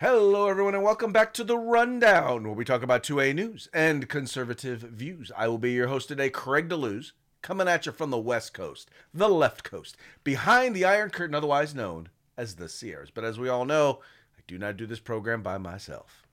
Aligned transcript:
Hello, 0.00 0.46
everyone, 0.46 0.76
and 0.76 0.84
welcome 0.84 1.10
back 1.10 1.34
to 1.34 1.42
the 1.42 1.58
Rundown, 1.58 2.44
where 2.44 2.52
we 2.52 2.64
talk 2.64 2.84
about 2.84 3.02
2A 3.02 3.34
news 3.34 3.68
and 3.74 4.08
conservative 4.08 4.82
views. 4.82 5.32
I 5.36 5.48
will 5.48 5.58
be 5.58 5.72
your 5.72 5.88
host 5.88 6.06
today, 6.06 6.30
Craig 6.30 6.68
DeLuz, 6.68 7.10
coming 7.42 7.66
at 7.66 7.84
you 7.84 7.90
from 7.90 8.10
the 8.10 8.16
West 8.16 8.54
Coast, 8.54 8.92
the 9.12 9.28
left 9.28 9.64
coast, 9.64 9.96
behind 10.22 10.76
the 10.76 10.84
Iron 10.84 11.10
Curtain, 11.10 11.34
otherwise 11.34 11.74
known 11.74 12.10
as 12.36 12.54
the 12.54 12.68
Sierras. 12.68 13.10
But 13.10 13.24
as 13.24 13.40
we 13.40 13.48
all 13.48 13.64
know, 13.64 13.98
I 14.38 14.42
do 14.46 14.56
not 14.56 14.76
do 14.76 14.86
this 14.86 15.00
program 15.00 15.42
by 15.42 15.58
myself. 15.58 16.28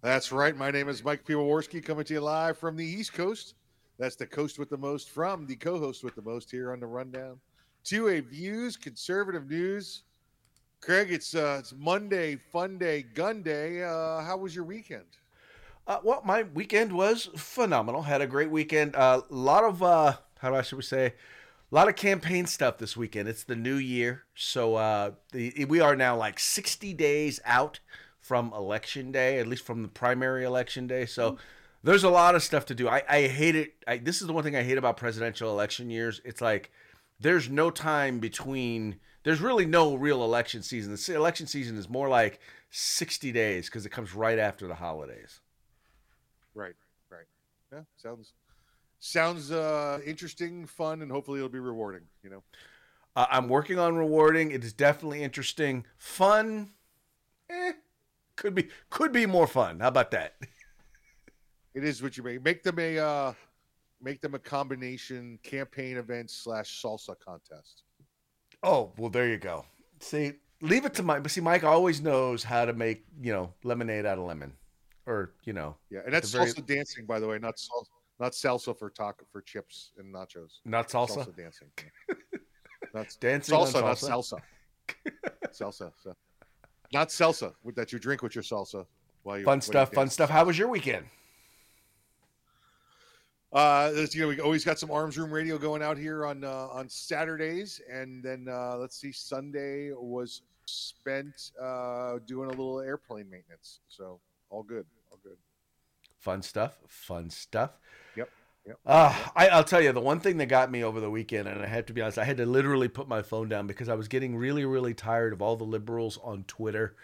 That's 0.00 0.32
right. 0.32 0.56
My 0.56 0.72
name 0.72 0.88
is 0.88 1.04
Mike 1.04 1.24
Piwowarski, 1.24 1.80
coming 1.84 2.04
to 2.06 2.14
you 2.14 2.20
live 2.20 2.58
from 2.58 2.74
the 2.74 2.84
East 2.84 3.12
Coast. 3.12 3.54
That's 4.00 4.16
the 4.16 4.26
coast 4.26 4.58
with 4.58 4.68
the 4.68 4.76
most 4.76 5.10
from 5.10 5.46
the 5.46 5.54
co-host 5.54 6.02
with 6.02 6.16
the 6.16 6.22
most 6.22 6.50
here 6.50 6.72
on 6.72 6.80
the 6.80 6.88
Rundown. 6.88 7.38
2A 7.84 8.24
views, 8.24 8.76
conservative 8.76 9.48
news. 9.48 10.02
Craig, 10.82 11.12
it's 11.12 11.36
uh, 11.36 11.58
it's 11.60 11.72
Monday, 11.78 12.34
fun 12.34 12.76
day, 12.76 13.02
gun 13.02 13.40
day. 13.42 13.84
Uh, 13.84 14.20
how 14.20 14.36
was 14.36 14.52
your 14.52 14.64
weekend? 14.64 15.04
Uh, 15.86 15.98
well, 16.02 16.22
my 16.24 16.42
weekend 16.42 16.92
was 16.92 17.30
phenomenal. 17.36 18.02
Had 18.02 18.20
a 18.20 18.26
great 18.26 18.50
weekend. 18.50 18.96
A 18.96 18.98
uh, 18.98 19.20
lot 19.30 19.62
of 19.62 19.80
uh, 19.80 20.14
how 20.40 20.50
do 20.50 20.56
I 20.56 20.62
should 20.62 20.74
we 20.74 20.82
say, 20.82 21.06
a 21.70 21.74
lot 21.74 21.88
of 21.88 21.94
campaign 21.94 22.46
stuff 22.46 22.78
this 22.78 22.96
weekend. 22.96 23.28
It's 23.28 23.44
the 23.44 23.54
new 23.54 23.76
year, 23.76 24.24
so 24.34 24.74
uh, 24.74 25.12
the, 25.30 25.66
we 25.66 25.78
are 25.78 25.94
now 25.94 26.16
like 26.16 26.40
sixty 26.40 26.92
days 26.92 27.38
out 27.44 27.78
from 28.20 28.52
election 28.52 29.12
day, 29.12 29.38
at 29.38 29.46
least 29.46 29.64
from 29.64 29.82
the 29.82 29.88
primary 29.88 30.44
election 30.44 30.86
day. 30.86 31.06
So. 31.06 31.38
There's 31.84 32.04
a 32.04 32.10
lot 32.10 32.36
of 32.36 32.44
stuff 32.44 32.66
to 32.66 32.76
do. 32.76 32.88
I, 32.88 33.02
I 33.08 33.26
hate 33.26 33.56
it. 33.56 33.72
I, 33.88 33.96
this 33.96 34.20
is 34.20 34.28
the 34.28 34.32
one 34.32 34.44
thing 34.44 34.54
I 34.54 34.62
hate 34.62 34.78
about 34.78 34.96
presidential 34.96 35.50
election 35.50 35.90
years. 35.90 36.20
It's 36.24 36.40
like 36.40 36.70
there's 37.18 37.48
no 37.48 37.72
time 37.72 38.20
between 38.20 39.00
there's 39.24 39.40
really 39.40 39.66
no 39.66 39.94
real 39.94 40.24
election 40.24 40.62
season. 40.62 40.94
The 40.94 41.14
election 41.14 41.46
season 41.46 41.76
is 41.76 41.88
more 41.88 42.08
like 42.08 42.40
60 42.70 43.32
days 43.32 43.66
because 43.66 43.86
it 43.86 43.90
comes 43.90 44.14
right 44.14 44.38
after 44.38 44.66
the 44.66 44.74
holidays. 44.74 45.40
Right 46.54 46.74
right. 47.10 47.26
Yeah 47.72 47.82
sounds 47.96 48.32
sounds 48.98 49.50
uh 49.50 50.00
interesting 50.06 50.66
fun 50.66 51.02
and 51.02 51.10
hopefully 51.10 51.38
it'll 51.38 51.48
be 51.48 51.58
rewarding 51.58 52.02
you 52.22 52.30
know? 52.30 52.42
Uh, 53.14 53.26
i'm 53.30 53.48
working 53.48 53.78
on 53.78 53.96
rewarding. 53.96 54.50
It 54.52 54.64
is 54.64 54.72
definitely 54.72 55.22
interesting. 55.22 55.84
Fun? 55.98 56.72
Eh, 57.50 57.72
could 58.36 58.54
be 58.54 58.68
could 58.90 59.12
be 59.12 59.26
more 59.26 59.46
fun. 59.46 59.80
How 59.80 59.88
about 59.88 60.10
that? 60.12 60.34
It 61.74 61.84
is 61.84 62.02
what 62.02 62.18
you 62.18 62.22
make 62.22 62.44
make 62.44 62.62
them 62.62 62.78
a 62.78 62.98
uh 62.98 63.32
make 64.02 64.20
them 64.20 64.34
a 64.34 64.38
combination 64.38 65.38
campaign 65.42 65.96
event 65.96 66.30
slash 66.30 66.82
salsa 66.82 67.14
contest. 67.18 67.84
Oh 68.62 68.92
well, 68.96 69.10
there 69.10 69.28
you 69.28 69.38
go. 69.38 69.64
See, 70.00 70.32
leave 70.60 70.84
it 70.84 70.94
to 70.94 71.02
Mike. 71.02 71.22
But 71.22 71.32
see, 71.32 71.40
Mike 71.40 71.64
always 71.64 72.00
knows 72.00 72.44
how 72.44 72.64
to 72.64 72.72
make 72.72 73.04
you 73.20 73.32
know 73.32 73.52
lemonade 73.64 74.06
out 74.06 74.18
of 74.18 74.24
lemon, 74.24 74.52
or 75.06 75.32
you 75.44 75.52
know. 75.52 75.76
Yeah, 75.90 76.00
and 76.04 76.14
that's 76.14 76.30
salsa 76.30 76.56
very... 76.64 76.78
dancing, 76.78 77.06
by 77.06 77.20
the 77.20 77.26
way, 77.26 77.38
not 77.38 77.56
salsa, 77.56 77.88
not 78.20 78.32
salsa 78.32 78.78
for 78.78 78.90
taco 78.90 79.24
for 79.30 79.40
chips 79.42 79.92
and 79.98 80.14
nachos. 80.14 80.60
Not 80.64 80.88
salsa. 80.88 81.26
Salsa 81.26 81.36
dancing. 81.36 81.68
That's 82.92 83.16
dancing. 83.16 83.54
Salsa, 83.54 83.82
salsa, 83.82 83.82
not 83.82 83.96
salsa. 83.96 84.40
salsa. 85.52 85.92
So. 86.02 86.14
Not 86.92 87.08
salsa 87.08 87.54
that 87.74 87.92
you 87.92 87.98
drink 87.98 88.22
with 88.22 88.34
your 88.34 88.44
salsa. 88.44 88.84
While 89.22 89.38
you, 89.38 89.44
fun 89.44 89.60
stuff. 89.60 89.92
Fun 89.94 90.10
stuff. 90.10 90.28
How 90.28 90.44
was 90.44 90.58
your 90.58 90.68
weekend? 90.68 91.06
Uh, 93.52 93.92
you 94.12 94.22
know, 94.22 94.28
we 94.28 94.40
always 94.40 94.64
got 94.64 94.78
some 94.78 94.90
arms 94.90 95.18
room 95.18 95.30
radio 95.30 95.58
going 95.58 95.82
out 95.82 95.98
here 95.98 96.24
on 96.24 96.42
uh, 96.42 96.68
on 96.72 96.88
Saturdays, 96.88 97.80
and 97.90 98.22
then 98.22 98.46
uh, 98.48 98.76
let's 98.78 98.96
see, 98.96 99.12
Sunday 99.12 99.90
was 99.92 100.42
spent 100.64 101.50
uh, 101.60 102.18
doing 102.26 102.46
a 102.46 102.50
little 102.50 102.80
airplane 102.80 103.28
maintenance. 103.28 103.80
So 103.88 104.20
all 104.48 104.62
good, 104.62 104.86
all 105.10 105.18
good. 105.22 105.36
Fun 106.18 106.40
stuff. 106.40 106.78
Fun 106.86 107.28
stuff. 107.28 107.72
Yep. 108.16 108.30
Yep. 108.66 108.78
Uh, 108.86 109.14
I, 109.36 109.48
I'll 109.48 109.64
tell 109.64 109.82
you 109.82 109.92
the 109.92 110.00
one 110.00 110.20
thing 110.20 110.38
that 110.38 110.46
got 110.46 110.70
me 110.70 110.82
over 110.82 111.00
the 111.00 111.10
weekend, 111.10 111.48
and 111.48 111.60
I 111.60 111.66
have 111.66 111.86
to 111.86 111.92
be 111.92 112.00
honest, 112.00 112.16
I 112.16 112.24
had 112.24 112.38
to 112.38 112.46
literally 112.46 112.88
put 112.88 113.08
my 113.08 113.20
phone 113.20 113.48
down 113.48 113.66
because 113.66 113.88
I 113.88 113.94
was 113.94 114.08
getting 114.08 114.36
really, 114.36 114.64
really 114.64 114.94
tired 114.94 115.32
of 115.32 115.42
all 115.42 115.56
the 115.56 115.64
liberals 115.64 116.18
on 116.22 116.44
Twitter 116.44 116.94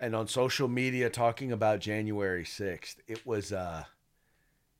and 0.00 0.16
on 0.16 0.26
social 0.26 0.66
media 0.66 1.08
talking 1.08 1.52
about 1.52 1.78
January 1.78 2.44
sixth. 2.44 3.00
It 3.06 3.24
was 3.24 3.52
uh 3.52 3.84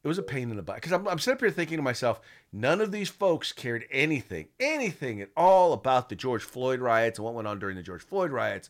it 0.05 0.09
was 0.09 0.19
a 0.19 0.23
pain 0.23 0.51
in 0.51 0.57
the 0.57 0.63
butt 0.63 0.77
because 0.77 0.93
I'm, 0.93 1.09
I'm 1.09 1.19
sitting 1.19 1.39
up 1.39 1.41
here 1.41 1.51
thinking 1.51 1.79
to 1.79 1.83
myself, 1.83 2.21
none 2.53 2.83
of 2.83 2.93
these 2.93 3.09
folks 3.09 3.53
cared 3.53 3.87
anything, 3.91 4.49
anything 4.61 5.23
at 5.23 5.31
all 5.35 5.73
about 5.73 6.11
the 6.11 6.15
George 6.15 6.45
Floyd 6.45 6.81
riots 6.81 7.19
and 7.19 7.25
what 7.25 7.35
went 7.35 7.49
on 7.49 7.59
during 7.59 7.75
the 7.75 7.83
George 7.83 8.03
Floyd 8.03 8.31
riots. 8.31 8.69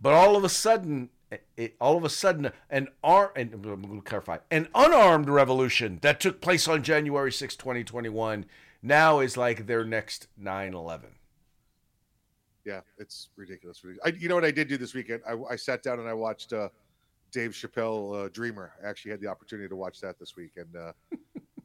But 0.00 0.12
all 0.12 0.36
of 0.36 0.44
a 0.44 0.48
sudden, 0.48 1.10
it, 1.56 1.74
all 1.80 1.96
of 1.96 2.04
a 2.04 2.08
sudden, 2.08 2.52
an 2.70 2.88
ar- 3.02 3.32
and 3.34 3.52
I'm 3.52 3.82
going 3.82 3.96
to 3.96 4.08
clarify, 4.08 4.38
an 4.52 4.68
unarmed 4.72 5.28
revolution 5.28 5.98
that 6.02 6.20
took 6.20 6.40
place 6.40 6.68
on 6.68 6.84
January 6.84 7.32
6, 7.32 7.56
2021, 7.56 8.46
now 8.82 9.18
is 9.18 9.36
like 9.36 9.66
their 9.66 9.84
next 9.84 10.28
9 10.38 10.74
11. 10.74 11.10
Yeah, 12.64 12.80
it's 12.98 13.30
ridiculous. 13.36 13.82
I, 14.04 14.10
you 14.10 14.28
know 14.28 14.36
what 14.36 14.44
I 14.44 14.50
did 14.52 14.68
do 14.68 14.76
this 14.76 14.94
weekend? 14.94 15.22
I, 15.28 15.34
I 15.50 15.56
sat 15.56 15.82
down 15.82 15.98
and 15.98 16.08
I 16.08 16.14
watched 16.14 16.52
uh, 16.52 16.68
Dave 17.32 17.52
Chappelle 17.52 18.26
uh, 18.26 18.28
Dreamer. 18.28 18.72
I 18.82 18.88
actually 18.88 19.12
had 19.12 19.20
the 19.20 19.26
opportunity 19.26 19.68
to 19.68 19.76
watch 19.76 20.00
that 20.00 20.18
this 20.18 20.36
week, 20.36 20.52
and 20.56 20.74
uh, 20.76 20.92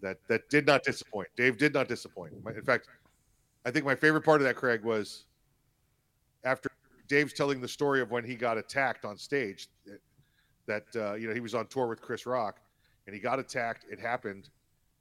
that 0.01 0.17
that 0.27 0.49
did 0.49 0.65
not 0.65 0.83
disappoint. 0.83 1.27
Dave 1.35 1.57
did 1.57 1.73
not 1.73 1.87
disappoint. 1.87 2.33
In 2.55 2.63
fact, 2.63 2.87
I 3.65 3.71
think 3.71 3.85
my 3.85 3.95
favorite 3.95 4.23
part 4.23 4.41
of 4.41 4.47
that, 4.47 4.55
Craig, 4.55 4.83
was 4.83 5.25
after 6.43 6.69
Dave's 7.07 7.33
telling 7.33 7.61
the 7.61 7.67
story 7.67 8.01
of 8.01 8.11
when 8.11 8.23
he 8.23 8.35
got 8.35 8.57
attacked 8.57 9.05
on 9.05 9.17
stage. 9.17 9.67
That, 10.67 10.83
uh, 10.95 11.13
you 11.13 11.27
know 11.27 11.33
he 11.35 11.41
was 11.41 11.53
on 11.53 11.67
tour 11.67 11.85
with 11.85 12.01
Chris 12.01 12.25
Rock, 12.25 12.59
and 13.05 13.13
he 13.13 13.21
got 13.21 13.37
attacked. 13.37 13.85
It 13.91 13.99
happened, 13.99 14.49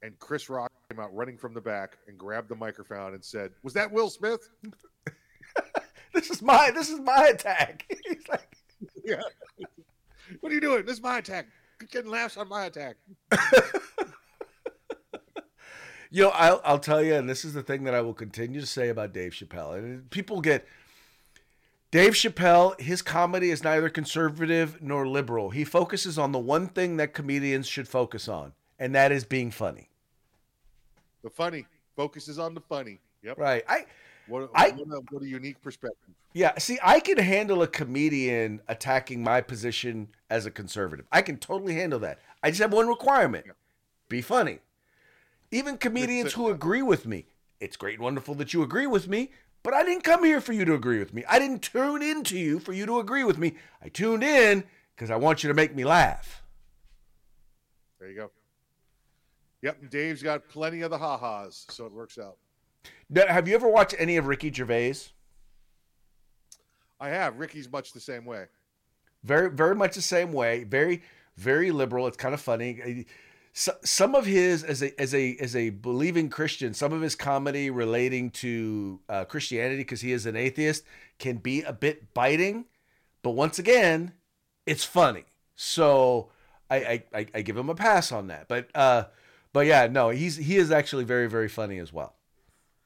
and 0.03 0.17
Chris 0.19 0.47
Rock 0.47 0.71
came 0.89 0.99
out 0.99 1.13
running 1.15 1.37
from 1.37 1.55
the 1.55 1.61
back 1.61 1.97
and 2.07 2.19
grabbed 2.19 2.49
the 2.49 2.55
microphone 2.55 3.15
and 3.15 3.25
said, 3.25 3.51
"Was 3.63 3.73
that 3.73 3.91
Will 3.91 4.11
Smith?" 4.11 4.47
this 6.13 6.29
is 6.29 6.41
my 6.41 6.71
this 6.71 6.89
is 6.89 6.99
my 6.99 7.29
attack. 7.33 7.85
He's 8.07 8.27
like, 8.29 8.55
yeah. 9.03 9.21
What 10.39 10.51
are 10.51 10.55
you 10.55 10.61
doing? 10.61 10.85
This 10.85 10.97
is 10.97 11.03
my 11.03 11.19
attack. 11.19 11.47
Getting 11.91 12.11
laughs 12.11 12.37
on 12.37 12.47
my 12.47 12.65
attack. 12.65 12.95
you 16.09 16.23
know, 16.23 16.29
I'll, 16.29 16.61
I'll 16.63 16.79
tell 16.79 17.03
you, 17.03 17.15
and 17.15 17.29
this 17.29 17.43
is 17.43 17.53
the 17.53 17.63
thing 17.63 17.83
that 17.83 17.93
I 17.93 18.01
will 18.01 18.13
continue 18.13 18.61
to 18.61 18.67
say 18.67 18.89
about 18.89 19.13
Dave 19.13 19.33
Chappelle. 19.33 19.77
And 19.77 20.09
people 20.09 20.41
get 20.41 20.65
Dave 21.91 22.13
Chappelle, 22.13 22.79
his 22.79 23.01
comedy 23.01 23.51
is 23.51 23.63
neither 23.63 23.89
conservative 23.89 24.81
nor 24.81 25.07
liberal. 25.07 25.51
He 25.51 25.63
focuses 25.63 26.17
on 26.17 26.31
the 26.33 26.39
one 26.39 26.67
thing 26.67 26.97
that 26.97 27.13
comedians 27.13 27.67
should 27.67 27.87
focus 27.87 28.27
on, 28.27 28.53
and 28.77 28.93
that 28.95 29.11
is 29.11 29.23
being 29.23 29.51
funny. 29.51 29.89
The 31.23 31.29
funny 31.29 31.65
focuses 31.95 32.37
on 32.37 32.53
the 32.53 32.61
funny. 32.61 32.99
Yep. 33.23 33.37
Right. 33.37 33.63
I 33.67 33.85
what, 34.27 34.49
I, 34.55 34.71
what, 34.71 34.87
a, 34.87 35.01
what 35.09 35.23
a 35.23 35.27
unique 35.27 35.61
perspective. 35.61 36.13
Yeah, 36.33 36.57
see, 36.57 36.77
I 36.83 36.99
can 36.99 37.17
handle 37.17 37.61
a 37.61 37.67
comedian 37.67 38.61
attacking 38.67 39.23
my 39.23 39.41
position 39.41 40.09
as 40.29 40.45
a 40.45 40.51
conservative. 40.51 41.05
I 41.11 41.21
can 41.21 41.37
totally 41.37 41.75
handle 41.75 41.99
that. 41.99 42.19
I 42.43 42.49
just 42.49 42.61
have 42.61 42.73
one 42.73 42.87
requirement: 42.87 43.45
yeah. 43.47 43.53
be 44.09 44.21
funny. 44.21 44.59
Even 45.51 45.77
comedians 45.77 46.33
who 46.33 46.49
agree 46.49 46.81
with 46.81 47.05
me, 47.05 47.27
it's 47.59 47.77
great 47.77 47.95
and 47.95 48.03
wonderful 48.03 48.35
that 48.35 48.53
you 48.53 48.63
agree 48.63 48.87
with 48.87 49.07
me, 49.07 49.31
but 49.63 49.73
I 49.73 49.83
didn't 49.83 50.03
come 50.03 50.23
here 50.23 50.41
for 50.41 50.53
you 50.53 50.65
to 50.65 50.73
agree 50.73 50.99
with 50.99 51.13
me. 51.13 51.23
I 51.29 51.39
didn't 51.39 51.61
tune 51.61 52.01
into 52.01 52.37
you 52.37 52.59
for 52.59 52.73
you 52.73 52.85
to 52.85 52.99
agree 52.99 53.23
with 53.23 53.37
me. 53.37 53.55
I 53.81 53.89
tuned 53.89 54.23
in 54.23 54.63
because 54.95 55.09
I 55.09 55.15
want 55.15 55.43
you 55.43 55.47
to 55.47 55.53
make 55.53 55.73
me 55.75 55.85
laugh. 55.85 56.43
There 57.99 58.09
you 58.09 58.15
go. 58.15 58.31
Yep, 59.61 59.89
Dave's 59.89 60.21
got 60.21 60.47
plenty 60.49 60.81
of 60.81 60.91
the 60.91 60.97
ha-has, 60.97 61.65
so 61.69 61.85
it 61.85 61.91
works 61.91 62.17
out. 62.17 62.37
Have 63.15 63.47
you 63.47 63.55
ever 63.55 63.67
watched 63.67 63.95
any 63.97 64.17
of 64.17 64.27
Ricky 64.27 64.51
Gervais? 64.51 64.95
I 66.99 67.09
have. 67.09 67.37
Ricky's 67.37 67.71
much 67.71 67.93
the 67.93 67.99
same 67.99 68.25
way. 68.25 68.45
Very, 69.23 69.49
very 69.49 69.75
much 69.75 69.95
the 69.95 70.01
same 70.01 70.31
way. 70.31 70.63
Very, 70.63 71.03
very 71.35 71.71
liberal. 71.71 72.07
It's 72.07 72.17
kind 72.17 72.33
of 72.33 72.41
funny. 72.41 73.05
So, 73.53 73.73
some 73.83 74.15
of 74.15 74.25
his, 74.25 74.63
as 74.63 74.83
a 74.83 74.99
as 74.99 75.13
a 75.15 75.35
as 75.39 75.55
a 75.55 75.69
believing 75.69 76.29
Christian, 76.29 76.73
some 76.73 76.93
of 76.93 77.01
his 77.01 77.15
comedy 77.15 77.69
relating 77.69 78.29
to 78.31 78.99
uh, 79.07 79.25
Christianity, 79.25 79.77
because 79.77 80.01
he 80.01 80.11
is 80.11 80.25
an 80.25 80.35
atheist, 80.35 80.83
can 81.19 81.37
be 81.37 81.61
a 81.63 81.73
bit 81.73 82.13
biting. 82.13 82.65
But 83.23 83.31
once 83.31 83.57
again, 83.57 84.13
it's 84.65 84.83
funny. 84.83 85.25
So 85.55 86.29
I 86.69 87.03
I, 87.13 87.25
I 87.33 87.41
give 87.41 87.57
him 87.57 87.69
a 87.69 87.75
pass 87.75 88.11
on 88.11 88.27
that. 88.27 88.47
But 88.47 88.69
uh, 88.75 89.05
but 89.53 89.65
yeah, 89.65 89.87
no, 89.87 90.09
he's 90.09 90.35
he 90.35 90.57
is 90.57 90.69
actually 90.71 91.05
very 91.05 91.27
very 91.27 91.47
funny 91.47 91.79
as 91.79 91.93
well. 91.93 92.15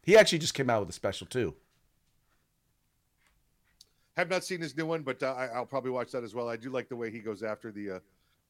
He 0.10 0.18
actually 0.18 0.40
just 0.40 0.56
came 0.56 0.72
out 0.72 0.80
with 0.80 0.90
a 0.90 0.94
special 0.94 1.28
too. 1.28 1.54
Have 4.18 4.28
not 4.28 4.44
seen 4.44 4.60
his 4.60 4.76
new 4.76 4.88
one, 4.88 5.04
but 5.04 5.22
uh, 5.22 5.36
I, 5.38 5.60
will 5.60 5.68
probably 5.68 5.92
watch 5.92 6.12
that 6.14 6.24
as 6.24 6.34
well. 6.34 6.50
I 6.50 6.56
do 6.56 6.72
like 6.72 6.90
the 6.90 6.96
way 6.96 7.12
he 7.12 7.20
goes 7.20 7.44
after 7.44 7.72
the 7.72 7.92
uh, 7.92 8.00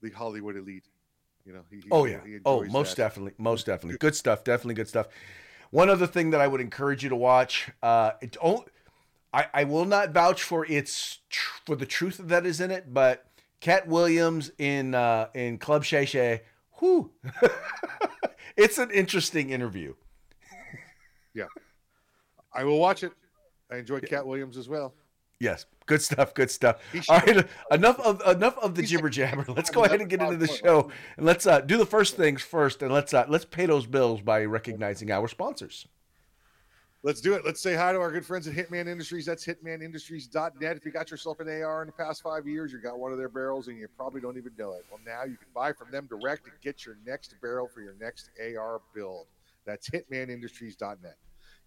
the 0.01 0.09
Hollywood 0.11 0.55
elite. 0.55 0.85
You 1.45 1.51
know, 1.51 1.63
he, 1.69 1.81
oh 1.91 2.05
yeah, 2.05 2.21
oh 2.45 2.63
most 2.63 2.95
that. 2.95 3.03
definitely, 3.03 3.33
most 3.37 3.65
definitely, 3.65 3.97
good 3.97 4.15
stuff. 4.15 4.45
Definitely 4.45 4.75
good 4.75 4.87
stuff. 4.87 5.09
One 5.69 5.89
other 5.89 6.07
thing 6.07 6.29
that 6.29 6.39
I 6.39 6.47
would 6.47 6.61
encourage 6.61 7.03
you 7.03 7.09
to 7.09 7.17
watch. 7.17 7.69
Uh, 7.83 8.11
it, 8.21 8.37
I, 9.33 9.47
I 9.53 9.63
will 9.65 9.83
not 9.83 10.11
vouch 10.11 10.41
for 10.41 10.65
its 10.65 11.19
tr- 11.29 11.59
for 11.65 11.75
the 11.75 11.85
truth 11.85 12.21
that 12.23 12.45
is 12.45 12.61
in 12.61 12.71
it, 12.71 12.93
but 12.93 13.25
Katt 13.59 13.85
Williams 13.85 14.49
in 14.57 14.95
uh, 14.95 15.27
in 15.33 15.57
Club 15.57 15.83
Shay 15.83 16.05
Shay, 16.05 16.43
whoo, 16.79 17.11
it's 18.55 18.77
an 18.77 18.91
interesting 18.91 19.49
interview. 19.49 19.95
Yeah, 21.33 21.45
I 22.53 22.63
will 22.63 22.79
watch 22.79 23.03
it. 23.03 23.11
I 23.71 23.77
enjoyed 23.77 24.07
Katt 24.07 24.25
Williams 24.25 24.57
as 24.57 24.67
well. 24.67 24.93
Yes, 25.39 25.65
good 25.85 26.01
stuff. 26.01 26.33
Good 26.33 26.51
stuff. 26.51 26.81
All 27.07 27.19
right, 27.19 27.47
enough 27.71 27.99
of 28.01 28.21
enough 28.35 28.57
of 28.57 28.75
the 28.75 28.83
jibber 28.83 29.09
jabber. 29.09 29.45
Let's 29.47 29.69
go 29.71 29.85
ahead 29.85 30.01
and 30.01 30.09
get 30.09 30.21
into 30.21 30.37
the 30.37 30.47
show, 30.47 30.91
and 31.17 31.25
let's 31.25 31.47
uh, 31.47 31.61
do 31.61 31.77
the 31.77 31.85
first 31.85 32.17
things 32.17 32.41
first, 32.41 32.81
and 32.81 32.91
let's 32.91 33.13
uh, 33.13 33.25
let's 33.29 33.45
pay 33.45 33.65
those 33.65 33.85
bills 33.85 34.21
by 34.21 34.43
recognizing 34.43 35.11
our 35.11 35.27
sponsors. 35.27 35.87
Let's 37.01 37.21
do 37.21 37.33
it. 37.33 37.45
Let's 37.45 37.61
say 37.61 37.75
hi 37.75 37.93
to 37.93 37.99
our 37.99 38.11
good 38.11 38.25
friends 38.25 38.45
at 38.45 38.53
Hitman 38.53 38.89
Industries. 38.89 39.25
That's 39.25 39.45
hitmanindustries.net. 39.45 40.75
If 40.75 40.85
you 40.85 40.91
got 40.91 41.09
yourself 41.09 41.39
an 41.39 41.47
AR 41.47 41.83
in 41.83 41.87
the 41.87 41.93
past 41.93 42.21
five 42.21 42.45
years, 42.45 42.73
you 42.73 42.79
got 42.79 42.99
one 42.99 43.13
of 43.13 43.17
their 43.17 43.29
barrels 43.29 43.69
and 43.69 43.77
you 43.77 43.87
probably 43.95 44.19
don't 44.19 44.37
even 44.37 44.51
know 44.57 44.73
it. 44.73 44.85
Well, 44.91 44.99
now 45.05 45.23
you 45.23 45.37
can 45.37 45.47
buy 45.55 45.71
from 45.71 45.91
them 45.91 46.07
direct 46.07 46.47
and 46.47 46.53
get 46.61 46.85
your 46.85 46.97
next 47.05 47.33
barrel 47.41 47.69
for 47.73 47.79
your 47.79 47.95
next 48.01 48.31
AR 48.37 48.81
build. 48.93 49.27
That's 49.69 49.87
hitmanindustries.net. 49.87 51.15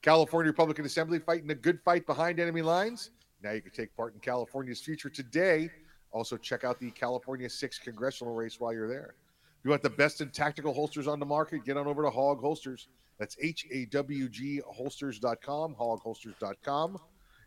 California 0.03 0.51
Republican 0.51 0.85
Assembly 0.85 1.21
fighting 1.21 1.49
a 1.53 1.55
good 1.55 1.79
fight 1.85 2.05
behind 2.05 2.41
enemy 2.41 2.61
lines. 2.61 3.11
Now 3.45 3.53
you 3.53 3.61
can 3.61 3.71
take 3.71 3.97
part 3.97 4.13
in 4.15 4.19
California's 4.19 4.81
future 4.81 5.09
today. 5.09 5.71
Also, 6.11 6.37
check 6.37 6.65
out 6.65 6.81
the 6.81 6.91
California 6.91 7.49
6 7.49 7.79
congressional 7.79 8.35
race 8.35 8.59
while 8.59 8.73
you're 8.73 8.89
there. 8.89 9.15
If 9.61 9.65
you 9.65 9.71
want 9.71 9.85
the 9.85 9.91
best 9.91 10.21
in 10.21 10.31
tactical 10.31 10.75
holsters 10.75 11.07
on 11.07 11.21
the 11.21 11.27
market, 11.27 11.65
get 11.65 11.77
on 11.77 11.87
over 11.87 12.03
to 12.03 12.11
Hawg 12.11 12.41
Holsters. 12.41 12.89
That's 13.21 13.37
H 13.41 13.69
A 13.71 13.85
W 13.87 14.29
G 14.29 14.61
holsters.com, 14.67 15.77
hawgholsters.com. 15.77 16.99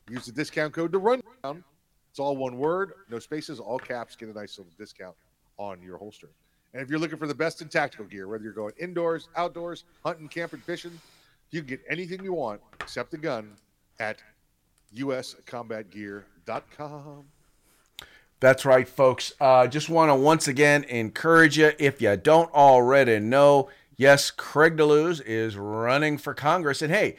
Use 0.10 0.26
the 0.26 0.32
discount 0.32 0.74
code 0.74 0.94
to 0.94 1.00
run 1.00 1.22
down. 1.44 1.66
It's 2.12 2.20
all 2.20 2.38
one 2.38 2.58
word, 2.58 2.94
no 3.10 3.20
spaces, 3.20 3.60
all 3.60 3.78
caps. 3.78 4.16
Get 4.16 4.30
a 4.30 4.34
nice 4.34 4.58
little 4.58 4.72
discount 4.78 5.18
on 5.58 5.82
your 5.82 5.98
holster. 5.98 6.30
And 6.76 6.84
if 6.84 6.90
you're 6.90 7.00
looking 7.00 7.18
for 7.18 7.26
the 7.26 7.34
best 7.34 7.62
in 7.62 7.70
tactical 7.70 8.06
gear, 8.06 8.28
whether 8.28 8.44
you're 8.44 8.52
going 8.52 8.74
indoors, 8.78 9.30
outdoors, 9.38 9.86
hunting, 10.04 10.28
camping, 10.28 10.60
fishing, 10.60 10.92
you 11.50 11.62
can 11.62 11.70
get 11.70 11.82
anything 11.90 12.22
you 12.22 12.34
want 12.34 12.60
except 12.82 13.14
a 13.14 13.18
gun 13.18 13.54
at 13.98 14.22
uscombatgear.com. 14.94 17.24
That's 18.42 18.66
right, 18.66 18.90
folks. 18.90 19.32
Uh, 19.40 19.68
just 19.68 19.88
want 19.88 20.12
to 20.12 20.16
once 20.16 20.50
again 20.50 20.84
encourage 20.84 21.58
you 21.58 21.72
if 21.80 22.02
you 22.02 22.18
don't 22.18 22.54
already 22.54 23.20
know, 23.20 23.70
yes, 23.96 24.30
Craig 24.30 24.76
DeLuz 24.76 25.22
is 25.26 25.56
running 25.56 26.18
for 26.18 26.34
Congress. 26.34 26.82
And 26.82 26.94
hey, 26.94 27.16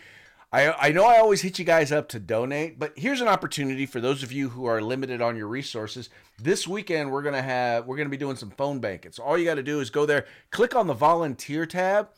I, 0.52 0.88
I 0.88 0.92
know 0.92 1.04
I 1.04 1.18
always 1.18 1.42
hit 1.42 1.58
you 1.58 1.64
guys 1.64 1.90
up 1.90 2.08
to 2.10 2.20
donate, 2.20 2.78
but 2.78 2.92
here's 2.96 3.20
an 3.20 3.28
opportunity 3.28 3.84
for 3.84 4.00
those 4.00 4.22
of 4.22 4.30
you 4.30 4.48
who 4.50 4.66
are 4.66 4.80
limited 4.80 5.20
on 5.20 5.36
your 5.36 5.48
resources. 5.48 6.08
This 6.40 6.68
weekend 6.68 7.10
we're 7.10 7.22
gonna 7.22 7.42
have 7.42 7.86
we're 7.86 7.96
gonna 7.96 8.08
be 8.08 8.16
doing 8.16 8.36
some 8.36 8.50
phone 8.50 8.78
banking. 8.78 9.12
So 9.12 9.24
all 9.24 9.36
you 9.36 9.44
got 9.44 9.56
to 9.56 9.62
do 9.62 9.80
is 9.80 9.90
go 9.90 10.06
there, 10.06 10.24
click 10.50 10.76
on 10.76 10.86
the 10.86 10.94
volunteer 10.94 11.66
tab, 11.66 12.10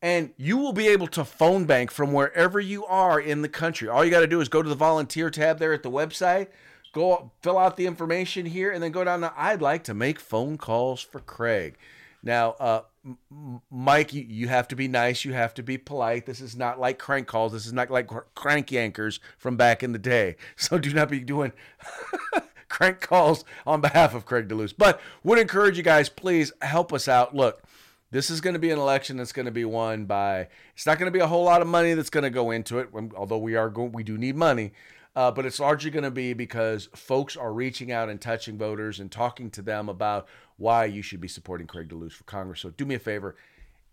and 0.00 0.32
you 0.36 0.58
will 0.58 0.72
be 0.72 0.86
able 0.88 1.08
to 1.08 1.24
phone 1.24 1.64
bank 1.64 1.90
from 1.90 2.12
wherever 2.12 2.60
you 2.60 2.86
are 2.86 3.18
in 3.18 3.42
the 3.42 3.48
country. 3.48 3.88
All 3.88 4.04
you 4.04 4.10
got 4.10 4.20
to 4.20 4.26
do 4.28 4.40
is 4.40 4.48
go 4.48 4.62
to 4.62 4.68
the 4.68 4.76
volunteer 4.76 5.28
tab 5.30 5.58
there 5.58 5.72
at 5.72 5.82
the 5.82 5.90
website, 5.90 6.48
go 6.92 7.32
fill 7.42 7.58
out 7.58 7.76
the 7.76 7.86
information 7.86 8.46
here, 8.46 8.70
and 8.70 8.80
then 8.80 8.92
go 8.92 9.02
down 9.02 9.22
to 9.22 9.32
I'd 9.36 9.60
like 9.60 9.82
to 9.84 9.94
make 9.94 10.20
phone 10.20 10.56
calls 10.56 11.00
for 11.00 11.18
Craig. 11.18 11.76
Now, 12.22 12.52
uh, 12.60 12.82
Mike, 13.70 14.12
you, 14.12 14.24
you, 14.28 14.48
have 14.48 14.66
to 14.68 14.76
be 14.76 14.88
nice. 14.88 15.24
You 15.24 15.32
have 15.32 15.54
to 15.54 15.62
be 15.62 15.78
polite. 15.78 16.26
This 16.26 16.40
is 16.40 16.56
not 16.56 16.80
like 16.80 16.98
crank 16.98 17.28
calls. 17.28 17.52
This 17.52 17.66
is 17.66 17.72
not 17.72 17.90
like 17.90 18.08
crank 18.34 18.68
yankers 18.68 19.20
from 19.38 19.56
back 19.56 19.82
in 19.82 19.92
the 19.92 19.98
day. 19.98 20.36
So 20.56 20.78
do 20.78 20.92
not 20.92 21.10
be 21.10 21.20
doing 21.20 21.52
crank 22.68 23.00
calls 23.00 23.44
on 23.66 23.80
behalf 23.80 24.14
of 24.14 24.26
Craig 24.26 24.48
DeLuz. 24.48 24.74
But 24.76 25.00
would 25.22 25.38
encourage 25.38 25.76
you 25.76 25.82
guys, 25.82 26.08
please 26.08 26.52
help 26.62 26.92
us 26.92 27.06
out. 27.06 27.34
Look, 27.34 27.62
this 28.10 28.30
is 28.30 28.40
going 28.40 28.54
to 28.54 28.60
be 28.60 28.70
an 28.70 28.78
election 28.78 29.16
that's 29.16 29.32
going 29.32 29.46
to 29.46 29.52
be 29.52 29.64
won 29.64 30.06
by. 30.06 30.48
It's 30.74 30.86
not 30.86 30.98
going 30.98 31.10
to 31.10 31.16
be 31.16 31.22
a 31.22 31.26
whole 31.26 31.44
lot 31.44 31.62
of 31.62 31.68
money 31.68 31.94
that's 31.94 32.10
going 32.10 32.24
to 32.24 32.30
go 32.30 32.50
into 32.50 32.78
it, 32.78 32.88
although 33.16 33.38
we 33.38 33.54
are 33.56 33.68
going, 33.68 33.92
we 33.92 34.02
do 34.02 34.16
need 34.16 34.36
money. 34.36 34.72
Uh, 35.16 35.30
but 35.30 35.46
it's 35.46 35.58
largely 35.58 35.90
going 35.90 36.04
to 36.04 36.10
be 36.10 36.34
because 36.34 36.90
folks 36.94 37.36
are 37.38 37.52
reaching 37.52 37.90
out 37.90 38.10
and 38.10 38.20
touching 38.20 38.58
voters 38.58 39.00
and 39.00 39.10
talking 39.10 39.50
to 39.50 39.62
them 39.62 39.88
about 39.88 40.28
why 40.58 40.84
you 40.84 41.00
should 41.00 41.22
be 41.22 41.26
supporting 41.26 41.66
Craig 41.66 41.88
DeLuz 41.88 42.12
for 42.12 42.24
Congress. 42.24 42.60
So 42.60 42.68
do 42.68 42.84
me 42.84 42.96
a 42.96 42.98
favor. 42.98 43.34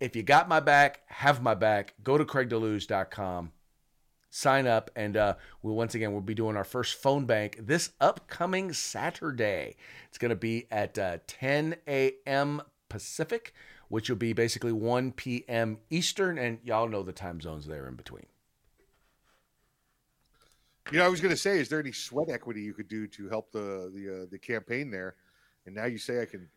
If 0.02 0.18
you 0.18 0.22
got 0.24 0.50
my 0.50 0.60
back, 0.60 1.02
have 1.08 1.42
my 1.42 1.56
back, 1.56 1.94
go 2.04 2.18
to 2.18 2.26
craigdeluz.com, 2.26 3.54
sign 4.30 4.68
up, 4.68 4.92
and 4.98 5.16
uh, 5.16 5.36
we'll 5.62 5.76
once 5.76 5.96
again, 5.96 6.12
we'll 6.12 6.20
be 6.20 6.34
doing 6.34 6.58
our 6.58 6.66
first 6.66 7.02
phone 7.02 7.26
bank 7.26 7.58
this 7.58 7.92
upcoming 8.02 8.74
Saturday. 8.74 9.78
It's 10.10 10.18
going 10.18 10.30
to 10.30 10.36
be 10.36 10.68
at 10.70 11.00
uh, 11.00 11.20
10 11.26 11.78
a.m. 11.88 12.62
Pacific 12.90 13.54
which 13.94 14.10
will 14.10 14.18
be 14.18 14.34
basically 14.34 14.72
1 14.72 15.12
p.m. 15.12 15.78
Eastern, 15.92 16.40
and 16.40 16.58
y'all 16.64 16.90
know 16.90 17.04
the 17.04 17.14
time 17.14 17.40
zones 17.40 17.68
there 17.68 17.88
in 17.88 17.94
between. 17.94 18.26
You 20.92 21.00
know, 21.00 21.06
I 21.06 21.10
was 21.10 21.22
going 21.22 21.34
to 21.34 21.40
say, 21.40 21.60
is 21.60 21.70
there 21.70 21.80
any 21.80 21.92
sweat 21.92 22.30
equity 22.30 22.62
you 22.62 22.74
could 22.74 22.88
do 22.88 23.08
to 23.08 23.30
help 23.30 23.52
the 23.52 23.92
the 23.94 24.24
uh, 24.24 24.26
the 24.30 24.38
campaign 24.38 24.92
there? 24.92 25.16
And 25.66 25.76
now 25.76 25.86
you 25.86 25.98
say 25.98 26.22
I 26.22 26.26
can, 26.26 26.50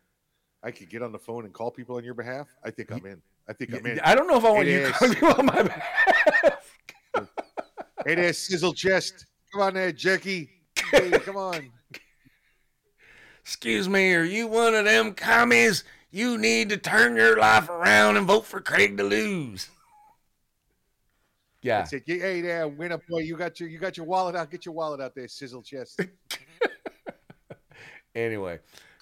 I 0.62 0.72
could 0.72 0.88
get 0.90 1.02
on 1.02 1.12
the 1.12 1.18
phone 1.18 1.44
and 1.44 1.54
call 1.54 1.70
people 1.70 1.96
on 1.96 2.04
your 2.04 2.14
behalf. 2.14 2.48
I 2.64 2.70
think 2.70 2.90
I'm 2.90 3.06
in. 3.06 3.22
I 3.48 3.52
think 3.52 3.72
I'm 3.72 3.86
in. 3.86 4.00
I 4.00 4.14
don't 4.14 4.26
know 4.26 4.36
if 4.36 4.44
I 4.44 4.50
want 4.50 4.66
you 4.66 4.90
calling 4.92 5.24
on 5.38 5.46
my 5.46 5.62
behalf. 5.62 6.74
hey 8.04 8.14
there, 8.16 8.32
sizzle 8.32 8.74
chest. 8.74 9.26
Come 9.52 9.62
on 9.62 9.74
there, 9.74 9.92
Jackie. 9.92 10.50
Hey, 10.90 11.10
come 11.10 11.36
on. 11.36 11.70
Excuse 13.42 13.88
me, 13.88 14.12
are 14.12 14.24
you 14.24 14.48
one 14.48 14.74
of 14.74 14.84
them 14.84 15.14
commies 15.14 15.84
you 16.16 16.38
need 16.38 16.70
to 16.70 16.78
turn 16.78 17.14
your 17.14 17.38
life 17.38 17.68
around 17.68 18.16
and 18.16 18.26
vote 18.26 18.46
for 18.46 18.60
Craig 18.60 18.96
DeLuz. 18.96 19.68
Yeah. 21.66 21.82
Said, 21.82 22.02
hey 22.06 22.40
there, 22.40 22.68
winner 22.68 23.00
boy, 23.08 23.18
you 23.18 23.36
got 23.36 23.58
your 23.58 23.68
you 23.68 23.78
got 23.78 23.96
your 23.96 24.06
wallet 24.06 24.36
out. 24.36 24.50
Get 24.50 24.64
your 24.64 24.74
wallet 24.74 25.00
out 25.00 25.16
there, 25.16 25.26
sizzle 25.26 25.62
chest. 25.62 26.00
anyway, 28.14 28.60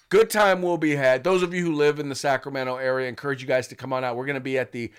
good 0.09 0.31
time 0.31 0.63
will 0.63 0.77
be 0.77 0.95
had. 0.95 1.23
Those 1.23 1.43
of 1.43 1.53
you 1.53 1.63
who 1.63 1.73
live 1.73 1.99
in 1.99 2.09
the 2.09 2.15
Sacramento 2.15 2.77
area, 2.77 3.07
encourage 3.07 3.41
you 3.41 3.47
guys 3.47 3.67
to 3.67 3.75
come 3.75 3.93
on 3.93 4.03
out. 4.03 4.15
We're 4.15 4.25
going 4.25 4.33
to 4.33 4.41
be 4.41 4.57
at 4.57 4.71
the 4.71 4.91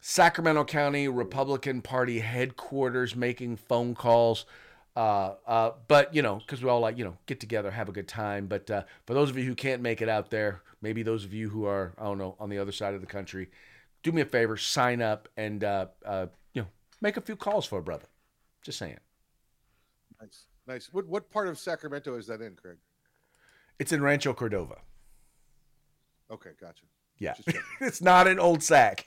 Sacramento 0.00 0.64
County 0.64 1.06
Republican 1.06 1.80
Party 1.80 2.18
headquarters 2.18 3.14
making 3.14 3.56
phone 3.56 3.94
calls. 3.94 4.44
Uh, 4.96 5.34
uh, 5.46 5.70
but 5.86 6.12
you 6.12 6.22
know, 6.22 6.36
because 6.36 6.60
we 6.60 6.68
all 6.68 6.80
like 6.80 6.98
you 6.98 7.04
know 7.04 7.16
get 7.26 7.38
together, 7.38 7.70
have 7.70 7.88
a 7.88 7.92
good 7.92 8.08
time. 8.08 8.48
But 8.48 8.68
uh, 8.68 8.82
for 9.06 9.14
those 9.14 9.30
of 9.30 9.38
you 9.38 9.44
who 9.44 9.54
can't 9.54 9.80
make 9.80 10.02
it 10.02 10.08
out 10.08 10.30
there, 10.30 10.62
maybe 10.82 11.04
those 11.04 11.24
of 11.24 11.32
you 11.32 11.50
who 11.50 11.66
are 11.66 11.94
I 11.98 12.04
don't 12.04 12.18
know 12.18 12.34
on 12.40 12.50
the 12.50 12.58
other 12.58 12.72
side 12.72 12.94
of 12.94 13.00
the 13.00 13.06
country, 13.06 13.48
do 14.02 14.10
me 14.10 14.22
a 14.22 14.24
favor, 14.24 14.56
sign 14.56 15.02
up 15.02 15.28
and 15.36 15.62
uh, 15.62 15.86
uh, 16.04 16.26
you 16.52 16.62
know 16.62 16.68
make 17.00 17.16
a 17.16 17.20
few 17.20 17.36
calls 17.36 17.66
for 17.66 17.78
a 17.78 17.82
brother. 17.82 18.06
Just 18.62 18.78
saying. 18.78 18.98
Nice, 20.20 20.46
nice. 20.66 20.88
What 20.92 21.06
what 21.06 21.30
part 21.30 21.48
of 21.48 21.58
Sacramento 21.58 22.16
is 22.16 22.26
that 22.26 22.40
in, 22.40 22.56
Craig? 22.56 22.78
It's 23.78 23.92
in 23.92 24.02
Rancho 24.02 24.32
Cordova. 24.32 24.76
Okay, 26.30 26.50
gotcha. 26.60 26.84
Yeah, 27.18 27.34
it's 27.80 28.00
not 28.00 28.26
an 28.26 28.38
Old 28.38 28.62
Sac. 28.62 29.06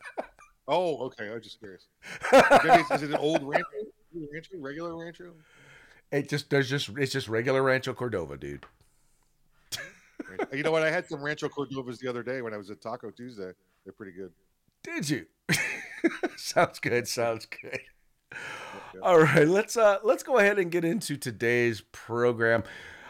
oh, 0.68 0.98
okay. 1.06 1.28
I 1.28 1.34
was 1.34 1.44
just 1.44 1.58
curious. 1.58 1.86
is 2.92 3.02
it 3.02 3.10
an 3.10 3.16
old 3.16 3.42
rancho? 3.42 3.66
rancho, 4.32 4.50
regular 4.58 4.96
rancho? 4.96 5.32
It 6.12 6.28
just 6.28 6.50
there's 6.50 6.70
just 6.70 6.90
it's 6.96 7.12
just 7.12 7.28
regular 7.28 7.62
Rancho 7.62 7.92
Cordova, 7.92 8.36
dude. 8.36 8.64
you 10.52 10.62
know 10.62 10.70
what? 10.70 10.82
I 10.82 10.90
had 10.90 11.06
some 11.06 11.20
Rancho 11.22 11.48
Cordovas 11.48 11.98
the 11.98 12.08
other 12.08 12.22
day 12.22 12.42
when 12.42 12.54
I 12.54 12.56
was 12.56 12.70
at 12.70 12.80
Taco 12.80 13.10
Tuesday. 13.10 13.50
They're 13.84 13.92
pretty 13.92 14.12
good. 14.12 14.32
Did 14.82 15.08
you? 15.10 15.26
sounds 16.36 16.78
good. 16.78 17.08
Sounds 17.08 17.46
good. 17.46 17.80
All 19.02 19.20
right, 19.20 19.46
let's 19.46 19.76
uh 19.76 19.98
let's 20.02 20.22
go 20.22 20.38
ahead 20.38 20.58
and 20.58 20.70
get 20.70 20.84
into 20.84 21.16
today's 21.16 21.82
program. 21.92 22.64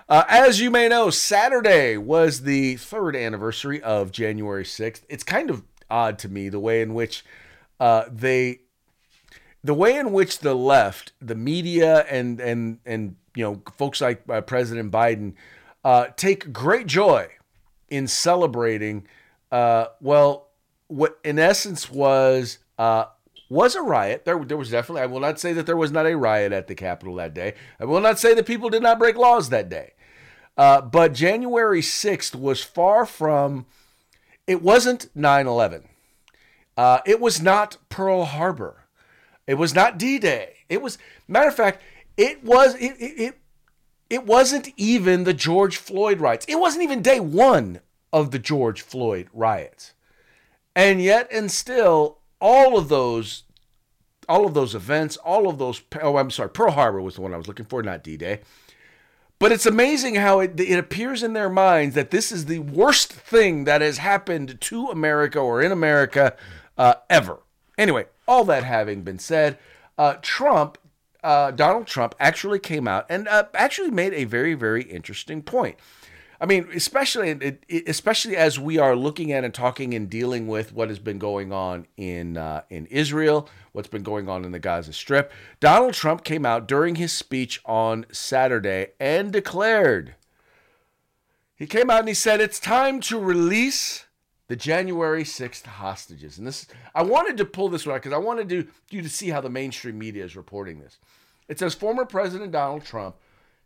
Uh, 0.08 0.24
as 0.28 0.60
you 0.60 0.70
may 0.70 0.88
know, 0.88 1.10
Saturday 1.10 1.96
was 1.96 2.42
the 2.42 2.76
third 2.76 3.16
anniversary 3.16 3.82
of 3.82 4.12
January 4.12 4.62
6th. 4.62 5.02
It's 5.08 5.24
kind 5.24 5.50
of 5.50 5.64
odd 5.90 6.18
to 6.20 6.28
me 6.28 6.48
the 6.48 6.60
way 6.60 6.80
in 6.80 6.94
which 6.94 7.24
uh, 7.80 8.04
they 8.10 8.60
the 9.64 9.74
way 9.74 9.96
in 9.96 10.12
which 10.12 10.40
the 10.40 10.54
left, 10.54 11.12
the 11.20 11.34
media, 11.34 12.00
and 12.08 12.40
and 12.40 12.78
and 12.86 13.16
you 13.34 13.44
know 13.44 13.62
folks 13.76 14.00
like 14.00 14.22
uh, 14.28 14.40
President 14.40 14.92
Biden 14.92 15.34
uh, 15.84 16.06
take 16.16 16.52
great 16.52 16.86
joy 16.86 17.28
in 17.88 18.06
celebrating. 18.06 19.06
Uh, 19.50 19.86
well, 20.00 20.48
what 20.88 21.18
in 21.24 21.38
essence 21.38 21.90
was 21.90 22.58
uh, 22.78 23.06
was 23.49 23.75
a 23.75 23.83
riot. 23.83 24.25
There, 24.25 24.45
there 24.45 24.56
was 24.56 24.71
definitely. 24.71 25.02
I 25.02 25.06
will 25.06 25.21
not 25.21 25.38
say 25.38 25.52
that 25.52 25.66
there 25.66 25.76
was 25.76 25.92
not 25.92 26.06
a 26.06 26.16
riot 26.16 26.52
at 26.52 26.66
the 26.66 26.75
Capitol 26.75 27.14
that 27.16 27.35
day. 27.35 27.54
I 27.80 27.85
will 27.85 28.00
not 28.00 28.18
say 28.18 28.35
that 28.35 28.47
people 28.47 28.71
did 28.71 28.83
not 28.83 28.99
break 28.99 29.16
laws 29.16 29.49
that 29.50 29.68
day. 29.68 29.92
Uh, 30.56 30.80
but 30.80 31.12
January 31.12 31.83
sixth 31.83 32.35
was 32.35 32.62
far 32.62 33.06
from. 33.06 33.66
It 34.47 34.62
wasn't 34.62 35.12
9-11. 35.16 35.87
Uh, 36.76 37.00
it 37.04 37.21
was 37.21 37.42
not 37.42 37.78
Pearl 37.88 38.26
Harbor. 38.26 38.85
It 39.47 39.54
was 39.54 39.75
not 39.75 39.99
D 39.99 40.18
Day. 40.18 40.54
It 40.68 40.83
was, 40.83 40.99
matter 41.26 41.49
of 41.49 41.54
fact, 41.54 41.83
it 42.16 42.45
was 42.45 42.75
it, 42.76 42.95
it, 42.99 43.21
it 43.21 43.38
it 44.09 44.25
wasn't 44.25 44.68
even 44.76 45.25
the 45.25 45.35
George 45.35 45.76
Floyd 45.76 46.21
riots. 46.21 46.47
It 46.49 46.61
wasn't 46.61 46.85
even 46.85 47.02
day 47.02 47.21
one 47.21 47.80
of 48.12 48.30
the 48.30 48.38
George 48.38 48.83
Floyd 48.83 49.28
riots. 49.33 49.95
And 50.75 51.02
yet 51.02 51.28
and 51.33 51.50
still 51.50 52.18
all 52.40 52.78
of 52.78 52.88
those 52.88 53.44
all 54.28 54.44
of 54.44 54.54
those 54.54 54.74
events, 54.74 55.16
all 55.18 55.48
of 55.48 55.58
those 55.58 55.82
oh 56.02 56.16
I'm 56.16 56.30
sorry, 56.30 56.50
Pearl 56.50 56.72
Harbor 56.72 57.00
was 57.00 57.14
the 57.14 57.20
one 57.20 57.34
I 57.34 57.36
was 57.36 57.48
looking 57.48 57.66
for, 57.66 57.82
not 57.82 58.02
D-Day. 58.02 58.40
But 59.38 59.52
it's 59.52 59.66
amazing 59.66 60.14
how 60.14 60.40
it, 60.40 60.58
it 60.58 60.78
appears 60.78 61.22
in 61.22 61.34
their 61.34 61.50
minds 61.50 61.94
that 61.94 62.10
this 62.10 62.32
is 62.32 62.46
the 62.46 62.60
worst 62.60 63.12
thing 63.12 63.64
that 63.64 63.82
has 63.82 63.98
happened 63.98 64.58
to 64.62 64.86
America 64.86 65.38
or 65.38 65.60
in 65.60 65.72
America 65.72 66.34
uh, 66.78 66.94
ever. 67.10 67.40
Anyway, 67.76 68.06
all 68.26 68.44
that 68.44 68.64
having 68.64 69.02
been 69.02 69.18
said, 69.18 69.58
uh, 69.98 70.14
Trump, 70.22 70.78
uh, 71.22 71.50
Donald 71.50 71.86
Trump, 71.86 72.14
actually 72.18 72.58
came 72.58 72.88
out 72.88 73.04
and 73.10 73.28
uh, 73.28 73.44
actually 73.52 73.90
made 73.90 74.14
a 74.14 74.24
very, 74.24 74.54
very 74.54 74.82
interesting 74.82 75.42
point. 75.42 75.76
I 76.40 76.46
mean, 76.46 76.68
especially 76.74 77.58
especially 77.86 78.36
as 78.36 78.58
we 78.58 78.78
are 78.78 78.94
looking 78.94 79.32
at 79.32 79.44
and 79.44 79.54
talking 79.54 79.94
and 79.94 80.08
dealing 80.10 80.46
with 80.48 80.72
what 80.72 80.88
has 80.88 80.98
been 80.98 81.18
going 81.18 81.52
on 81.52 81.86
in 81.96 82.36
uh, 82.36 82.62
in 82.68 82.86
Israel, 82.86 83.48
what's 83.72 83.88
been 83.88 84.02
going 84.02 84.28
on 84.28 84.44
in 84.44 84.52
the 84.52 84.58
Gaza 84.58 84.92
Strip. 84.92 85.32
Donald 85.60 85.94
Trump 85.94 86.24
came 86.24 86.44
out 86.44 86.68
during 86.68 86.96
his 86.96 87.12
speech 87.12 87.60
on 87.64 88.06
Saturday 88.12 88.88
and 89.00 89.32
declared. 89.32 90.14
He 91.56 91.66
came 91.66 91.88
out 91.88 92.00
and 92.00 92.08
he 92.08 92.14
said 92.14 92.40
it's 92.40 92.60
time 92.60 93.00
to 93.02 93.18
release 93.18 94.04
the 94.48 94.56
January 94.56 95.24
6th 95.24 95.64
hostages. 95.64 96.38
And 96.38 96.46
this 96.46 96.66
I 96.94 97.02
wanted 97.02 97.36
to 97.38 97.44
pull 97.44 97.68
this 97.68 97.86
one 97.86 97.94
out 97.94 98.02
because 98.02 98.14
I 98.14 98.18
wanted 98.18 98.48
to, 98.50 98.68
you 98.90 99.02
to 99.02 99.08
see 99.08 99.30
how 99.30 99.40
the 99.40 99.50
mainstream 99.50 99.98
media 99.98 100.24
is 100.24 100.36
reporting 100.36 100.80
this. 100.80 100.98
It 101.48 101.58
says 101.58 101.74
former 101.74 102.04
President 102.04 102.52
Donald 102.52 102.84
Trump 102.84 103.16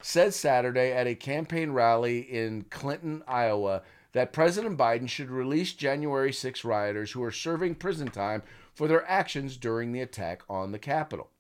said 0.02 0.35
Saturday 0.35 0.92
at 0.92 1.07
a 1.07 1.14
campaign 1.14 1.73
rally 1.73 2.21
in 2.21 2.64
Clinton, 2.71 3.23
Iowa, 3.26 3.83
that 4.12 4.33
President 4.33 4.76
Biden 4.76 5.09
should 5.09 5.30
release 5.30 5.73
January 5.73 6.33
6 6.33 6.64
rioters 6.64 7.12
who 7.12 7.23
are 7.23 7.30
serving 7.30 7.76
prison 7.76 8.09
time 8.09 8.42
for 8.75 8.88
their 8.88 9.09
actions 9.09 9.57
during 9.57 9.92
the 9.92 10.00
attack 10.00 10.42
on 10.49 10.73
the 10.73 10.78
Capitol. 10.78 11.30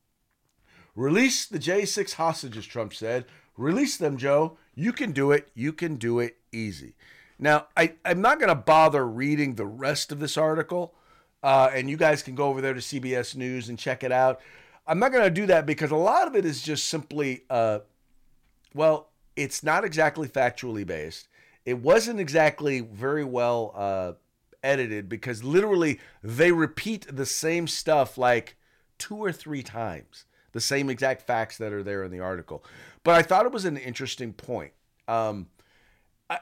Release 0.94 1.46
the 1.46 1.58
J6 1.58 2.14
hostages, 2.14 2.66
Trump 2.66 2.94
said. 2.94 3.24
Release 3.56 3.96
them, 3.96 4.16
Joe. 4.16 4.58
You 4.74 4.92
can 4.92 5.12
do 5.12 5.32
it. 5.32 5.48
You 5.54 5.72
can 5.72 5.96
do 5.96 6.18
it 6.18 6.36
easy. 6.52 6.94
Now, 7.38 7.68
I, 7.76 7.94
I'm 8.04 8.20
not 8.20 8.38
going 8.38 8.48
to 8.48 8.54
bother 8.54 9.06
reading 9.06 9.54
the 9.54 9.66
rest 9.66 10.12
of 10.12 10.20
this 10.20 10.36
article, 10.36 10.94
uh, 11.42 11.70
and 11.72 11.88
you 11.88 11.96
guys 11.96 12.22
can 12.22 12.34
go 12.34 12.48
over 12.48 12.60
there 12.60 12.74
to 12.74 12.80
CBS 12.80 13.34
News 13.34 13.68
and 13.68 13.78
check 13.78 14.04
it 14.04 14.12
out. 14.12 14.40
I'm 14.86 14.98
not 14.98 15.12
going 15.12 15.24
to 15.24 15.30
do 15.30 15.46
that 15.46 15.66
because 15.66 15.90
a 15.90 15.96
lot 15.96 16.26
of 16.26 16.36
it 16.36 16.44
is 16.44 16.62
just 16.62 16.86
simply 16.86 17.44
uh, 17.48 17.80
well, 18.74 19.10
it's 19.36 19.62
not 19.62 19.84
exactly 19.84 20.28
factually 20.28 20.86
based. 20.86 21.28
It 21.64 21.78
wasn't 21.78 22.20
exactly 22.20 22.80
very 22.80 23.24
well 23.24 23.72
uh, 23.74 24.12
edited 24.62 25.08
because 25.08 25.44
literally 25.44 26.00
they 26.22 26.52
repeat 26.52 27.06
the 27.08 27.26
same 27.26 27.66
stuff 27.66 28.18
like 28.18 28.56
two 28.98 29.16
or 29.16 29.32
three 29.32 29.62
times, 29.62 30.24
the 30.52 30.60
same 30.60 30.90
exact 30.90 31.22
facts 31.22 31.58
that 31.58 31.72
are 31.72 31.82
there 31.82 32.02
in 32.02 32.10
the 32.10 32.20
article. 32.20 32.64
But 33.04 33.14
I 33.14 33.22
thought 33.22 33.46
it 33.46 33.52
was 33.52 33.64
an 33.64 33.76
interesting 33.76 34.32
point. 34.32 34.72
Um, 35.08 35.48
I, 36.28 36.38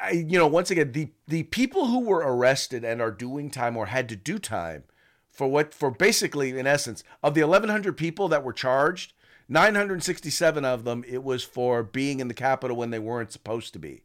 I, 0.00 0.10
you 0.10 0.38
know, 0.38 0.46
once 0.46 0.70
again, 0.70 0.92
the 0.92 1.10
the 1.26 1.44
people 1.44 1.86
who 1.86 2.00
were 2.00 2.24
arrested 2.24 2.84
and 2.84 3.00
are 3.00 3.10
doing 3.10 3.50
time 3.50 3.76
or 3.76 3.86
had 3.86 4.08
to 4.08 4.16
do 4.16 4.38
time 4.38 4.84
for 5.30 5.48
what 5.48 5.74
for 5.74 5.90
basically 5.90 6.58
in 6.58 6.66
essence 6.66 7.04
of 7.22 7.34
the 7.34 7.42
1100 7.42 7.96
people 7.96 8.28
that 8.28 8.42
were 8.42 8.52
charged 8.52 9.12
967 9.48 10.64
of 10.64 10.84
them, 10.84 11.04
it 11.08 11.24
was 11.24 11.42
for 11.42 11.82
being 11.82 12.20
in 12.20 12.28
the 12.28 12.34
Capitol 12.34 12.76
when 12.76 12.90
they 12.90 12.98
weren't 12.98 13.32
supposed 13.32 13.72
to 13.72 13.78
be. 13.78 14.02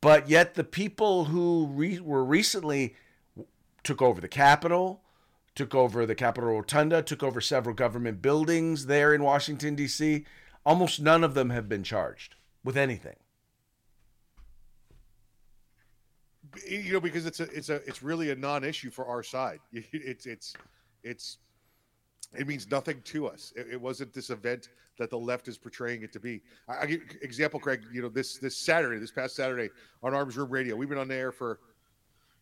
But 0.00 0.28
yet, 0.28 0.54
the 0.54 0.64
people 0.64 1.26
who 1.26 1.66
re- 1.72 1.98
were 1.98 2.24
recently 2.24 2.94
took 3.82 4.02
over 4.02 4.20
the 4.20 4.28
Capitol, 4.28 5.00
took 5.54 5.74
over 5.74 6.04
the 6.04 6.14
Capitol 6.14 6.50
Rotunda, 6.50 7.00
took 7.02 7.22
over 7.22 7.40
several 7.40 7.74
government 7.74 8.20
buildings 8.20 8.86
there 8.86 9.14
in 9.14 9.22
Washington, 9.22 9.74
D.C., 9.74 10.26
almost 10.66 11.00
none 11.00 11.24
of 11.24 11.32
them 11.32 11.50
have 11.50 11.68
been 11.68 11.82
charged 11.82 12.34
with 12.62 12.76
anything. 12.76 13.16
You 16.68 16.92
know, 16.92 17.00
because 17.00 17.24
it's 17.24 17.40
a, 17.40 17.44
it's 17.44 17.70
a, 17.70 17.76
it's 17.86 18.02
really 18.02 18.30
a 18.30 18.36
non-issue 18.36 18.90
for 18.90 19.06
our 19.06 19.22
side. 19.22 19.60
It's, 19.72 20.26
it's, 20.26 20.54
it's 21.02 21.38
it 22.36 22.46
means 22.46 22.70
nothing 22.70 23.00
to 23.02 23.26
us. 23.26 23.52
It, 23.56 23.66
it, 23.72 23.80
wasn't 23.80 24.12
this 24.12 24.30
event 24.30 24.68
that 24.98 25.10
the 25.10 25.18
left 25.18 25.48
is 25.48 25.58
portraying 25.58 26.02
it 26.02 26.12
to 26.12 26.20
be. 26.20 26.40
I, 26.68 26.78
I 26.80 26.86
give 26.86 27.00
example, 27.22 27.60
Craig. 27.60 27.82
You 27.92 28.02
know, 28.02 28.08
this 28.08 28.38
this 28.38 28.56
Saturday, 28.56 28.98
this 28.98 29.10
past 29.10 29.36
Saturday 29.36 29.70
on 30.02 30.14
Arms 30.14 30.36
Room 30.36 30.50
Radio, 30.50 30.76
we've 30.76 30.88
been 30.88 30.98
on 30.98 31.08
there 31.08 31.32
for 31.32 31.60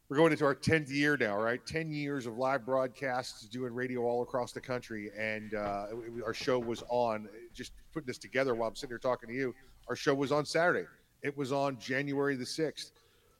we're 0.09 0.17
going 0.17 0.33
into 0.33 0.45
our 0.45 0.55
tenth 0.55 0.91
year 0.91 1.17
now, 1.17 1.37
right? 1.39 1.65
Ten 1.67 1.91
years 1.91 2.27
of 2.27 2.37
live 2.37 2.67
broadcasts, 2.67 3.49
doing 3.49 3.75
radio 3.75 4.03
all 4.03 4.23
across 4.23 4.53
the 4.53 4.61
country, 4.61 5.11
and 5.19 5.55
uh, 5.55 5.87
it, 5.91 6.23
our 6.25 6.35
show 6.35 6.59
was 6.59 6.83
on. 6.89 7.29
Just 7.55 7.73
putting 7.93 8.07
this 8.07 8.19
together 8.19 8.55
while 8.55 8.69
I'm 8.69 8.77
sitting 8.77 8.91
here 8.91 8.99
talking 8.99 9.29
to 9.29 9.35
you, 9.35 9.55
our 9.89 9.97
show 9.97 10.15
was 10.15 10.33
on 10.33 10.45
Saturday. 10.45 10.87
It 11.23 11.37
was 11.37 11.53
on 11.53 11.79
January 11.79 12.37
the 12.37 12.47
sixth. 12.47 12.93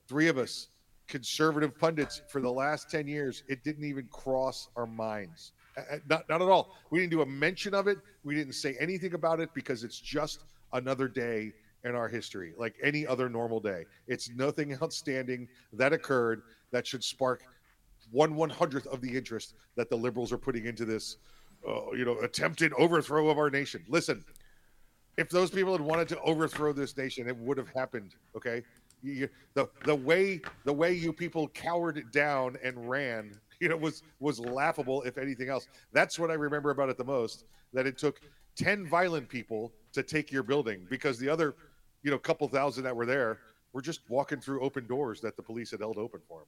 Three 0.07 0.27
of 0.27 0.37
us, 0.37 0.69
conservative 1.07 1.77
pundits, 1.77 2.21
for 2.29 2.41
the 2.41 2.51
last 2.51 2.89
ten 2.89 3.07
years, 3.07 3.43
it 3.47 3.63
didn't 3.63 3.85
even 3.85 4.07
cross 4.11 4.69
our 4.75 4.87
minds 4.87 5.53
not, 6.07 6.27
not 6.29 6.41
at 6.41 6.49
all. 6.49 6.77
We 6.89 6.99
didn't 6.99 7.11
do 7.11 7.21
a 7.21 7.25
mention 7.25 7.73
of 7.73 7.87
it. 7.87 7.97
We 8.23 8.35
didn't 8.35 8.53
say 8.53 8.75
anything 8.79 9.13
about 9.13 9.39
it 9.39 9.53
because 9.53 9.83
it's 9.83 9.99
just 9.99 10.43
another 10.73 11.07
day 11.07 11.53
in 11.83 11.95
our 11.95 12.07
history, 12.07 12.53
like 12.57 12.75
any 12.81 13.05
other 13.05 13.29
normal 13.29 13.59
day. 13.59 13.85
It's 14.07 14.29
nothing 14.29 14.77
outstanding 14.81 15.47
that 15.73 15.93
occurred 15.93 16.43
that 16.71 16.87
should 16.87 17.03
spark 17.03 17.43
one 18.11 18.35
one 18.35 18.49
hundredth 18.49 18.87
of 18.87 19.01
the 19.01 19.15
interest 19.15 19.55
that 19.75 19.89
the 19.89 19.95
liberals 19.95 20.31
are 20.31 20.37
putting 20.37 20.65
into 20.65 20.85
this, 20.85 21.17
uh, 21.67 21.91
you 21.91 22.05
know, 22.05 22.19
attempted 22.19 22.73
overthrow 22.73 23.29
of 23.29 23.37
our 23.37 23.49
nation. 23.49 23.83
Listen, 23.87 24.23
if 25.17 25.29
those 25.29 25.49
people 25.49 25.71
had 25.71 25.81
wanted 25.81 26.07
to 26.09 26.19
overthrow 26.21 26.73
this 26.73 26.95
nation, 26.97 27.27
it 27.27 27.37
would 27.37 27.57
have 27.57 27.69
happened. 27.69 28.15
Okay, 28.35 28.63
you, 29.01 29.29
the 29.53 29.69
the 29.85 29.95
way 29.95 30.41
the 30.65 30.73
way 30.73 30.93
you 30.93 31.13
people 31.13 31.47
cowered 31.49 32.11
down 32.11 32.57
and 32.63 32.89
ran 32.89 33.39
you 33.63 33.69
know 33.69 33.77
was 33.77 34.03
was 34.19 34.41
laughable 34.41 35.01
if 35.03 35.17
anything 35.17 35.47
else. 35.47 35.67
That's 35.93 36.19
what 36.19 36.29
i 36.29 36.33
remember 36.33 36.69
about 36.69 36.89
it 36.89 36.97
the 36.97 37.05
most 37.05 37.45
that 37.71 37.87
it 37.87 37.97
took 37.97 38.19
10 38.57 38.85
violent 38.85 39.29
people 39.29 39.71
to 39.93 40.03
take 40.03 40.31
your 40.31 40.43
building 40.43 40.85
because 40.89 41.17
the 41.17 41.29
other 41.29 41.55
you 42.03 42.11
know 42.11 42.17
couple 42.17 42.47
thousand 42.49 42.83
that 42.83 42.95
were 42.95 43.05
there 43.05 43.39
were 43.71 43.81
just 43.81 44.01
walking 44.09 44.41
through 44.41 44.61
open 44.61 44.85
doors 44.85 45.21
that 45.21 45.37
the 45.37 45.41
police 45.41 45.71
had 45.71 45.79
held 45.79 45.97
open 45.97 46.19
for 46.27 46.39
them 46.39 46.47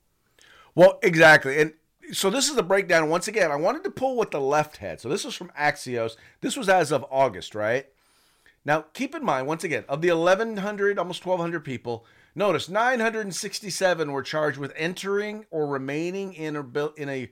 well 0.76 1.00
exactly. 1.02 1.62
And 1.62 1.74
so 2.12 2.30
this 2.30 2.50
is 2.50 2.56
the 2.56 2.64
breakdown. 2.64 3.10
Once 3.10 3.30
again 3.30 3.50
i 3.50 3.56
wanted 3.56 3.86
to 3.86 3.92
pull 3.92 4.18
what 4.18 4.32
the 4.32 4.42
left 4.42 4.78
had. 4.78 5.00
So 5.00 5.08
this 5.08 5.24
was 5.24 5.36
from 5.36 5.52
axios. 5.58 6.18
This 6.42 6.58
was 6.58 6.68
as 6.68 6.92
of 6.92 7.06
august 7.10 7.56
right? 7.56 7.86
Now 8.66 8.82
keep 8.94 9.16
in 9.16 9.24
mind 9.24 9.48
once 9.48 9.64
again 9.64 9.86
of 9.88 10.02
the 10.02 10.12
1100 10.12 11.00
almost 11.00 11.26
1200 11.26 11.64
people 11.64 12.06
Notice 12.36 12.68
967 12.68 14.12
were 14.12 14.22
charged 14.22 14.58
with 14.58 14.74
entering 14.75 15.46
or 15.51 15.68
remaining 15.68 16.34
in 16.34 16.58
a 16.58 16.89
in 16.98 17.10
a 17.10 17.32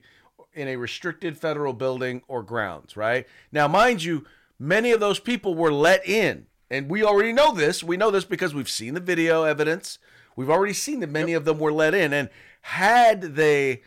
in 0.54 0.68
a 0.68 0.76
restricted 0.76 1.36
federal 1.36 1.74
building 1.74 2.22
or 2.26 2.42
grounds, 2.42 2.96
right? 2.96 3.26
Now, 3.52 3.68
mind 3.68 4.02
you, 4.02 4.24
many 4.58 4.92
of 4.92 5.00
those 5.00 5.18
people 5.18 5.54
were 5.54 5.72
let 5.72 6.06
in. 6.08 6.46
And 6.70 6.88
we 6.88 7.04
already 7.04 7.32
know 7.32 7.52
this. 7.52 7.84
We 7.84 7.96
know 7.96 8.10
this 8.10 8.24
because 8.24 8.54
we've 8.54 8.68
seen 8.68 8.94
the 8.94 9.00
video 9.00 9.42
evidence. 9.42 9.98
We've 10.36 10.50
already 10.50 10.72
seen 10.72 11.00
that 11.00 11.10
many 11.10 11.32
yep. 11.32 11.40
of 11.40 11.44
them 11.44 11.58
were 11.58 11.72
let 11.72 11.94
in. 11.94 12.12
And 12.12 12.30
had 12.62 13.34
they 13.36 13.82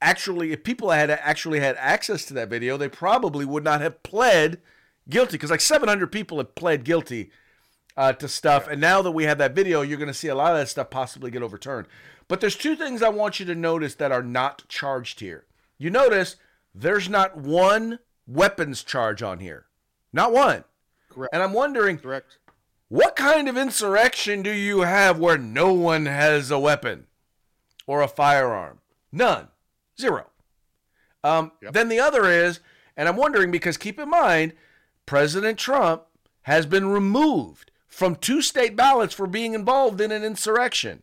actually, 0.00 0.52
if 0.52 0.64
people 0.64 0.90
had 0.90 1.10
actually 1.10 1.60
had 1.60 1.76
access 1.78 2.24
to 2.26 2.34
that 2.34 2.48
video, 2.48 2.76
they 2.76 2.88
probably 2.88 3.44
would 3.44 3.62
not 3.62 3.80
have 3.80 4.02
pled 4.02 4.60
guilty 5.08 5.32
because 5.32 5.50
like 5.50 5.60
700 5.60 6.10
people 6.10 6.38
have 6.38 6.54
pled 6.54 6.84
guilty 6.84 7.30
uh, 7.96 8.12
to 8.14 8.28
stuff. 8.28 8.68
And 8.68 8.80
now 8.80 9.02
that 9.02 9.10
we 9.12 9.24
have 9.24 9.38
that 9.38 9.54
video, 9.54 9.82
you're 9.82 9.98
going 9.98 10.08
to 10.08 10.14
see 10.14 10.28
a 10.28 10.34
lot 10.34 10.52
of 10.52 10.58
that 10.58 10.68
stuff 10.68 10.90
possibly 10.90 11.30
get 11.30 11.42
overturned. 11.42 11.86
But 12.28 12.40
there's 12.40 12.56
two 12.56 12.76
things 12.76 13.02
I 13.02 13.08
want 13.08 13.40
you 13.40 13.46
to 13.46 13.54
notice 13.54 13.94
that 13.96 14.12
are 14.12 14.22
not 14.22 14.68
charged 14.68 15.20
here. 15.20 15.46
You 15.78 15.90
notice 15.90 16.36
there's 16.74 17.08
not 17.08 17.36
one 17.36 17.98
weapons 18.26 18.82
charge 18.82 19.22
on 19.22 19.40
here, 19.40 19.66
not 20.12 20.32
one. 20.32 20.64
Correct. 21.10 21.34
And 21.34 21.42
I'm 21.42 21.52
wondering, 21.52 21.98
correct. 21.98 22.38
What 22.88 23.16
kind 23.16 23.48
of 23.48 23.56
insurrection 23.56 24.42
do 24.42 24.50
you 24.50 24.82
have 24.82 25.18
where 25.18 25.38
no 25.38 25.72
one 25.72 26.06
has 26.06 26.50
a 26.50 26.58
weapon 26.58 27.06
or 27.86 28.02
a 28.02 28.08
firearm? 28.08 28.80
None, 29.10 29.48
zero. 30.00 30.26
Um, 31.24 31.52
yep. 31.62 31.72
Then 31.72 31.88
the 31.88 32.00
other 32.00 32.30
is, 32.30 32.60
and 32.96 33.08
I'm 33.08 33.16
wondering 33.16 33.50
because 33.50 33.76
keep 33.76 33.98
in 33.98 34.10
mind, 34.10 34.52
President 35.06 35.58
Trump 35.58 36.04
has 36.42 36.66
been 36.66 36.86
removed 36.86 37.71
from 37.92 38.16
two 38.16 38.40
state 38.40 38.74
ballots 38.74 39.12
for 39.12 39.26
being 39.26 39.52
involved 39.52 40.00
in 40.00 40.10
an 40.10 40.24
insurrection. 40.24 41.02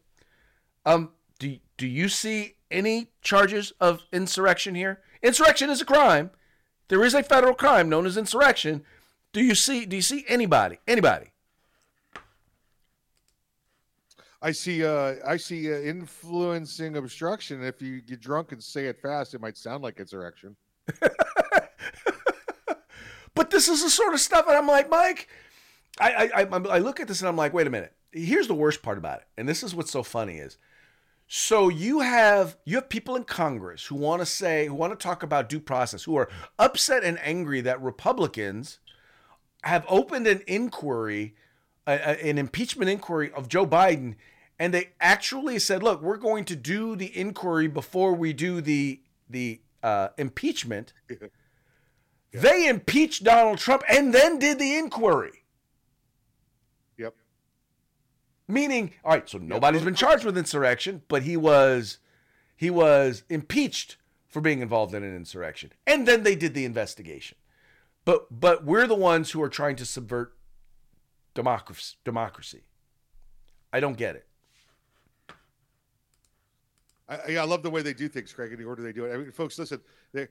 Um, 0.88 1.12
do, 1.38 1.60
do 1.78 1.86
you 1.86 2.10
see 2.10 2.56
any 2.72 3.10
charges 3.22 3.74
of 3.80 4.02
insurrection 4.12 4.74
here? 4.74 5.00
Insurrection 5.22 5.70
is 5.70 5.82
a 5.82 5.86
crime. 5.86 6.32
There 6.88 7.06
is 7.06 7.14
a 7.14 7.22
federal 7.22 7.54
crime 7.54 7.90
known 7.90 8.08
as 8.08 8.18
insurrection. 8.18 8.84
Do 9.34 9.42
you 9.42 9.54
see? 9.54 9.86
Do 9.86 9.96
you 9.96 10.02
see 10.02 10.26
anybody? 10.28 10.80
Anybody? 10.88 11.28
I 14.42 14.52
see. 14.52 14.84
Uh, 14.84 15.16
I 15.26 15.38
see 15.38 15.72
uh, 15.72 15.78
influencing 15.78 16.98
obstruction. 16.98 17.64
If 17.64 17.84
you 17.84 18.02
get 18.02 18.20
drunk 18.20 18.52
and 18.52 18.64
say 18.64 18.88
it 18.88 19.00
fast, 19.00 19.36
it 19.36 19.42
might 19.42 19.58
sound 19.58 19.84
like 19.84 20.00
insurrection. 20.00 20.56
but 23.36 23.52
this 23.52 23.68
is 23.68 23.84
the 23.84 23.92
sort 23.92 24.16
of 24.16 24.20
stuff, 24.20 24.48
and 24.48 24.58
I'm 24.58 24.66
like, 24.66 24.90
Mike. 24.90 25.28
I, 26.00 26.30
I 26.36 26.42
I 26.44 26.80
look 26.80 27.00
at 27.00 27.08
this 27.08 27.22
and 27.22 27.28
I'm 27.28 27.36
like, 27.38 27.54
wait 27.54 27.68
a 27.68 27.70
minute. 27.70 27.94
Here's 28.12 28.48
the 28.48 28.56
worst 28.56 28.82
part 28.82 28.98
about 28.98 29.20
it, 29.20 29.28
and 29.38 29.48
this 29.48 29.62
is 29.64 29.76
what's 29.76 29.92
so 29.92 30.04
funny 30.04 30.38
is. 30.38 30.58
So 31.28 31.70
you 31.70 32.00
have 32.00 32.58
you 32.66 32.76
have 32.76 32.90
people 32.90 33.16
in 33.16 33.24
Congress 33.24 33.86
who 33.86 33.96
want 33.96 34.22
to 34.22 34.26
say 34.26 34.66
who 34.66 34.74
want 34.74 34.98
to 34.98 35.04
talk 35.04 35.22
about 35.22 35.48
due 35.50 35.60
process 35.60 36.04
who 36.04 36.16
are 36.16 36.30
upset 36.58 37.04
and 37.04 37.20
angry 37.22 37.62
that 37.62 37.82
Republicans 37.82 38.80
have 39.64 39.86
opened 39.88 40.26
an 40.26 40.42
inquiry 40.48 41.36
an 41.90 42.38
impeachment 42.38 42.90
inquiry 42.90 43.32
of 43.32 43.48
Joe 43.48 43.66
Biden, 43.66 44.16
and 44.58 44.74
they 44.74 44.90
actually 45.00 45.60
said, 45.60 45.82
"Look, 45.84 46.02
we're 46.02 46.18
going 46.18 46.46
to 46.46 46.56
do 46.56 46.96
the 46.96 47.16
inquiry 47.18 47.68
before 47.68 48.14
we 48.14 48.34
do 48.34 48.62
the 48.62 49.02
the 49.30 49.62
uh, 49.84 50.10
impeachment." 50.18 50.94
Yeah. 52.32 52.42
They 52.42 52.68
impeached 52.68 53.24
Donald 53.24 53.58
Trump 53.58 53.82
and 53.90 54.14
then 54.14 54.38
did 54.38 54.60
the 54.60 54.78
inquiry. 54.78 55.46
Yep. 56.96 57.16
Meaning, 58.50 58.94
all 59.06 59.12
right, 59.12 59.30
so 59.30 59.38
nobody's 59.38 59.84
been 59.84 59.94
charged 59.94 60.26
with 60.26 60.36
insurrection, 60.36 61.04
but 61.08 61.22
he 61.22 61.38
was 61.38 62.00
he 62.56 62.72
was 62.72 63.24
impeached 63.30 63.98
for 64.28 64.42
being 64.42 64.62
involved 64.62 64.96
in 64.96 65.04
an 65.04 65.16
insurrection, 65.16 65.72
and 65.86 66.08
then 66.08 66.24
they 66.24 66.36
did 66.36 66.56
the 66.56 66.66
investigation. 66.66 67.38
But 68.06 68.40
but 68.40 68.66
we're 68.66 68.88
the 68.88 68.96
ones 68.96 69.30
who 69.32 69.42
are 69.44 69.50
trying 69.50 69.76
to 69.76 69.86
subvert 69.86 70.36
democracy. 71.36 71.98
Democracy. 72.04 72.64
I 73.72 73.80
don't 73.80 73.98
get 73.98 74.16
it. 74.16 74.26
I, 77.08 77.36
I 77.36 77.44
love 77.44 77.62
the 77.62 77.70
way 77.70 77.84
they 77.84 77.94
do 77.94 78.10
things, 78.10 78.34
Craig, 78.34 78.52
in 78.52 78.58
the 78.58 78.66
order 78.66 78.82
they 78.82 78.94
do 78.94 79.06
it. 79.06 79.14
I 79.14 79.18
mean, 79.18 79.32
folks, 79.32 79.60
listen. 79.60 79.80
They, 80.12 80.28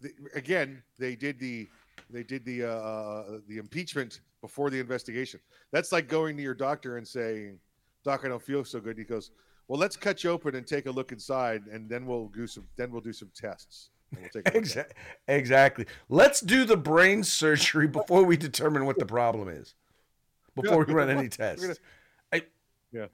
they, 0.00 0.10
again, 0.34 0.82
they 0.98 1.14
did 1.14 1.38
the 1.38 1.68
they 2.12 2.22
did 2.22 2.44
the 2.44 2.64
uh, 2.64 2.68
uh, 2.68 3.38
the 3.48 3.58
impeachment 3.58 4.20
before 4.40 4.70
the 4.70 4.78
investigation. 4.78 5.40
That's 5.72 5.92
like 5.92 6.08
going 6.08 6.36
to 6.36 6.42
your 6.42 6.54
doctor 6.54 6.96
and 6.96 7.06
saying, 7.06 7.58
"Doc, 8.04 8.22
I 8.24 8.28
don't 8.28 8.42
feel 8.42 8.64
so 8.64 8.80
good." 8.80 8.98
He 8.98 9.04
goes, 9.04 9.30
"Well, 9.68 9.78
let's 9.78 9.96
cut 9.96 10.24
you 10.24 10.30
open 10.30 10.54
and 10.54 10.66
take 10.66 10.86
a 10.86 10.90
look 10.90 11.12
inside, 11.12 11.62
and 11.70 11.88
then 11.88 12.06
we'll 12.06 12.28
do 12.28 12.46
some 12.46 12.66
then 12.76 12.90
we'll 12.90 13.00
do 13.00 13.12
some 13.12 13.30
tests." 13.34 13.90
We'll 14.14 14.44
exactly. 14.54 14.96
exactly. 15.28 15.86
Let's 16.08 16.40
do 16.40 16.64
the 16.64 16.76
brain 16.76 17.22
surgery 17.22 17.86
before 17.86 18.24
we 18.24 18.36
determine 18.36 18.84
what 18.84 18.98
the 18.98 19.06
problem 19.06 19.48
is 19.48 19.74
before 20.54 20.82
yeah, 20.82 20.84
we 20.86 20.94
run 20.94 21.10
any 21.10 21.28
tests. 21.28 21.62
Gonna, 21.62 21.76
I, 22.32 22.42
yeah. 22.92 23.06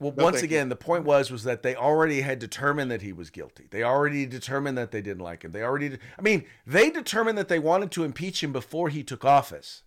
Well, 0.00 0.14
no, 0.16 0.24
once 0.24 0.42
again, 0.42 0.66
you. 0.66 0.70
the 0.70 0.76
point 0.76 1.04
was 1.04 1.30
was 1.30 1.44
that 1.44 1.62
they 1.62 1.74
already 1.74 2.20
had 2.20 2.38
determined 2.38 2.90
that 2.90 3.02
he 3.02 3.12
was 3.12 3.30
guilty. 3.30 3.66
They 3.70 3.82
already 3.82 4.26
determined 4.26 4.78
that 4.78 4.92
they 4.92 5.02
didn't 5.02 5.22
like 5.22 5.42
him. 5.42 5.50
They 5.50 5.62
already, 5.62 5.98
I 6.16 6.22
mean, 6.22 6.44
they 6.66 6.90
determined 6.90 7.36
that 7.38 7.48
they 7.48 7.58
wanted 7.58 7.90
to 7.92 8.04
impeach 8.04 8.42
him 8.42 8.52
before 8.52 8.90
he 8.90 9.02
took 9.02 9.24
office. 9.24 9.82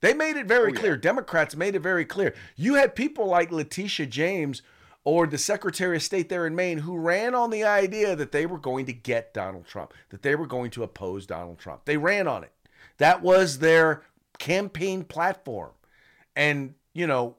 They 0.00 0.14
made 0.14 0.36
it 0.36 0.46
very 0.46 0.70
oh, 0.70 0.74
clear. 0.74 0.94
Yeah. 0.94 1.00
Democrats 1.00 1.56
made 1.56 1.74
it 1.74 1.80
very 1.80 2.04
clear. 2.04 2.34
You 2.56 2.74
had 2.74 2.94
people 2.94 3.26
like 3.26 3.50
Letitia 3.50 4.06
James 4.06 4.62
or 5.02 5.26
the 5.26 5.38
Secretary 5.38 5.96
of 5.96 6.02
State 6.02 6.28
there 6.28 6.46
in 6.46 6.54
Maine 6.54 6.78
who 6.78 6.96
ran 6.96 7.34
on 7.34 7.50
the 7.50 7.64
idea 7.64 8.14
that 8.14 8.32
they 8.32 8.46
were 8.46 8.58
going 8.58 8.86
to 8.86 8.92
get 8.92 9.34
Donald 9.34 9.66
Trump, 9.66 9.94
that 10.10 10.22
they 10.22 10.34
were 10.34 10.46
going 10.46 10.70
to 10.72 10.82
oppose 10.82 11.26
Donald 11.26 11.58
Trump. 11.58 11.86
They 11.86 11.96
ran 11.96 12.28
on 12.28 12.44
it. 12.44 12.52
That 12.98 13.22
was 13.22 13.58
their 13.58 14.02
campaign 14.38 15.04
platform. 15.04 15.72
And, 16.36 16.74
you 16.92 17.06
know, 17.06 17.36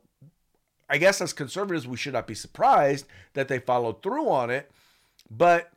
I 0.89 0.97
guess 0.97 1.21
as 1.21 1.33
conservatives, 1.33 1.87
we 1.87 1.97
should 1.97 2.13
not 2.13 2.27
be 2.27 2.35
surprised 2.35 3.05
that 3.33 3.47
they 3.47 3.59
followed 3.59 4.03
through 4.03 4.29
on 4.29 4.49
it. 4.49 4.71
But 5.29 5.71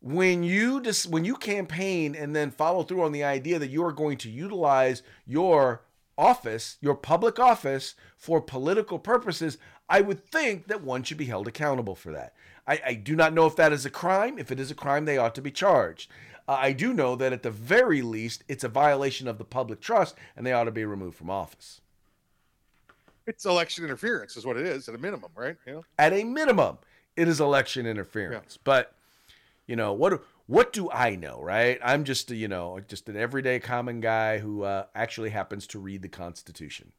when 0.00 0.42
you 0.42 0.80
just 0.80 1.08
when 1.08 1.24
you 1.24 1.36
campaign 1.36 2.14
and 2.14 2.34
then 2.34 2.50
follow 2.50 2.82
through 2.82 3.02
on 3.02 3.12
the 3.12 3.24
idea 3.24 3.58
that 3.58 3.70
you 3.70 3.84
are 3.84 3.92
going 3.92 4.18
to 4.18 4.30
utilize 4.30 5.02
your 5.26 5.82
office, 6.16 6.76
your 6.80 6.94
public 6.94 7.38
office, 7.38 7.94
for 8.16 8.40
political 8.40 8.98
purposes, 8.98 9.58
I 9.88 10.00
would 10.00 10.24
think 10.24 10.68
that 10.68 10.82
one 10.82 11.02
should 11.02 11.18
be 11.18 11.26
held 11.26 11.48
accountable 11.48 11.94
for 11.94 12.12
that. 12.12 12.34
I, 12.66 12.80
I 12.86 12.94
do 12.94 13.14
not 13.14 13.34
know 13.34 13.46
if 13.46 13.56
that 13.56 13.72
is 13.72 13.84
a 13.84 13.90
crime. 13.90 14.38
If 14.38 14.50
it 14.50 14.60
is 14.60 14.70
a 14.70 14.74
crime, 14.74 15.04
they 15.04 15.18
ought 15.18 15.34
to 15.34 15.42
be 15.42 15.50
charged. 15.50 16.10
Uh, 16.48 16.56
I 16.58 16.72
do 16.72 16.92
know 16.92 17.16
that 17.16 17.32
at 17.32 17.42
the 17.42 17.50
very 17.50 18.02
least, 18.02 18.44
it's 18.48 18.64
a 18.64 18.68
violation 18.68 19.28
of 19.28 19.38
the 19.38 19.44
public 19.44 19.80
trust, 19.80 20.14
and 20.36 20.46
they 20.46 20.52
ought 20.52 20.64
to 20.64 20.70
be 20.70 20.84
removed 20.84 21.16
from 21.16 21.30
office. 21.30 21.80
It's 23.26 23.44
election 23.44 23.84
interference, 23.84 24.36
is 24.36 24.44
what 24.44 24.56
it 24.56 24.66
is 24.66 24.88
at 24.88 24.94
a 24.94 24.98
minimum, 24.98 25.30
right? 25.34 25.56
You 25.66 25.72
know? 25.72 25.84
At 25.98 26.12
a 26.12 26.24
minimum, 26.24 26.78
it 27.16 27.28
is 27.28 27.40
election 27.40 27.86
interference. 27.86 28.56
Yeah. 28.56 28.62
But 28.64 28.94
you 29.66 29.76
know 29.76 29.92
what? 29.92 30.22
What 30.46 30.74
do 30.74 30.90
I 30.90 31.16
know, 31.16 31.40
right? 31.40 31.78
I'm 31.82 32.04
just 32.04 32.30
a, 32.30 32.36
you 32.36 32.48
know 32.48 32.78
just 32.86 33.08
an 33.08 33.16
everyday 33.16 33.60
common 33.60 34.00
guy 34.00 34.38
who 34.38 34.62
uh, 34.62 34.84
actually 34.94 35.30
happens 35.30 35.66
to 35.68 35.78
read 35.78 36.02
the 36.02 36.08
Constitution. 36.08 36.92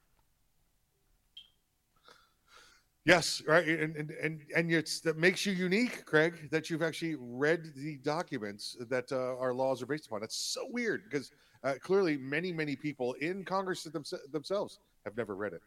Yes, 3.06 3.44
right, 3.48 3.68
and 3.68 3.96
and 3.96 4.10
and, 4.10 4.42
and 4.56 4.72
it's 4.74 5.00
that 5.02 5.16
makes 5.16 5.46
you 5.46 5.54
unique, 5.54 6.06
Craig. 6.06 6.50
That 6.50 6.72
you've 6.72 6.82
actually 6.82 7.16
read 7.20 7.72
the 7.76 7.98
documents 7.98 8.76
that 8.90 9.12
uh, 9.12 9.38
our 9.38 9.54
laws 9.54 9.84
are 9.84 9.86
based 9.86 10.08
upon. 10.08 10.22
That's 10.22 10.36
so 10.36 10.66
weird 10.72 11.04
because 11.04 11.32
uh, 11.64 11.76
clearly 11.80 12.18
many 12.18 12.52
many 12.52 12.76
people 12.76 13.14
in 13.22 13.46
Congress 13.46 13.84
themselves 14.32 14.80
have 15.04 15.16
never 15.16 15.36
read 15.36 15.54
it. 15.54 15.62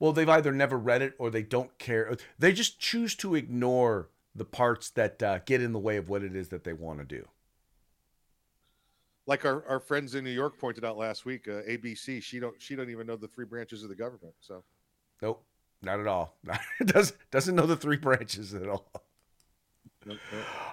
Well, 0.00 0.12
they've 0.12 0.28
either 0.28 0.50
never 0.50 0.78
read 0.78 1.02
it 1.02 1.14
or 1.18 1.30
they 1.30 1.42
don't 1.42 1.78
care. 1.78 2.16
They 2.38 2.52
just 2.52 2.80
choose 2.80 3.14
to 3.16 3.34
ignore 3.34 4.08
the 4.34 4.46
parts 4.46 4.88
that 4.90 5.22
uh, 5.22 5.40
get 5.44 5.62
in 5.62 5.72
the 5.72 5.78
way 5.78 5.96
of 5.98 6.08
what 6.08 6.24
it 6.24 6.34
is 6.34 6.48
that 6.48 6.64
they 6.64 6.72
want 6.72 6.98
to 7.00 7.04
do. 7.04 7.28
Like 9.26 9.44
our, 9.44 9.64
our 9.68 9.78
friends 9.78 10.14
in 10.14 10.24
New 10.24 10.30
York 10.30 10.58
pointed 10.58 10.84
out 10.84 10.96
last 10.96 11.26
week, 11.26 11.46
uh, 11.46 11.62
AOC. 11.62 12.22
She 12.22 12.40
don't 12.40 12.60
she 12.60 12.74
don't 12.74 12.90
even 12.90 13.06
know 13.06 13.16
the 13.16 13.28
three 13.28 13.44
branches 13.44 13.82
of 13.82 13.90
the 13.90 13.94
government. 13.94 14.34
So, 14.40 14.64
nope. 15.22 15.44
Not 15.82 16.00
at 16.00 16.06
all. 16.06 16.36
doesn't 16.84 17.16
doesn't 17.30 17.54
know 17.54 17.66
the 17.66 17.76
three 17.76 17.96
branches 17.96 18.54
at 18.54 18.68
all. 18.68 18.90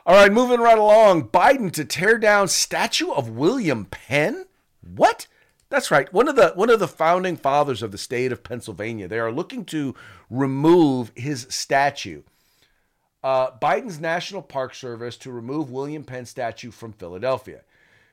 All 0.05 0.15
right, 0.15 0.31
moving 0.31 0.61
right 0.61 0.77
along. 0.77 1.29
Biden 1.29 1.71
to 1.73 1.83
tear 1.83 2.17
down 2.17 2.47
statue 2.47 3.11
of 3.11 3.29
William 3.29 3.85
Penn. 3.85 4.45
What? 4.81 5.27
That's 5.69 5.91
right. 5.91 6.11
One 6.13 6.27
of 6.27 6.35
the 6.35 6.53
one 6.55 6.69
of 6.69 6.79
the 6.79 6.87
founding 6.87 7.35
fathers 7.35 7.83
of 7.83 7.91
the 7.91 7.97
state 7.97 8.31
of 8.31 8.43
Pennsylvania. 8.43 9.07
They 9.07 9.19
are 9.19 9.31
looking 9.31 9.65
to 9.65 9.95
remove 10.29 11.11
his 11.15 11.45
statue. 11.49 12.23
Uh, 13.23 13.51
Biden's 13.59 13.99
National 13.99 14.41
Park 14.41 14.73
Service 14.73 15.17
to 15.17 15.31
remove 15.31 15.69
William 15.69 16.03
Penn 16.03 16.25
statue 16.25 16.71
from 16.71 16.93
Philadelphia 16.93 17.63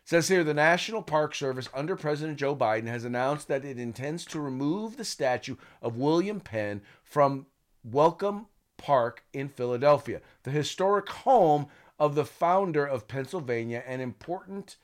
says 0.04 0.28
here 0.28 0.44
the 0.44 0.54
National 0.54 1.02
Park 1.02 1.34
Service 1.34 1.68
under 1.72 1.96
President 1.96 2.38
Joe 2.38 2.54
Biden 2.54 2.86
has 2.86 3.04
announced 3.04 3.48
that 3.48 3.64
it 3.64 3.78
intends 3.78 4.24
to 4.26 4.40
remove 4.40 4.96
the 4.96 5.04
statue 5.04 5.56
of 5.80 5.96
William 5.96 6.40
Penn 6.40 6.82
from 7.02 7.46
Welcome 7.82 8.46
Park 8.76 9.24
in 9.32 9.48
Philadelphia, 9.48 10.20
the 10.42 10.50
historic 10.50 11.08
home 11.08 11.66
of 11.98 12.14
the 12.14 12.24
founder 12.24 12.84
of 12.84 13.08
Pennsylvania, 13.08 13.82
an 13.86 14.00
important 14.00 14.76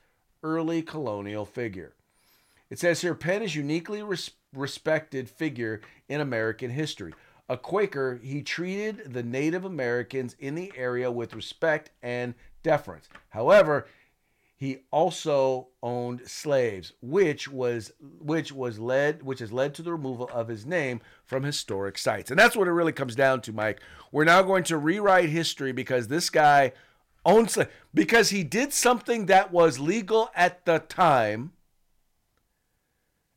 early 0.43 0.81
colonial 0.81 1.45
figure. 1.45 1.93
It 2.71 2.79
says 2.79 3.01
here 3.01 3.13
Penn 3.13 3.43
is 3.43 3.55
uniquely 3.55 4.01
res- 4.01 4.31
respected 4.53 5.29
figure 5.29 5.81
in 6.09 6.21
American 6.21 6.71
history. 6.71 7.13
A 7.49 7.57
Quaker, 7.57 8.19
he 8.23 8.41
treated 8.41 9.13
the 9.13 9.23
Native 9.23 9.65
Americans 9.65 10.37
in 10.39 10.55
the 10.55 10.71
area 10.77 11.11
with 11.11 11.35
respect 11.35 11.91
and 12.01 12.33
deference. 12.63 13.09
However, 13.29 13.87
he 14.55 14.77
also 14.89 15.67
owned 15.83 16.21
slaves, 16.27 16.93
which 17.01 17.49
was 17.49 17.91
which 18.19 18.53
was 18.53 18.79
led 18.79 19.21
which 19.21 19.39
has 19.39 19.51
led 19.51 19.73
to 19.73 19.81
the 19.81 19.91
removal 19.91 20.29
of 20.31 20.47
his 20.47 20.65
name 20.65 21.01
from 21.25 21.43
historic 21.43 21.97
sites. 21.97 22.31
And 22.31 22.39
that's 22.39 22.55
what 22.55 22.69
it 22.69 22.71
really 22.71 22.93
comes 22.93 23.15
down 23.15 23.41
to, 23.41 23.51
Mike. 23.51 23.81
We're 24.13 24.23
now 24.23 24.43
going 24.43 24.63
to 24.65 24.77
rewrite 24.77 25.29
history 25.29 25.73
because 25.73 26.07
this 26.07 26.29
guy 26.29 26.71
owned 27.25 27.51
slaves 27.51 27.71
because 27.93 28.29
he 28.29 28.45
did 28.45 28.71
something 28.71 29.25
that 29.25 29.51
was 29.51 29.77
legal 29.77 30.29
at 30.35 30.63
the 30.65 30.79
time. 30.79 31.51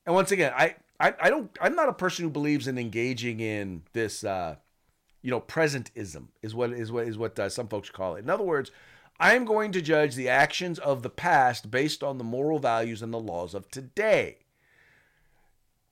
And 0.07 0.15
once 0.15 0.31
again, 0.31 0.53
I, 0.55 0.77
I, 1.01 1.15
I 1.21 1.31
don't 1.31 1.51
I'm 1.61 1.75
not 1.75 1.89
a 1.89 1.95
person 1.95 2.25
who 2.25 2.31
believes 2.31 2.67
in 2.69 2.79
engaging 2.79 3.41
in 3.41 3.83
this 3.93 4.25
uh, 4.25 4.57
you 5.25 5.31
know, 5.31 5.41
presentism 5.41 6.27
is 6.43 6.55
what 6.55 6.71
is 6.71 6.93
what 6.93 7.09
is 7.09 7.17
what 7.17 7.39
uh, 7.39 7.49
some 7.49 7.67
folks 7.67 7.89
call 7.89 8.17
it. 8.17 8.25
In 8.25 8.29
other 8.29 8.45
words, 8.45 8.71
I 9.19 9.35
am 9.35 9.47
going 9.47 9.73
to 9.73 9.81
judge 9.81 10.15
the 10.15 10.29
actions 10.29 10.79
of 10.79 11.03
the 11.03 11.09
past 11.09 11.71
based 11.71 12.05
on 12.05 12.19
the 12.19 12.25
moral 12.25 12.59
values 12.59 13.01
and 13.01 13.13
the 13.13 13.19
laws 13.19 13.55
of 13.55 13.71
today. 13.71 14.37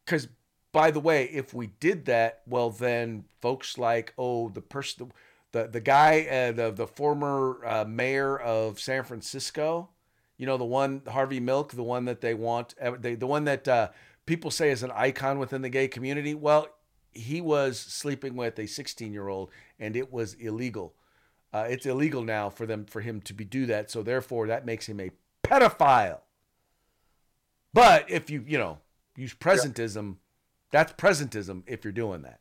Because, 0.04 0.28
by 0.70 0.90
the 0.90 1.00
way, 1.00 1.24
if 1.32 1.54
we 1.54 1.68
did 1.80 2.04
that, 2.04 2.42
well, 2.46 2.68
then 2.68 3.24
folks 3.40 3.78
like, 3.78 4.12
oh, 4.18 4.50
the 4.50 4.60
person, 4.60 5.12
the, 5.52 5.66
the 5.66 5.80
guy, 5.80 6.26
uh, 6.30 6.52
the, 6.52 6.70
the 6.70 6.86
former 6.86 7.64
uh, 7.64 7.84
mayor 7.88 8.36
of 8.38 8.80
San 8.80 9.02
Francisco, 9.02 9.88
You 10.42 10.46
know, 10.46 10.56
the 10.56 10.64
one 10.64 11.02
Harvey 11.06 11.38
Milk, 11.38 11.70
the 11.70 11.84
one 11.84 12.06
that 12.06 12.20
they 12.20 12.34
want, 12.34 12.74
they, 12.98 13.14
the 13.14 13.28
one 13.28 13.44
that 13.44 13.68
uh, 13.68 13.90
people 14.26 14.50
say 14.50 14.70
is 14.70 14.82
an 14.82 14.90
icon 14.90 15.38
within 15.38 15.62
the 15.62 15.68
gay 15.68 15.86
community. 15.86 16.34
Well, 16.34 16.66
he 17.12 17.40
was 17.40 17.78
sleeping 17.78 18.34
with 18.34 18.58
a 18.58 18.66
16 18.66 19.12
year 19.12 19.28
old, 19.28 19.52
and 19.78 19.94
it 19.94 20.12
was 20.12 20.34
illegal. 20.34 20.94
Uh, 21.52 21.66
it's 21.70 21.86
illegal 21.86 22.24
now 22.24 22.50
for 22.50 22.66
them 22.66 22.86
for 22.86 23.02
him 23.02 23.20
to 23.20 23.32
be 23.32 23.44
do 23.44 23.66
that. 23.66 23.88
So 23.88 24.02
therefore, 24.02 24.48
that 24.48 24.66
makes 24.66 24.88
him 24.88 24.98
a 24.98 25.12
pedophile. 25.44 26.22
But 27.72 28.10
if 28.10 28.28
you 28.28 28.44
you 28.44 28.58
know 28.58 28.78
use 29.14 29.34
presentism, 29.34 30.16
that's 30.72 30.92
presentism. 30.94 31.62
If 31.68 31.84
you're 31.84 31.92
doing 31.92 32.22
that, 32.22 32.40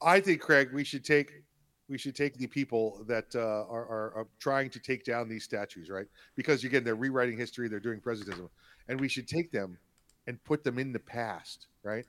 I 0.00 0.20
think 0.20 0.40
Craig, 0.40 0.70
we 0.72 0.82
should 0.82 1.04
take 1.04 1.42
we 1.88 1.98
should 1.98 2.16
take 2.16 2.36
the 2.36 2.46
people 2.46 3.04
that 3.06 3.34
uh, 3.34 3.64
are, 3.68 3.86
are, 3.86 4.12
are, 4.16 4.26
trying 4.40 4.68
to 4.70 4.80
take 4.80 5.04
down 5.04 5.28
these 5.28 5.44
statues, 5.44 5.88
right? 5.88 6.06
Because 6.34 6.64
again, 6.64 6.82
they're 6.82 6.96
rewriting 6.96 7.38
history, 7.38 7.68
they're 7.68 7.80
doing 7.80 8.00
presentism, 8.00 8.48
and 8.88 9.00
we 9.00 9.08
should 9.08 9.28
take 9.28 9.52
them 9.52 9.78
and 10.26 10.42
put 10.44 10.64
them 10.64 10.78
in 10.78 10.92
the 10.92 10.98
past, 10.98 11.68
right? 11.84 12.04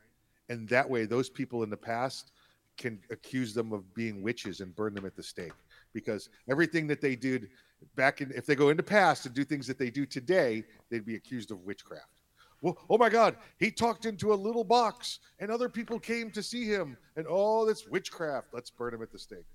And 0.50 0.68
that 0.70 0.90
way, 0.90 1.06
those 1.06 1.30
people 1.30 1.63
in 1.63 1.70
the 1.70 1.78
past 1.78 2.32
can 2.78 3.00
accuse 3.12 3.54
them 3.54 3.74
of 3.74 3.94
being 3.94 4.22
witches 4.22 4.62
and 4.62 4.76
burn 4.76 4.94
them 4.94 5.06
at 5.06 5.16
the 5.16 5.24
stake. 5.24 5.54
Because 5.94 6.30
everything 6.50 6.88
that 6.88 7.02
they 7.02 7.16
did 7.16 7.50
back 7.96 8.22
in, 8.22 8.32
if 8.36 8.46
they 8.46 8.56
go 8.56 8.70
into 8.70 8.84
past 8.84 9.26
and 9.26 9.34
do 9.34 9.44
things 9.44 9.68
that 9.68 9.80
they 9.80 9.90
do 9.90 10.06
today, 10.06 10.63
they'd 10.90 11.06
be 11.06 11.16
accused 11.16 11.52
of 11.52 11.60
witchcraft. 11.62 12.22
Well, 12.62 12.78
oh 12.90 12.98
my 12.98 13.10
God, 13.10 13.38
he 13.60 13.70
talked 13.70 14.06
into 14.06 14.34
a 14.34 14.36
little 14.36 14.63
box 14.63 15.20
and 15.40 15.52
other 15.52 15.70
people 15.70 16.00
came 16.00 16.32
to 16.32 16.42
see 16.42 16.66
him. 16.66 16.98
And 17.16 17.26
oh, 17.30 17.66
that's 17.66 17.88
witchcraft. 17.88 18.48
Let's 18.52 18.70
burn 18.72 18.96
him 18.96 19.02
at 19.04 19.12
the 19.12 19.20
stake. 19.20 19.46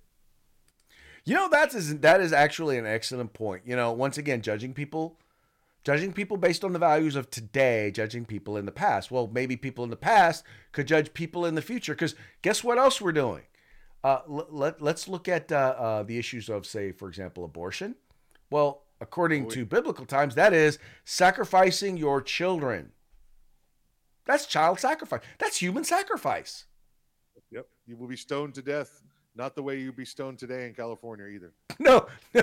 You 1.25 1.35
know, 1.35 1.49
that 1.51 1.75
is 1.75 2.01
that 2.01 2.21
is 2.21 2.33
actually 2.33 2.79
an 2.79 2.87
excellent 2.87 3.33
point. 3.33 3.63
You 3.65 3.77
know, 3.77 3.93
once 3.93 4.19
again, 4.19 4.43
judging 4.43 4.75
people, 4.75 5.19
judging 5.85 6.13
people 6.13 6.37
based 6.37 6.65
on 6.65 6.73
the 6.73 6.79
values 6.79 7.15
of 7.15 7.31
today, 7.31 7.91
judging 7.93 8.25
people 8.25 8.57
in 8.57 8.67
the 8.67 8.73
past. 8.73 9.11
Well, 9.11 9.31
maybe 9.33 9.57
people 9.57 9.85
in 9.85 9.91
the 9.91 9.97
past 9.97 10.45
could 10.73 10.89
judge 10.89 11.15
people 11.15 11.47
in 11.47 11.55
the 11.55 11.63
future. 11.63 11.95
Because 11.95 12.17
guess 12.43 12.65
what 12.65 12.79
else 12.79 13.01
we're 13.01 13.13
doing? 13.13 13.43
Uh, 14.03 14.21
let, 14.27 14.83
let's 14.83 15.07
look 15.07 15.29
at 15.29 15.53
uh, 15.53 15.75
uh, 15.79 16.03
the 16.03 16.19
issues 16.19 16.49
of, 16.49 16.67
say, 16.67 16.91
for 16.91 17.09
example, 17.09 17.45
abortion. 17.45 17.95
Well, 18.51 18.83
according 19.01 19.49
to 19.51 19.65
biblical 19.65 20.07
times, 20.07 20.35
that 20.35 20.53
is 20.53 20.81
sacrificing 21.05 21.97
your 21.97 22.21
children. 22.21 22.91
That's 24.25 24.47
child 24.47 24.81
sacrifice. 24.81 25.21
That's 25.39 25.59
human 25.59 25.85
sacrifice. 25.85 26.65
Yep. 27.53 27.69
You 27.87 27.97
will 27.97 28.09
be 28.09 28.17
stoned 28.17 28.55
to 28.55 28.63
death 28.63 29.03
not 29.35 29.55
the 29.55 29.63
way 29.63 29.79
you'd 29.79 29.97
be 29.97 30.05
stoned 30.05 30.39
today 30.39 30.67
in 30.67 30.75
California 30.75 31.27
either. 31.27 31.53
No, 31.79 32.07
no, 32.33 32.43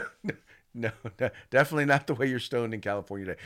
no, 0.74 0.92
no, 1.20 1.30
definitely 1.50 1.86
not 1.86 2.08
the 2.08 2.14
way 2.14 2.28
you're 2.28 2.40
stoned 2.40 2.74
in 2.74 2.82
California 2.82 3.28
today. 3.28 3.40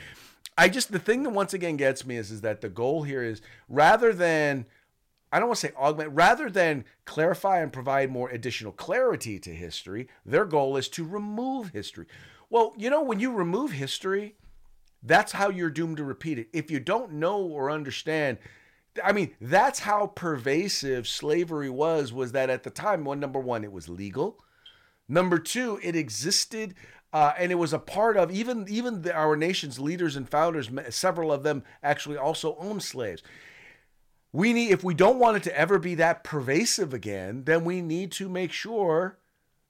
I 0.56 0.68
just 0.68 0.90
the 0.90 0.98
thing 0.98 1.22
that 1.22 1.30
once 1.30 1.54
again 1.54 1.76
gets 1.76 2.04
me 2.04 2.16
is 2.16 2.30
is 2.30 2.40
that 2.40 2.60
the 2.60 2.68
goal 2.68 3.02
here 3.02 3.22
is 3.22 3.40
rather 3.68 4.12
than 4.12 4.66
I 5.32 5.38
don't 5.38 5.48
want 5.48 5.60
to 5.60 5.66
say 5.66 5.72
augment, 5.76 6.12
rather 6.12 6.48
than 6.48 6.84
clarify 7.04 7.60
and 7.60 7.72
provide 7.72 8.10
more 8.10 8.28
additional 8.28 8.72
clarity 8.72 9.38
to 9.40 9.50
history, 9.50 10.08
their 10.24 10.44
goal 10.44 10.76
is 10.76 10.88
to 10.90 11.04
remove 11.04 11.70
history. 11.70 12.06
Well, 12.50 12.72
you 12.76 12.88
know, 12.88 13.02
when 13.02 13.18
you 13.18 13.32
remove 13.32 13.72
history, 13.72 14.36
that's 15.02 15.32
how 15.32 15.50
you're 15.50 15.70
doomed 15.70 15.96
to 15.96 16.04
repeat 16.04 16.38
it. 16.38 16.48
If 16.52 16.70
you 16.70 16.78
don't 16.78 17.14
know 17.14 17.40
or 17.40 17.70
understand 17.70 18.38
I 19.02 19.12
mean, 19.12 19.34
that's 19.40 19.80
how 19.80 20.06
pervasive 20.08 21.08
slavery 21.08 21.70
was. 21.70 22.12
Was 22.12 22.32
that 22.32 22.50
at 22.50 22.62
the 22.62 22.70
time, 22.70 23.04
one 23.04 23.20
number 23.20 23.40
one, 23.40 23.64
it 23.64 23.72
was 23.72 23.88
legal. 23.88 24.38
Number 25.08 25.38
two, 25.38 25.80
it 25.82 25.96
existed, 25.96 26.74
uh, 27.12 27.32
and 27.38 27.52
it 27.52 27.56
was 27.56 27.72
a 27.72 27.78
part 27.78 28.16
of 28.16 28.30
even 28.30 28.66
even 28.68 29.02
the, 29.02 29.14
our 29.14 29.36
nation's 29.36 29.78
leaders 29.78 30.16
and 30.16 30.28
founders. 30.28 30.70
Several 30.90 31.32
of 31.32 31.42
them 31.42 31.64
actually 31.82 32.16
also 32.16 32.56
owned 32.58 32.82
slaves. 32.82 33.22
We 34.32 34.52
need, 34.52 34.70
if 34.70 34.82
we 34.82 34.94
don't 34.94 35.20
want 35.20 35.36
it 35.36 35.42
to 35.44 35.56
ever 35.56 35.78
be 35.78 35.94
that 35.96 36.24
pervasive 36.24 36.92
again, 36.92 37.44
then 37.44 37.64
we 37.64 37.80
need 37.80 38.10
to 38.12 38.28
make 38.28 38.50
sure 38.50 39.18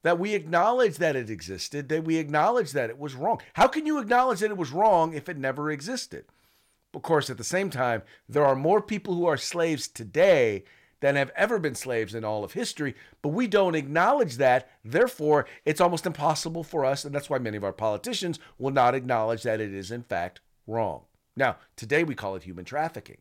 that 0.03 0.19
we 0.19 0.35
acknowledge 0.35 0.97
that 0.99 1.17
it 1.17 1.29
existed, 1.29 1.89
that 1.89 2.05
we 2.05 2.17
acknowledge 2.17 2.73
that 2.73 2.91
it 2.91 2.99
was 2.99 3.15
wrong. 3.15 3.41
How 3.55 3.67
can 3.67 3.85
you 3.85 3.99
acknowledge 3.99 4.41
that 4.41 4.51
it 4.51 4.57
was 4.57 4.71
wrong 4.71 5.13
if 5.13 5.29
it 5.29 5.37
never 5.37 5.71
existed? 5.71 6.25
Of 6.95 7.03
course, 7.03 7.29
at 7.29 7.39
the 7.39 7.45
same 7.45 7.71
time, 7.71 8.03
there 8.29 8.47
are 8.47 8.55
more 8.55 8.81
people 8.81 9.15
who 9.15 9.27
are 9.27 9.37
slaves 9.37 9.89
today 9.89 10.65
than 11.01 11.17
have 11.17 11.33
ever 11.37 11.59
been 11.59 11.75
slaves 11.75 12.15
in 12.15 12.25
all 12.25 12.45
of 12.45 12.53
history, 12.53 12.95
but 13.21 13.31
we 13.31 13.47
don't 13.47 13.75
acknowledge 13.75 14.37
that. 14.37 14.71
Therefore, 14.85 15.47
it's 15.65 15.81
almost 15.81 16.07
impossible 16.07 16.63
for 16.65 16.85
us, 16.85 17.05
and 17.05 17.15
that's 17.15 17.29
why 17.29 17.39
many 17.39 17.57
of 17.57 17.65
our 17.65 17.73
politicians 17.73 18.39
will 18.59 18.71
not 18.71 18.95
acknowledge 18.95 19.43
that 19.43 19.61
it 19.61 19.75
is, 19.75 19.91
in 19.91 20.03
fact, 20.03 20.41
wrong. 20.67 21.03
Now, 21.37 21.57
today 21.77 22.05
we 22.05 22.15
call 22.15 22.37
it 22.37 22.45
human 22.45 22.65
trafficking. 22.65 23.19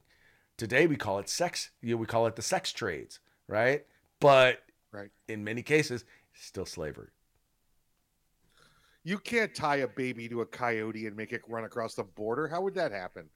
Today 0.56 0.86
we 0.86 0.96
call 0.96 1.18
it 1.20 1.28
sex, 1.28 1.72
you 1.82 1.96
know, 1.96 1.98
we 1.98 2.06
call 2.06 2.28
it 2.28 2.36
the 2.36 2.42
sex 2.42 2.72
trades, 2.72 3.20
right? 3.48 3.86
But 4.20 4.64
right. 4.92 5.10
in 5.28 5.44
many 5.44 5.64
cases, 5.64 6.06
still 6.34 6.66
slavery. 6.66 7.10
You 9.04 9.18
can't 9.18 9.54
tie 9.54 9.78
a 9.78 9.88
baby 9.88 10.30
to 10.30 10.42
a 10.42 10.46
coyote 10.46 11.08
and 11.08 11.18
make 11.18 11.34
it 11.34 11.42
run 11.50 11.66
across 11.66 11.96
the 11.96 12.04
border. 12.04 12.48
How 12.48 12.62
would 12.62 12.76
that 12.76 12.92
happen? 12.92 13.30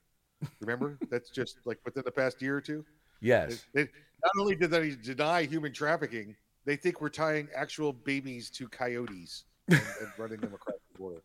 Remember, 0.62 0.98
that's 1.10 1.30
just 1.30 1.58
like 1.66 1.80
within 1.86 2.04
the 2.06 2.12
past 2.12 2.42
year 2.42 2.58
or 2.58 2.62
two. 2.62 2.86
Yes. 3.22 3.66
They, 3.74 3.84
they, 3.84 3.90
not 4.24 4.32
only 4.42 4.56
did 4.56 4.72
they 4.72 4.92
deny 4.92 5.44
human 5.44 5.74
trafficking, 5.74 6.36
they 6.66 6.76
think 6.76 7.02
we're 7.02 7.10
tying 7.10 7.48
actual 7.56 7.94
babies 7.94 8.50
to 8.52 8.68
coyotes 8.68 9.46
and, 9.70 9.82
and 10.02 10.12
running 10.18 10.40
them 10.40 10.54
across 10.54 10.78
the 10.92 10.98
border. 10.98 11.22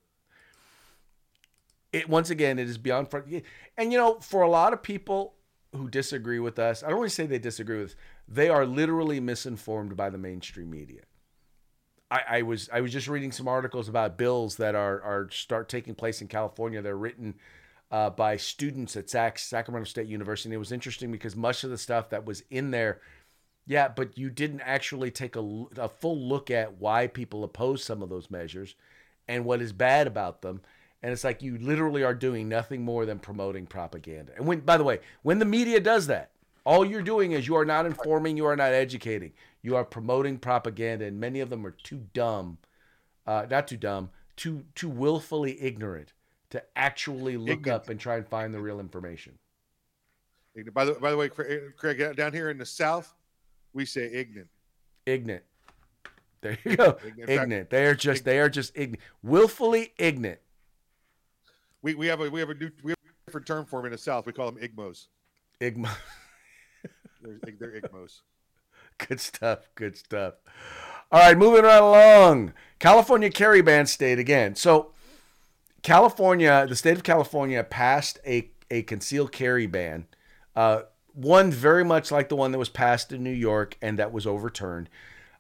It 1.93 2.09
once 2.09 2.31
again, 2.31 2.59
it 2.59 2.69
is 2.69 2.79
beyond 2.79 3.11
front. 3.11 3.27
And 3.77 3.93
you 3.93 3.99
know, 3.99 4.19
for 4.21 4.43
a 4.43 4.49
lot 4.49 4.73
of 4.73 4.83
people 4.83 5.35
who 5.75 5.89
disagree 5.89 6.39
with 6.39 6.59
us, 6.59 6.83
I 6.83 6.89
don't 6.89 6.99
want 6.99 7.11
to 7.11 7.15
say 7.15 7.27
they 7.27 7.39
disagree 7.39 7.79
with. 7.79 7.91
Us, 7.91 7.97
they 8.29 8.49
are 8.49 8.65
literally 8.65 9.21
misinformed 9.21 9.97
by 9.97 10.09
the 10.09 10.19
mainstream 10.19 10.71
media. 10.71 11.03
I, 12.11 12.21
I 12.29 12.43
was 12.43 12.69
I 12.73 12.81
was 12.81 12.93
just 12.93 13.09
reading 13.09 13.33
some 13.33 13.49
articles 13.49 13.89
about 13.89 14.17
bills 14.17 14.57
that 14.57 14.75
are 14.75 15.03
are 15.03 15.29
start 15.31 15.69
taking 15.69 15.95
place 15.95 16.21
in 16.21 16.29
California. 16.29 16.81
They're 16.83 16.97
written 16.97 17.35
uh, 17.93 18.09
by 18.09 18.39
students 18.39 18.97
at 18.97 19.11
Sac- 19.11 19.39
Sacramento 19.39 19.85
State 19.85 20.09
University. 20.09 20.49
And 20.49 20.55
it 20.55 20.59
was 20.59 20.73
interesting 20.73 21.13
because 21.13 21.37
much 21.37 21.63
of 21.63 21.71
the 21.71 21.79
stuff 21.79 22.09
that 22.09 22.25
was 22.25 22.43
in 22.51 22.71
there, 22.71 23.01
yeah, 23.67 23.89
but 23.89 24.17
you 24.17 24.31
didn't 24.31 24.63
actually 24.63 25.11
take 25.11 25.37
a, 25.37 25.65
a 25.77 25.89
full 25.89 26.19
look 26.19 26.51
at 26.51 26.81
why 26.81 27.07
people 27.07 27.45
oppose 27.45 27.85
some 27.85 28.03
of 28.03 28.09
those 28.09 28.31
measures 28.31 28.75
and 29.29 29.45
what 29.45 29.61
is 29.61 29.75
bad 29.75 30.07
about 30.07 30.41
them. 30.41 30.63
And 31.03 31.13
it's 31.13 31.25
like 31.25 31.43
you 31.43 31.59
literally 31.59 32.03
are 32.03 32.15
doing 32.15 32.49
nothing 32.49 32.83
more 32.83 33.05
than 33.05 33.19
promoting 33.19 33.67
propaganda. 33.67 34.33
And 34.37 34.47
when, 34.47 34.61
by 34.61 34.79
the 34.79 34.85
way, 34.85 35.01
when 35.23 35.39
the 35.39 35.45
media 35.45 35.79
does 35.79 36.07
that, 36.07 36.31
all 36.65 36.85
you're 36.85 37.03
doing 37.03 37.33
is 37.33 37.47
you 37.47 37.57
are 37.57 37.65
not 37.65 37.87
informing, 37.87 38.37
you 38.37 38.47
are 38.47 38.57
not 38.57 38.73
educating, 38.73 39.33
you 39.63 39.77
are 39.77 39.85
promoting 39.85 40.39
propaganda, 40.39 41.05
and 41.05 41.19
many 41.19 41.41
of 41.41 41.51
them 41.51 41.67
are 41.67 41.73
too 41.73 42.07
dumb, 42.15 42.59
uh, 43.27 43.47
not 43.51 43.67
too 43.67 43.77
dumb, 43.77 44.11
too 44.37 44.65
too 44.77 44.89
willfully 44.89 45.61
ignorant 45.61 46.13
to 46.53 46.63
actually 46.77 47.39
look 47.39 47.67
up 47.67 47.89
and 47.89 47.99
try 47.99 48.17
and 48.17 48.29
find 48.29 48.53
the 48.53 48.61
real 48.61 48.79
information. 48.79 49.39
By 50.75 50.85
the 50.85 50.93
by 50.93 51.11
the 51.11 51.17
way, 51.17 51.29
Craig, 51.29 52.17
down 52.17 52.33
here 52.33 52.51
in 52.51 52.59
the 52.59 52.67
South, 52.67 53.15
we 53.73 53.87
say 53.87 54.11
ignorant. 54.13 54.51
Ignorant. 55.07 55.45
There 56.43 56.59
you 56.65 56.77
go. 56.77 56.99
Ignorant. 57.27 57.71
They 57.71 57.87
are 57.87 57.95
just 57.95 58.21
ignorant. 58.21 58.25
they 58.25 58.39
are 58.41 58.49
just 58.51 58.73
ignorant. 58.75 59.03
Willfully 59.23 59.95
ignorant. 59.97 60.41
We 61.81 61.95
we 61.95 62.07
have 62.09 62.21
a 62.21 62.29
we 62.29 62.41
have 62.41 62.51
a 62.51 62.55
new 62.55 62.71
we 62.83 62.91
have 62.91 62.99
a 62.99 63.27
different 63.27 63.47
term 63.47 63.65
for 63.65 63.79
them 63.79 63.87
in 63.87 63.93
the 63.93 63.99
South. 63.99 64.27
We 64.27 64.33
call 64.33 64.53
them 64.53 64.63
igmos. 64.63 65.07
Igmo. 65.59 65.89
they're, 67.23 67.39
they're 67.59 67.81
igmos. 67.81 68.21
Good 69.09 69.21
stuff. 69.21 69.71
Good 69.75 69.97
stuff. 69.97 70.35
All 71.11 71.21
right, 71.21 71.37
moving 71.37 71.65
right 71.65 71.83
along. 71.83 72.53
California 72.79 73.31
carry 73.31 73.63
ban 73.63 73.87
state 73.87 74.19
again. 74.19 74.55
So 74.55 74.92
California, 75.83 76.67
the 76.69 76.77
state 76.77 76.97
of 76.97 77.03
California 77.03 77.63
passed 77.65 78.21
a, 78.27 78.51
a 78.71 78.83
concealed 78.83 79.33
carry 79.33 79.67
ban. 79.67 80.07
Uh, 80.55 80.83
one 81.15 81.51
very 81.51 81.85
much 81.85 82.11
like 82.11 82.29
the 82.29 82.37
one 82.37 82.53
that 82.53 82.59
was 82.59 82.69
passed 82.69 83.13
in 83.13 83.23
New 83.23 83.31
York 83.31 83.77
and 83.83 83.99
that 83.99 84.13
was 84.13 84.27
overturned. 84.27 84.89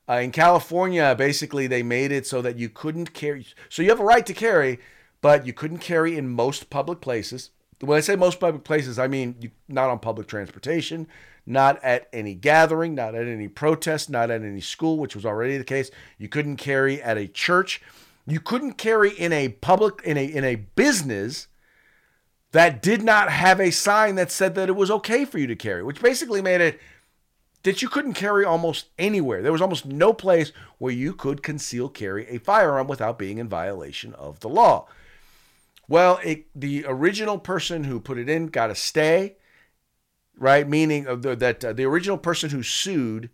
Uh, 0.09 0.15
in 0.15 0.33
California, 0.33 1.15
basically, 1.17 1.67
they 1.67 1.83
made 1.83 2.11
it 2.13 2.27
so 2.27 2.43
that 2.43 2.59
you 2.59 2.69
couldn't 2.69 3.15
carry. 3.15 3.47
So 3.69 3.83
you 3.83 3.89
have 3.91 4.01
a 4.01 4.05
right 4.05 4.27
to 4.27 4.35
carry, 4.35 4.81
but 5.21 5.47
you 5.47 5.53
couldn't 5.53 5.79
carry 5.79 6.17
in 6.19 6.29
most 6.29 6.71
public 6.71 7.01
places. 7.01 7.51
When 7.81 7.97
I 7.97 8.01
say 8.01 8.17
most 8.17 8.39
public 8.39 8.65
places, 8.65 8.99
I 8.99 9.09
mean 9.09 9.37
you, 9.41 9.51
not 9.69 9.91
on 9.91 9.99
public 9.99 10.27
transportation, 10.27 11.07
not 11.47 11.83
at 11.83 12.09
any 12.13 12.35
gathering, 12.35 12.95
not 12.95 13.15
at 13.15 13.27
any 13.27 13.49
protest, 13.49 14.11
not 14.11 14.31
at 14.31 14.43
any 14.43 14.61
school, 14.61 14.99
which 14.99 15.17
was 15.17 15.27
already 15.27 15.57
the 15.57 15.65
case. 15.65 15.91
You 16.19 16.29
couldn't 16.29 16.57
carry 16.57 17.03
at 17.03 17.17
a 17.17 17.27
church. 17.27 17.81
You 18.27 18.41
couldn't 18.41 18.75
carry 18.75 19.11
in 19.11 19.33
a 19.33 19.49
public 19.49 20.01
in 20.05 20.17
a 20.17 20.25
in 20.25 20.45
a 20.45 20.57
business 20.57 21.49
that 22.53 22.83
did 22.83 23.03
not 23.03 23.31
have 23.31 23.61
a 23.61 23.71
sign 23.71 24.15
that 24.15 24.31
said 24.31 24.55
that 24.55 24.69
it 24.69 24.77
was 24.77 24.91
okay 24.91 25.25
for 25.25 25.39
you 25.39 25.47
to 25.47 25.57
carry, 25.57 25.83
which 25.83 26.03
basically 26.03 26.43
made 26.43 26.61
it 26.61 26.81
that 27.63 27.81
you 27.81 27.89
couldn't 27.89 28.15
carry 28.15 28.45
almost 28.45 28.87
anywhere. 28.99 29.43
There 29.43 29.53
was 29.53 29.63
almost 29.63 29.87
no 29.87 30.13
place 30.13 30.53
where 30.79 30.93
you 30.93 31.15
could 31.15 31.43
conceal 31.43 31.89
carry 31.89 32.27
a 32.29 32.39
firearm 32.39 32.89
without 32.89 33.19
being 33.19 33.39
in 33.39 33.49
violation 33.49 34.15
of 34.15 34.41
the 34.41 34.49
law. 34.49 34.89
Well, 35.89 36.21
it, 36.25 36.47
the 36.55 36.85
original 36.87 37.39
person 37.39 37.85
who 37.85 38.01
put 38.01 38.19
it 38.19 38.29
in 38.29 38.49
got 38.49 38.71
a 38.71 38.75
stay, 38.75 39.37
right? 40.37 40.69
Meaning 40.69 41.05
the, 41.21 41.37
that 41.37 41.65
uh, 41.65 41.73
the 41.73 41.85
original 41.85 42.19
person 42.19 42.51
who 42.51 42.63
sued, 42.63 43.31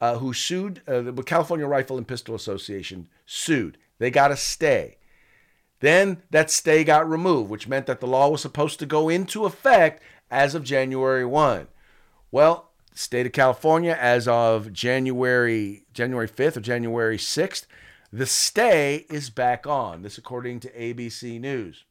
uh, 0.00 0.18
who 0.18 0.32
sued 0.32 0.82
uh, 0.86 1.00
the 1.00 1.22
California 1.22 1.66
Rifle 1.66 1.98
and 1.98 2.06
Pistol 2.06 2.34
Association 2.34 3.08
sued. 3.26 3.78
They 3.98 4.10
got 4.10 4.30
a 4.32 4.36
stay. 4.36 4.98
Then 5.80 6.22
that 6.30 6.50
stay 6.50 6.84
got 6.84 7.08
removed, 7.08 7.50
which 7.50 7.68
meant 7.68 7.86
that 7.86 8.00
the 8.00 8.06
law 8.06 8.28
was 8.28 8.40
supposed 8.40 8.78
to 8.78 8.86
go 8.86 9.08
into 9.08 9.44
effect 9.44 10.02
as 10.30 10.54
of 10.54 10.64
January 10.64 11.24
1. 11.24 11.68
Well, 12.30 12.70
state 12.94 13.26
of 13.26 13.32
California 13.32 13.96
as 14.00 14.26
of 14.26 14.72
January 14.72 15.84
January 15.92 16.28
5th 16.28 16.56
or 16.56 16.60
January 16.60 17.18
6th, 17.18 17.66
the 18.12 18.26
stay 18.26 19.06
is 19.10 19.30
back 19.30 19.66
on. 19.66 20.02
This 20.02 20.18
according 20.18 20.60
to 20.60 20.70
ABC 20.70 21.40
News. 21.40 21.84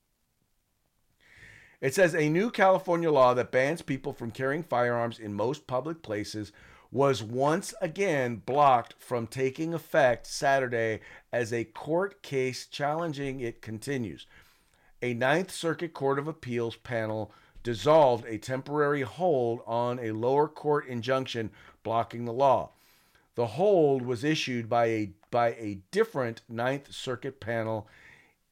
It 1.81 1.93
says 1.93 2.15
a 2.15 2.29
new 2.29 2.49
California 2.49 3.11
law 3.11 3.33
that 3.33 3.51
bans 3.51 3.81
people 3.81 4.13
from 4.13 4.31
carrying 4.31 4.63
firearms 4.63 5.19
in 5.19 5.33
most 5.33 5.67
public 5.67 6.01
places 6.01 6.53
was 6.93 7.23
once 7.23 7.73
again 7.81 8.35
blocked 8.45 8.93
from 8.99 9.25
taking 9.25 9.73
effect 9.73 10.27
Saturday 10.27 10.99
as 11.31 11.51
a 11.51 11.63
court 11.63 12.21
case 12.21 12.67
challenging 12.67 13.39
it 13.39 13.63
continues. 13.63 14.27
A 15.01 15.15
Ninth 15.15 15.49
Circuit 15.49 15.95
Court 15.95 16.19
of 16.19 16.27
Appeals 16.27 16.75
panel 16.75 17.31
dissolved 17.63 18.25
a 18.27 18.37
temporary 18.37 19.01
hold 19.01 19.61
on 19.65 19.97
a 19.97 20.11
lower 20.11 20.47
court 20.47 20.85
injunction 20.85 21.49
blocking 21.81 22.25
the 22.25 22.31
law. 22.31 22.69
The 23.33 23.47
hold 23.47 24.03
was 24.03 24.23
issued 24.23 24.69
by 24.69 24.85
a 24.85 25.11
by 25.31 25.53
a 25.53 25.79
different 25.89 26.43
Ninth 26.47 26.93
Circuit 26.93 27.39
panel 27.39 27.87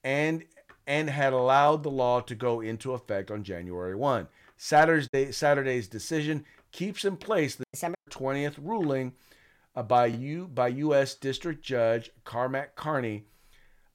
and 0.04 0.44
and 0.88 1.12
had 1.12 1.32
allowed 1.32 1.84
the 1.84 1.92
law 1.92 2.22
to 2.22 2.34
go 2.34 2.60
into 2.60 2.94
effect 2.94 3.30
on 3.30 3.44
January 3.44 3.96
1. 3.96 4.28
Saturday's, 4.58 5.38
Saturday's 5.38 5.88
decision 5.88 6.44
keeps 6.72 7.06
in 7.06 7.18
place 7.18 7.56
the 7.56 7.66
December 7.72 7.96
20th 8.12 8.58
ruling 8.62 9.14
uh, 9.76 9.84
by, 9.84 10.06
U, 10.06 10.48
by 10.48 10.68
U.S. 10.68 11.16
District 11.16 11.64
Judge 11.64 12.12
Cormac 12.24 12.76
Carney 12.76 13.26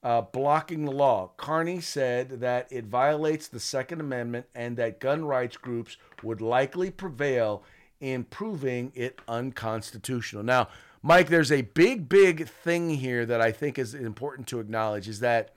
uh, 0.03 0.21
blocking 0.21 0.85
the 0.85 0.91
law. 0.91 1.31
Carney 1.37 1.81
said 1.81 2.39
that 2.41 2.67
it 2.71 2.85
violates 2.85 3.47
the 3.47 3.59
Second 3.59 3.99
Amendment 3.99 4.45
and 4.55 4.77
that 4.77 4.99
gun 4.99 5.25
rights 5.25 5.57
groups 5.57 5.97
would 6.23 6.41
likely 6.41 6.91
prevail 6.91 7.63
in 7.99 8.23
proving 8.23 8.91
it 8.95 9.19
unconstitutional. 9.27 10.43
Now, 10.43 10.69
Mike, 11.01 11.29
there's 11.29 11.51
a 11.51 11.61
big, 11.61 12.09
big 12.09 12.47
thing 12.47 12.89
here 12.91 13.25
that 13.25 13.41
I 13.41 13.51
think 13.51 13.77
is 13.77 13.93
important 13.93 14.47
to 14.49 14.59
acknowledge 14.59 15.07
is 15.07 15.19
that 15.19 15.53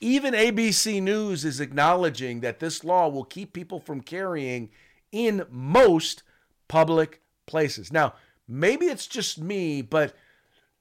even 0.00 0.32
ABC 0.32 1.02
News 1.02 1.44
is 1.44 1.60
acknowledging 1.60 2.40
that 2.40 2.58
this 2.58 2.84
law 2.84 3.08
will 3.08 3.24
keep 3.24 3.52
people 3.52 3.80
from 3.80 4.00
carrying 4.00 4.70
in 5.12 5.44
most 5.50 6.22
public 6.68 7.20
places. 7.50 7.92
Now, 7.92 8.14
maybe 8.48 8.86
it's 8.86 9.06
just 9.06 9.38
me, 9.38 9.82
but 9.82 10.14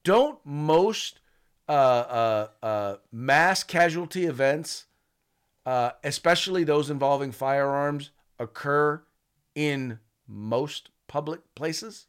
don't 0.03 0.39
most 0.45 1.19
uh, 1.67 1.71
uh, 1.71 2.47
uh, 2.63 2.95
mass 3.11 3.63
casualty 3.63 4.25
events, 4.25 4.85
uh, 5.65 5.91
especially 6.03 6.63
those 6.63 6.89
involving 6.89 7.31
firearms, 7.31 8.11
occur 8.39 9.01
in 9.55 9.99
most 10.27 10.89
public 11.07 11.41
places? 11.55 12.05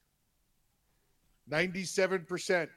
97%. 1.51 2.69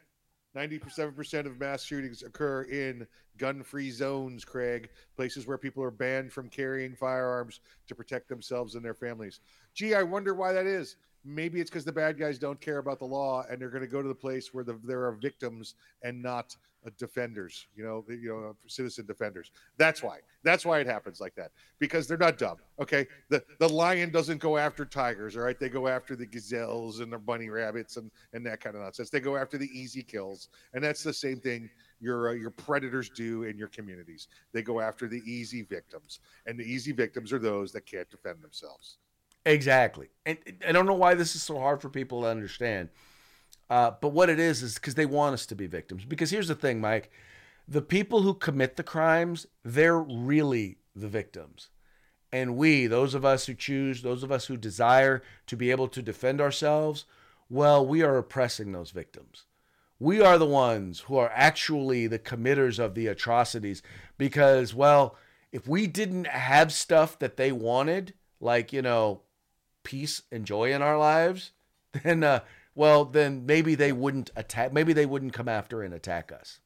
97% 0.56 1.46
of 1.46 1.60
mass 1.60 1.84
shootings 1.84 2.22
occur 2.22 2.64
in 2.64 3.08
gun 3.38 3.64
free 3.64 3.90
zones, 3.90 4.46
Craig, 4.46 4.90
places 5.16 5.48
where 5.48 5.58
people 5.58 5.84
are 5.84 5.92
banned 5.92 6.32
from 6.32 6.48
carrying 6.48 6.96
firearms 6.96 7.60
to 7.88 7.96
protect 7.96 8.30
themselves 8.30 8.76
and 8.76 8.86
their 8.86 8.94
families. 8.94 9.40
Gee, 9.74 9.96
I 9.96 10.04
wonder 10.04 10.34
why 10.34 10.54
that 10.54 10.68
is. 10.68 10.98
Maybe 11.26 11.62
it's 11.62 11.70
because 11.70 11.86
the 11.86 11.92
bad 11.92 12.18
guys 12.20 12.38
don't 12.38 12.60
care 12.60 12.80
about 12.80 13.00
the 13.00 13.06
law 13.06 13.46
and 13.50 13.60
they're 13.60 13.70
going 13.70 13.84
to 13.84 13.88
go 13.88 14.02
to 14.02 14.08
the 14.08 14.16
place 14.16 14.54
where 14.54 14.64
the, 14.64 14.80
there 14.84 15.06
are 15.06 15.14
victims 15.14 15.76
and 16.02 16.22
not 16.22 16.56
uh, 16.86 16.90
defenders, 16.98 17.68
you 17.76 17.84
know, 17.84 18.04
you 18.10 18.30
know, 18.30 18.56
citizen 18.68 19.06
defenders. 19.06 19.52
That's 19.78 20.04
why. 20.04 20.20
That's 20.44 20.66
why 20.66 20.80
it 20.80 20.88
happens 20.88 21.22
like 21.22 21.34
that 21.36 21.52
because 21.80 22.08
they're 22.08 22.18
not 22.18 22.38
dumb. 22.38 22.58
Okay, 22.80 23.08
the 23.30 23.42
the 23.60 23.70
lion 23.70 24.12
doesn't 24.12 24.40
go 24.40 24.58
after 24.58 24.84
tigers. 24.84 25.38
All 25.38 25.44
right, 25.44 25.58
they 25.58 25.70
go 25.70 25.88
after 25.88 26.18
the 26.18 26.26
gazelles 26.26 27.00
and 27.00 27.14
the 27.14 27.18
bunny 27.18 27.50
rabbits 27.50 27.96
and 27.96 28.12
and 28.34 28.46
that 28.46 28.60
kind 28.60 28.76
of 28.76 28.82
nonsense. 28.82 29.10
They 29.10 29.22
go 29.22 29.38
after 29.38 29.58
the 29.58 29.70
easy 29.72 30.04
kills, 30.04 30.50
and 30.74 30.84
that's 30.84 31.04
the 31.04 31.14
same 31.14 31.40
thing 31.40 31.70
your 32.02 32.30
uh, 32.30 32.34
your 32.34 32.52
predators 32.52 33.10
do 33.10 33.44
in 33.44 33.58
your 33.58 33.70
communities. 33.70 34.28
They 34.52 34.62
go 34.62 34.82
after 34.82 35.08
the 35.08 35.22
easy 35.26 35.62
victims, 35.62 36.20
and 36.46 36.60
the 36.60 36.66
easy 36.66 36.92
victims 36.92 37.32
are 37.32 37.40
those 37.40 37.72
that 37.72 37.86
can't 37.86 38.10
defend 38.10 38.42
themselves. 38.42 38.98
Exactly, 39.46 40.08
and 40.26 40.38
I 40.66 40.72
don't 40.72 40.86
know 40.86 40.94
why 40.94 41.16
this 41.16 41.36
is 41.36 41.44
so 41.44 41.60
hard 41.60 41.82
for 41.82 41.90
people 41.90 42.22
to 42.22 42.28
understand. 42.28 42.90
Uh, 43.70 43.92
but 44.02 44.10
what 44.10 44.30
it 44.30 44.40
is 44.40 44.62
is 44.64 44.76
because 44.76 44.96
they 44.96 45.06
want 45.06 45.34
us 45.34 45.46
to 45.48 45.56
be 45.56 45.68
victims. 45.68 46.06
Because 46.06 46.30
here's 46.32 46.48
the 46.48 46.56
thing, 46.56 46.80
Mike: 46.80 47.12
the 47.68 47.82
people 47.82 48.22
who 48.22 48.34
commit 48.36 48.78
the 48.78 48.84
crimes, 48.84 49.48
they're 49.64 50.00
really 50.00 50.78
the 50.96 51.10
victims. 51.10 51.70
And 52.32 52.58
we, 52.58 52.88
those 52.88 53.14
of 53.14 53.26
us 53.26 53.46
who 53.48 53.54
choose, 53.54 54.02
those 54.02 54.24
of 54.24 54.32
us 54.32 54.48
who 54.48 54.58
desire 54.58 55.24
to 55.48 55.58
be 55.58 55.72
able 55.72 55.88
to 55.90 56.02
defend 56.02 56.42
ourselves, 56.42 57.06
well, 57.50 57.86
we 57.86 58.02
are 58.04 58.18
oppressing 58.18 58.72
those 58.72 58.92
victims. 58.92 59.46
We 60.00 60.22
are 60.22 60.38
the 60.38 60.46
ones 60.48 61.02
who 61.02 61.18
are 61.18 61.32
actually 61.36 62.08
the 62.08 62.20
committers 62.20 62.80
of 62.80 62.96
the 62.96 63.08
atrocities 63.08 63.82
because, 64.18 64.74
well, 64.74 65.16
if 65.52 65.68
we 65.68 65.88
didn't 65.88 66.28
have 66.28 66.74
stuff 66.74 67.20
that 67.20 67.38
they 67.38 67.52
wanted, 67.52 68.14
like, 68.42 68.74
you 68.74 68.82
know, 68.82 69.23
peace 69.84 70.22
and 70.32 70.46
joy 70.46 70.74
in 70.74 70.82
our 70.82 70.98
lives, 70.98 71.52
then, 72.04 72.24
uh, 72.24 72.40
well, 72.76 73.06
then 73.06 73.46
maybe 73.46 73.76
they 73.76 73.92
wouldn't 73.92 74.32
attack, 74.36 74.74
maybe 74.74 74.94
they 74.94 75.06
wouldn't 75.06 75.34
come 75.34 75.48
after 75.48 75.84
and 75.84 75.94
attack 75.94 76.32
us. 76.32 76.60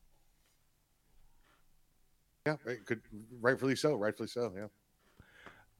Yeah, 2.45 2.55
could 2.85 3.01
rightfully 3.41 3.75
so, 3.75 3.95
rightfully 3.95 4.29
so, 4.29 4.53
yeah. 4.55 4.67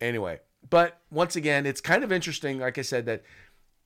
Anyway, 0.01 0.39
but 0.69 0.99
once 1.09 1.35
again, 1.35 1.65
it's 1.65 1.81
kind 1.81 2.03
of 2.03 2.11
interesting, 2.11 2.59
like 2.59 2.77
I 2.77 2.81
said, 2.81 3.05
that 3.05 3.23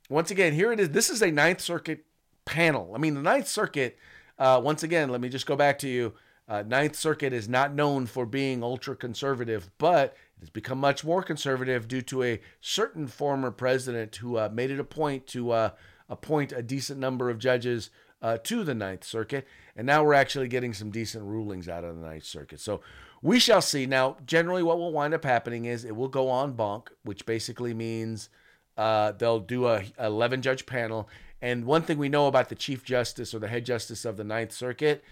once 0.09 0.31
again, 0.31 0.53
here 0.53 0.71
it 0.71 0.79
is. 0.79 0.89
This 0.89 1.09
is 1.09 1.21
a 1.21 1.31
Ninth 1.31 1.61
Circuit 1.61 2.05
panel. 2.45 2.91
I 2.93 2.97
mean, 2.97 3.13
the 3.13 3.21
Ninth 3.21 3.47
Circuit, 3.47 3.97
uh, 4.39 4.59
once 4.63 4.83
again, 4.83 5.09
let 5.09 5.21
me 5.21 5.29
just 5.29 5.45
go 5.45 5.55
back 5.55 5.79
to 5.79 5.87
you. 5.87 6.13
Uh, 6.47 6.63
Ninth 6.67 6.95
Circuit 6.95 7.31
is 7.31 7.47
not 7.47 7.73
known 7.73 8.07
for 8.07 8.25
being 8.25 8.61
ultra 8.63 8.95
conservative, 8.95 9.69
but 9.77 10.13
it 10.13 10.30
has 10.41 10.49
become 10.49 10.79
much 10.79 11.05
more 11.05 11.23
conservative 11.23 11.87
due 11.87 12.01
to 12.01 12.23
a 12.23 12.41
certain 12.59 13.07
former 13.07 13.51
president 13.51 14.17
who 14.17 14.37
uh, 14.37 14.49
made 14.51 14.71
it 14.71 14.79
a 14.79 14.83
point 14.83 15.27
to 15.27 15.51
uh, 15.51 15.69
appoint 16.09 16.51
a 16.51 16.63
decent 16.63 16.99
number 16.99 17.29
of 17.29 17.37
judges 17.37 17.91
uh, 18.21 18.37
to 18.43 18.63
the 18.63 18.73
Ninth 18.73 19.03
Circuit. 19.03 19.47
And 19.75 19.87
now 19.87 20.03
we're 20.03 20.15
actually 20.15 20.47
getting 20.47 20.73
some 20.73 20.91
decent 20.91 21.23
rulings 21.23 21.69
out 21.69 21.83
of 21.83 21.95
the 21.95 22.05
Ninth 22.05 22.25
Circuit. 22.25 22.59
So 22.59 22.81
we 23.21 23.39
shall 23.39 23.61
see. 23.61 23.85
Now, 23.85 24.17
generally, 24.25 24.63
what 24.63 24.79
will 24.79 24.91
wind 24.91 25.13
up 25.13 25.23
happening 25.23 25.65
is 25.65 25.85
it 25.85 25.95
will 25.95 26.07
go 26.07 26.43
en 26.43 26.53
banc, 26.53 26.89
which 27.03 27.25
basically 27.25 27.73
means 27.73 28.29
uh, 28.77 29.11
they'll 29.13 29.39
do 29.39 29.67
a 29.67 29.83
11 29.99 30.41
judge 30.41 30.65
panel. 30.65 31.07
And 31.39 31.65
one 31.65 31.83
thing 31.83 31.99
we 31.99 32.09
know 32.09 32.27
about 32.27 32.49
the 32.49 32.55
Chief 32.55 32.83
Justice 32.83 33.33
or 33.33 33.39
the 33.39 33.47
head 33.47 33.65
justice 33.65 34.05
of 34.05 34.17
the 34.17 34.23
Ninth 34.23 34.51
Circuit, 34.51 35.03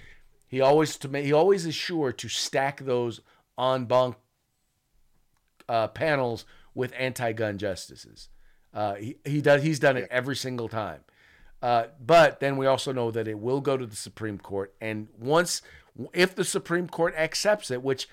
he 0.47 0.59
always 0.59 0.97
to 0.97 1.21
he 1.21 1.31
always 1.31 1.67
is 1.67 1.75
sure 1.75 2.11
to 2.11 2.27
stack 2.27 2.79
those 2.81 3.21
en 3.59 3.85
banc 3.85 4.15
uh, 5.69 5.87
panels 5.87 6.43
with 6.75 6.93
anti-gun 6.97 7.57
justices. 7.57 8.27
Uh, 8.73 8.95
he, 8.95 9.15
he 9.23 9.41
does 9.41 9.63
he's 9.63 9.79
done 9.79 9.95
it 9.95 10.07
every 10.11 10.35
single 10.35 10.67
time. 10.67 11.01
Uh, 11.61 11.85
but 12.05 12.39
then 12.39 12.57
we 12.57 12.65
also 12.65 12.91
know 12.91 13.11
that 13.11 13.27
it 13.27 13.39
will 13.39 13.61
go 13.61 13.77
to 13.77 13.85
the 13.85 13.95
Supreme 13.95 14.37
Court, 14.37 14.73
and 14.81 15.07
once 15.17 15.61
if 16.13 16.35
the 16.35 16.45
Supreme 16.45 16.87
Court 16.87 17.13
accepts 17.17 17.69
it, 17.71 17.83
which 17.83 18.07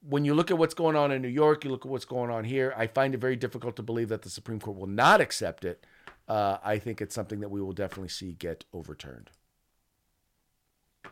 when 0.00 0.24
you 0.24 0.34
look 0.34 0.50
at 0.50 0.58
what's 0.58 0.74
going 0.74 0.96
on 0.96 1.10
in 1.12 1.20
New 1.20 1.28
York, 1.28 1.64
you 1.64 1.70
look 1.70 1.84
at 1.84 1.90
what's 1.90 2.04
going 2.04 2.30
on 2.30 2.44
here, 2.44 2.72
I 2.76 2.86
find 2.86 3.14
it 3.14 3.18
very 3.20 3.36
difficult 3.36 3.76
to 3.76 3.82
believe 3.82 4.08
that 4.08 4.22
the 4.22 4.30
Supreme 4.30 4.60
Court 4.60 4.78
will 4.78 4.86
not 4.86 5.20
accept 5.20 5.64
it. 5.64 5.84
Uh, 6.28 6.58
I 6.62 6.78
think 6.78 7.00
it's 7.00 7.14
something 7.14 7.40
that 7.40 7.50
we 7.50 7.60
will 7.60 7.72
definitely 7.72 8.08
see 8.08 8.32
get 8.32 8.64
overturned. 8.72 9.30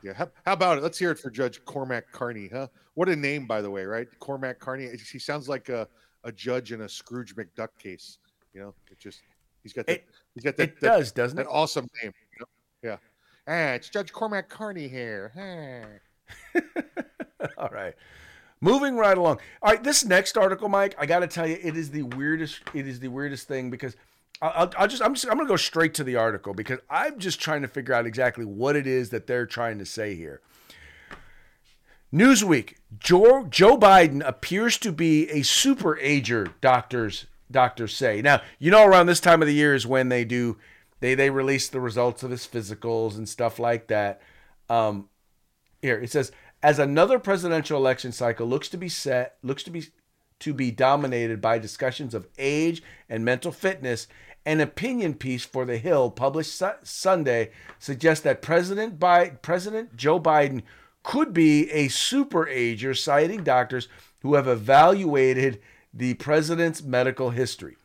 Yeah. 0.03 0.13
How, 0.15 0.29
how, 0.45 0.53
about 0.53 0.79
it? 0.79 0.83
Let's 0.83 0.99
hear 0.99 1.11
it 1.11 1.19
for 1.19 1.31
Judge 1.31 1.65
Cormac 1.65 2.11
Carney, 2.13 2.49
huh? 2.53 2.69
What 2.95 3.09
a 3.09 3.17
name, 3.17 3.47
by 3.47 3.61
the 3.61 3.71
way, 3.71 3.85
right? 3.85 4.07
Cormac 4.21 4.59
Carney. 4.59 4.89
He 5.11 5.19
sounds 5.19 5.49
like 5.49 5.69
a, 5.69 5.89
a 6.25 6.33
judge 6.33 6.73
in 6.73 6.83
a 6.83 6.89
Scrooge 6.89 7.35
McDuck 7.37 7.69
case. 7.79 8.19
You 8.55 8.61
know, 8.61 8.75
it 8.91 8.99
just, 8.99 9.23
he's 9.63 9.73
got 9.73 9.87
that, 9.87 9.97
it, 9.97 10.05
he's 10.35 10.45
got 10.45 10.57
that, 10.57 10.63
it 10.71 10.81
that, 10.81 10.99
does, 10.99 11.13
doesn't 11.13 11.37
that 11.37 11.43
it? 11.43 11.51
awesome 11.51 11.89
name. 12.03 12.13
You 12.33 12.41
know? 12.41 12.47
Yeah. 12.91 12.97
Ah, 13.49 13.75
it's 13.75 13.89
Judge 13.89 14.13
Cormac 14.13 14.49
Carney 14.49 14.89
here. 14.89 15.33
Ah. 15.37 16.61
All 17.59 17.69
right. 17.71 17.95
Moving 18.61 18.97
right 18.97 19.17
along. 19.17 19.39
All 19.63 19.73
right, 19.73 19.83
this 19.83 20.05
next 20.05 20.39
article, 20.39 20.69
Mike, 20.69 20.97
I 20.99 21.05
got 21.05 21.21
to 21.21 21.27
tell 21.27 21.47
you, 21.47 21.59
it 21.63 21.77
is 21.77 21.91
the 21.91 22.03
weirdest. 22.03 22.61
It 22.73 22.87
is 22.87 22.99
the 22.99 23.09
weirdest 23.09 23.47
thing 23.47 23.71
because 23.71 23.97
I'll, 24.43 24.71
I'll 24.77 24.89
just 24.89 25.03
I'm 25.03 25.15
just 25.15 25.27
I'm 25.27 25.37
gonna 25.37 25.49
go 25.49 25.57
straight 25.57 25.95
to 25.95 26.05
the 26.05 26.17
article 26.17 26.53
because 26.53 26.79
I'm 26.91 27.19
just 27.19 27.41
trying 27.41 27.63
to 27.63 27.69
figure 27.69 27.95
out 27.95 28.07
exactly 28.07 28.45
what 28.45 28.77
it 28.77 28.87
is 28.87 29.11
that 29.11 29.27
they're 29.27 29.47
trying 29.47 29.79
to 29.79 29.87
say 29.87 30.15
here. 30.15 30.41
Newsweek: 32.13 32.75
Joe, 32.99 33.47
Joe 33.49 33.79
Biden 33.79 34.27
appears 34.27 34.79
to 34.79 34.93
be 34.93 35.29
a 35.31 35.43
super 35.43 35.99
ager. 35.99 36.49
Doctors 36.61 37.27
doctors 37.51 37.97
say. 37.97 38.21
Now 38.21 38.43
you 38.59 38.71
know 38.71 38.85
around 38.85 39.07
this 39.07 39.21
time 39.21 39.41
of 39.41 39.49
the 39.49 39.55
year 39.55 39.75
is 39.75 39.87
when 39.87 40.09
they 40.09 40.25
do 40.25 40.59
they 41.01 41.15
they 41.15 41.31
release 41.31 41.69
the 41.69 41.81
results 41.81 42.23
of 42.23 42.31
his 42.31 42.47
physicals 42.47 43.17
and 43.17 43.29
stuff 43.29 43.59
like 43.59 43.87
that. 43.89 44.21
Um, 44.69 45.09
here 45.81 45.99
it 45.99 46.11
says 46.11 46.33
as 46.63 46.79
another 46.79 47.19
presidential 47.19 47.79
election 47.79 48.13
cycle 48.13 48.47
looks 48.47 48.69
to 48.69 48.77
be 48.77 48.89
set 48.89 49.37
looks 49.43 49.63
to 49.63 49.71
be 49.71 49.85
to 50.41 50.53
be 50.53 50.71
dominated 50.71 51.41
by 51.41 51.59
discussions 51.59 52.15
of 52.15 52.29
age 52.39 52.83
and 53.09 53.25
mental 53.25 53.53
fitness. 53.53 54.07
An 54.45 54.61
opinion 54.61 55.15
piece 55.15 55.45
for 55.45 55.65
The 55.65 55.79
Hill 55.79 56.11
published 56.11 56.55
su- 56.55 56.71
Sunday 56.83 57.51
suggests 57.79 58.23
that 58.25 58.43
President 58.43 58.99
Bi- 58.99 59.31
President 59.31 59.97
Joe 59.97 60.21
Biden 60.21 60.63
could 61.03 61.33
be 61.33 61.71
a 61.71 61.89
super 61.89 62.49
ager, 62.49 62.95
citing 62.95 63.43
doctors 63.43 63.89
who 64.21 64.35
have 64.35 64.49
evaluated 64.49 65.61
the 65.93 66.15
president's 66.15 66.83
medical 66.83 67.31
history. 67.31 67.77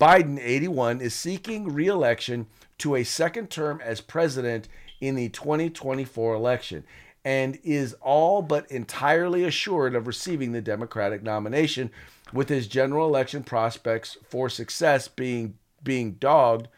Biden, 0.00 0.38
81, 0.40 1.00
is 1.00 1.14
seeking 1.14 1.72
re-election 1.72 2.46
to 2.78 2.96
a 2.96 3.04
second 3.04 3.50
term 3.50 3.80
as 3.82 4.00
president 4.00 4.68
in 5.00 5.14
the 5.14 5.28
2024 5.30 6.34
election 6.34 6.84
and 7.26 7.58
is 7.64 7.92
all 7.94 8.40
but 8.40 8.70
entirely 8.70 9.42
assured 9.42 9.96
of 9.96 10.06
receiving 10.06 10.52
the 10.52 10.60
Democratic 10.60 11.24
nomination, 11.24 11.90
with 12.32 12.48
his 12.48 12.68
general 12.68 13.08
election 13.08 13.42
prospects 13.42 14.16
for 14.28 14.48
success 14.48 15.08
being 15.08 15.58
being 15.82 16.12
dogged 16.12 16.68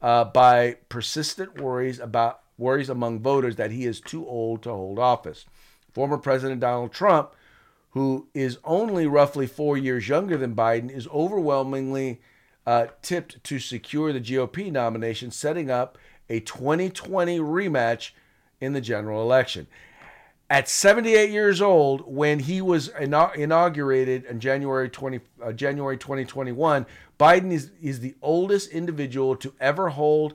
uh, 0.00 0.24
by 0.24 0.76
persistent 0.88 1.60
worries 1.60 1.98
about 1.98 2.40
worries 2.56 2.88
among 2.88 3.20
voters 3.20 3.56
that 3.56 3.70
he 3.70 3.84
is 3.84 4.00
too 4.00 4.26
old 4.26 4.62
to 4.62 4.70
hold 4.70 4.98
office. 4.98 5.44
Former 5.92 6.16
President 6.16 6.62
Donald 6.62 6.92
Trump, 6.92 7.34
who 7.90 8.26
is 8.32 8.58
only 8.64 9.06
roughly 9.06 9.46
four 9.46 9.76
years 9.76 10.08
younger 10.08 10.38
than 10.38 10.56
Biden, 10.56 10.90
is 10.90 11.08
overwhelmingly 11.08 12.22
uh, 12.66 12.86
tipped 13.02 13.44
to 13.44 13.58
secure 13.58 14.14
the 14.14 14.20
GOP 14.20 14.72
nomination, 14.72 15.30
setting 15.30 15.70
up 15.70 15.98
a 16.30 16.40
2020 16.40 17.38
rematch 17.38 18.12
in 18.62 18.72
the 18.72 18.80
general 18.80 19.20
election 19.20 19.66
at 20.50 20.68
78 20.68 21.30
years 21.30 21.62
old, 21.62 22.02
when 22.12 22.40
he 22.40 22.60
was 22.60 22.88
inaugurated 22.88 24.24
in 24.24 24.40
January 24.40 24.90
20 24.90 25.20
uh, 25.42 25.52
January 25.52 25.96
2021, 25.96 26.84
Biden 27.18 27.52
is 27.52 27.70
is 27.80 28.00
the 28.00 28.16
oldest 28.20 28.70
individual 28.70 29.36
to 29.36 29.54
ever 29.60 29.90
hold 29.90 30.34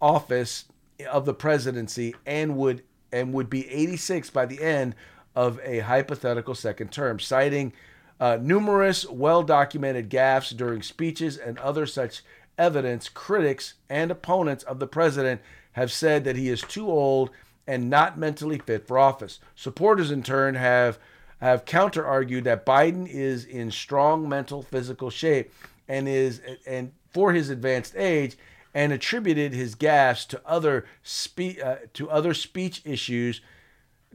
office 0.00 0.66
of 1.10 1.24
the 1.24 1.32
presidency 1.32 2.14
and 2.26 2.56
would 2.56 2.82
and 3.10 3.32
would 3.32 3.48
be 3.48 3.68
86 3.70 4.28
by 4.28 4.44
the 4.44 4.62
end 4.62 4.94
of 5.34 5.58
a 5.64 5.78
hypothetical 5.78 6.54
second 6.54 6.92
term, 6.92 7.18
citing 7.18 7.72
uh, 8.20 8.38
numerous 8.40 9.08
well 9.08 9.42
documented 9.42 10.10
gaffes 10.10 10.54
during 10.54 10.82
speeches 10.82 11.38
and 11.38 11.58
other 11.58 11.86
such 11.86 12.22
evidence. 12.58 13.08
Critics 13.08 13.74
and 13.88 14.10
opponents 14.10 14.64
of 14.64 14.80
the 14.80 14.86
president 14.86 15.40
have 15.72 15.90
said 15.90 16.24
that 16.24 16.36
he 16.36 16.50
is 16.50 16.60
too 16.60 16.90
old 16.90 17.30
and 17.66 17.90
not 17.90 18.18
mentally 18.18 18.58
fit 18.58 18.86
for 18.86 18.98
office. 18.98 19.40
Supporters, 19.54 20.10
in 20.10 20.22
turn, 20.22 20.54
have 20.54 20.98
have 21.40 21.64
counter 21.66 22.04
argued 22.04 22.44
that 22.44 22.64
Biden 22.64 23.06
is 23.06 23.44
in 23.44 23.70
strong 23.70 24.28
mental 24.28 24.62
physical 24.62 25.10
shape 25.10 25.52
and 25.86 26.08
is 26.08 26.40
and 26.66 26.92
for 27.10 27.32
his 27.32 27.50
advanced 27.50 27.94
age 27.96 28.36
and 28.74 28.92
attributed 28.92 29.52
his 29.52 29.74
gaffes 29.74 30.26
to 30.28 30.40
other 30.46 30.86
spe- 31.02 31.58
uh, 31.62 31.76
to 31.94 32.10
other 32.10 32.34
speech 32.34 32.82
issues 32.84 33.40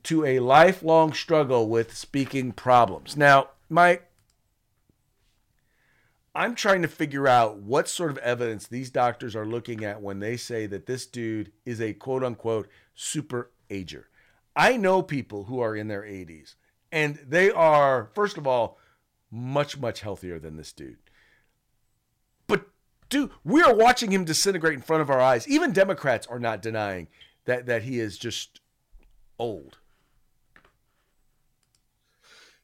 to 0.03 0.25
a 0.25 0.39
lifelong 0.39 1.13
struggle 1.13 1.69
with 1.69 1.95
speaking 1.95 2.51
problems. 2.51 3.15
Now, 3.15 3.49
Mike, 3.69 4.07
I'm 6.33 6.55
trying 6.55 6.81
to 6.81 6.87
figure 6.87 7.27
out 7.27 7.57
what 7.57 7.89
sort 7.89 8.11
of 8.11 8.17
evidence 8.19 8.67
these 8.67 8.89
doctors 8.89 9.35
are 9.35 9.45
looking 9.45 9.83
at 9.83 10.01
when 10.01 10.19
they 10.19 10.37
say 10.37 10.65
that 10.67 10.85
this 10.85 11.05
dude 11.05 11.51
is 11.65 11.81
a 11.81 11.93
quote 11.93 12.23
unquote 12.23 12.69
super 12.95 13.51
ager. 13.69 14.09
I 14.55 14.77
know 14.77 15.01
people 15.01 15.45
who 15.45 15.59
are 15.59 15.75
in 15.75 15.87
their 15.87 16.01
80s 16.01 16.55
and 16.91 17.19
they 17.27 17.49
are, 17.51 18.09
first 18.13 18.37
of 18.37 18.45
all, 18.45 18.77
much, 19.29 19.77
much 19.77 20.01
healthier 20.01 20.39
than 20.39 20.57
this 20.57 20.73
dude. 20.73 20.97
But, 22.47 22.65
dude, 23.09 23.31
we 23.43 23.61
are 23.61 23.73
watching 23.73 24.11
him 24.11 24.25
disintegrate 24.25 24.73
in 24.73 24.81
front 24.81 25.01
of 25.01 25.09
our 25.09 25.21
eyes. 25.21 25.47
Even 25.47 25.71
Democrats 25.71 26.27
are 26.27 26.39
not 26.39 26.61
denying 26.61 27.07
that, 27.45 27.65
that 27.65 27.83
he 27.83 27.99
is 27.99 28.17
just 28.17 28.59
old. 29.39 29.77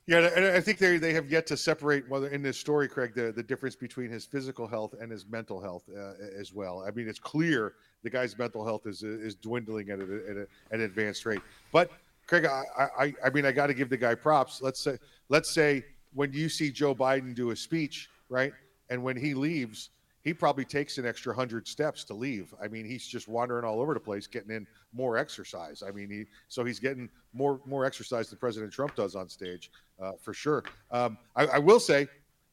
Yeah, 0.07 0.29
and 0.37 0.45
I 0.45 0.61
think 0.61 0.77
they 0.77 0.97
they 0.97 1.13
have 1.13 1.29
yet 1.29 1.45
to 1.47 1.57
separate 1.57 2.07
whether 2.07 2.29
in 2.29 2.41
this 2.41 2.57
story, 2.57 2.87
Craig, 2.87 3.13
the, 3.13 3.33
the 3.33 3.43
difference 3.43 3.75
between 3.75 4.09
his 4.09 4.23
physical 4.23 4.65
health 4.65 4.95
and 5.01 5.11
his 5.11 5.25
mental 5.27 5.61
health 5.61 5.83
uh, 5.93 6.13
as 6.39 6.53
well. 6.53 6.85
I 6.87 6.91
mean, 6.91 7.09
it's 7.09 7.19
clear 7.19 7.73
the 8.03 8.09
guy's 8.09 8.37
mental 8.37 8.63
health 8.63 8.87
is 8.87 9.03
is 9.03 9.35
dwindling 9.35 9.89
at, 9.89 9.99
a, 9.99 10.03
at, 10.03 10.37
a, 10.37 10.47
an 10.71 10.81
advanced 10.81 11.25
rate. 11.25 11.41
But 11.73 11.91
Craig, 12.25 12.45
I 12.45 12.63
I, 12.97 13.13
I 13.25 13.29
mean, 13.31 13.45
I 13.45 13.51
got 13.51 13.67
to 13.67 13.73
give 13.73 13.89
the 13.89 13.97
guy 13.97 14.15
props. 14.15 14.61
Let's 14.61 14.79
say 14.79 14.97
let's 15.27 15.53
say 15.53 15.83
when 16.13 16.31
you 16.31 16.47
see 16.47 16.71
Joe 16.71 16.95
Biden 16.95 17.35
do 17.35 17.51
a 17.51 17.55
speech, 17.55 18.09
right, 18.29 18.53
and 18.89 19.03
when 19.03 19.17
he 19.17 19.33
leaves, 19.33 19.89
he 20.27 20.33
probably 20.33 20.65
takes 20.65 20.97
an 20.97 21.05
extra 21.05 21.33
hundred 21.33 21.65
steps 21.65 22.03
to 22.03 22.13
leave. 22.13 22.53
I 22.61 22.67
mean, 22.67 22.85
he's 22.85 23.07
just 23.07 23.29
wandering 23.29 23.63
all 23.63 23.79
over 23.79 23.93
the 23.93 23.99
place, 24.01 24.27
getting 24.27 24.51
in 24.51 24.67
more 24.91 25.17
exercise. 25.17 25.81
I 25.81 25.91
mean, 25.91 26.09
he 26.09 26.25
so 26.49 26.65
he's 26.65 26.79
getting 26.79 27.09
more 27.31 27.61
more 27.65 27.85
exercise 27.85 28.29
than 28.29 28.37
President 28.37 28.73
Trump 28.73 28.93
does 28.93 29.15
on 29.15 29.29
stage, 29.29 29.71
uh, 30.01 30.11
for 30.21 30.33
sure. 30.33 30.65
Um, 30.91 31.17
I, 31.37 31.45
I, 31.45 31.57
will 31.59 31.79
say, 31.79 32.09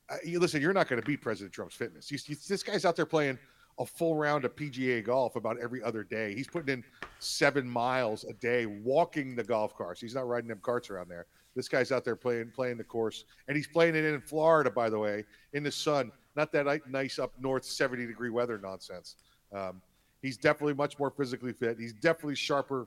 uh, 0.09 0.19
listen, 0.25 0.63
you're 0.63 0.73
not 0.73 0.87
going 0.87 1.03
to 1.03 1.07
beat 1.07 1.21
President 1.21 1.53
Trump's 1.53 1.75
fitness. 1.75 2.09
He's, 2.09 2.25
he's, 2.25 2.47
this 2.47 2.63
guy's 2.63 2.85
out 2.85 2.95
there 2.95 3.07
playing 3.07 3.41
a 3.81 3.85
full 3.85 4.15
round 4.15 4.45
of 4.45 4.55
PGA 4.55 5.05
golf 5.05 5.35
about 5.35 5.59
every 5.59 5.83
other 5.83 6.05
day. 6.05 6.33
He's 6.33 6.47
putting 6.47 6.75
in 6.75 6.85
seven 7.19 7.69
miles 7.69 8.23
a 8.23 8.35
day 8.35 8.67
walking 8.67 9.35
the 9.35 9.43
golf 9.43 9.75
course. 9.75 10.01
He's 10.01 10.15
not 10.15 10.29
riding 10.29 10.47
them 10.47 10.61
carts 10.63 10.91
around 10.91 11.09
there. 11.09 11.27
This 11.57 11.69
guy's 11.69 11.91
out 11.91 12.05
there 12.05 12.15
playing 12.15 12.53
playing 12.55 12.77
the 12.77 12.85
course, 12.85 13.25
and 13.49 13.57
he's 13.57 13.67
playing 13.67 13.97
it 13.97 14.05
in 14.05 14.21
Florida, 14.21 14.71
by 14.71 14.89
the 14.89 14.99
way, 15.01 15.25
in 15.55 15.65
the 15.65 15.73
sun. 15.73 16.13
Not 16.37 16.53
that 16.53 16.81
nice 16.89 17.19
up 17.19 17.33
north 17.41 17.65
70 17.65 18.07
degree 18.07 18.31
weather 18.31 18.59
nonsense. 18.59 19.17
Um, 19.53 19.81
he's 20.23 20.37
definitely 20.37 20.75
much 20.75 20.99
more 20.99 21.11
physically 21.11 21.53
fit. 21.53 21.79
He's 21.79 21.93
definitely 21.93 22.35
sharper 22.35 22.87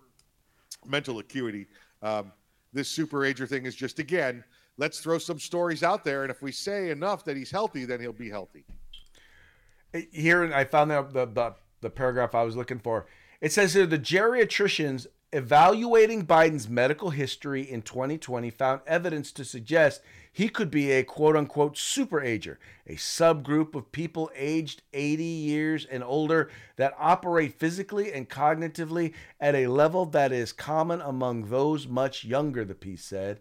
mental 0.86 1.20
acuity. 1.20 1.68
Um, 2.02 2.32
this 2.74 2.90
super 2.90 3.26
ager 3.26 3.48
thing 3.48 3.66
is 3.66 3.76
just 3.76 4.00
again, 4.00 4.44
let's 4.78 5.00
throw 5.00 5.18
some 5.18 5.40
stories 5.40 5.84
out 5.84 6.04
there, 6.04 6.24
and 6.24 6.32
if 6.32 6.42
we 6.42 6.52
say 6.52 6.90
enough 6.90 7.24
that 7.26 7.38
he's 7.38 7.52
healthy, 7.52 7.86
then 7.86 8.00
he'll 8.00 8.14
be 8.14 8.30
healthy. 8.30 8.66
Here, 10.12 10.54
I 10.54 10.66
found 10.66 10.92
the, 10.92 11.02
the, 11.04 11.26
the, 11.26 11.56
the 11.82 11.90
paragraph 11.90 12.36
I 12.36 12.44
was 12.44 12.56
looking 12.56 12.80
for. 12.80 13.08
It 13.40 13.52
says 13.52 13.74
here 13.74 13.86
the 13.86 13.98
geriatricians 13.98 15.08
evaluating 15.34 16.26
Biden's 16.26 16.70
medical 16.70 17.10
history 17.10 17.62
in 17.62 17.82
2020 17.82 18.50
found 18.50 18.82
evidence 18.88 19.32
to 19.34 19.46
suggest 19.46 20.02
he 20.38 20.50
could 20.50 20.70
be 20.70 20.92
a 20.92 21.04
quote 21.04 21.36
unquote 21.36 21.76
super 21.80 22.22
ager, 22.22 22.60
a 22.86 22.94
subgroup 22.94 23.74
of 23.74 23.92
people 23.92 24.30
aged 24.36 24.84
80 24.94 25.24
years 25.24 25.84
and 25.84 26.04
older 26.04 26.52
that 26.76 26.96
operate 27.00 27.58
physically 27.58 28.14
and 28.14 28.30
cognitively 28.30 29.14
at 29.42 29.56
a 29.56 29.66
level 29.66 30.06
that 30.06 30.32
is 30.32 30.52
common 30.52 31.02
among 31.02 31.50
those 31.50 31.88
much 31.88 32.24
younger, 32.24 32.64
the 32.64 32.76
piece 32.76 33.04
said. 33.04 33.40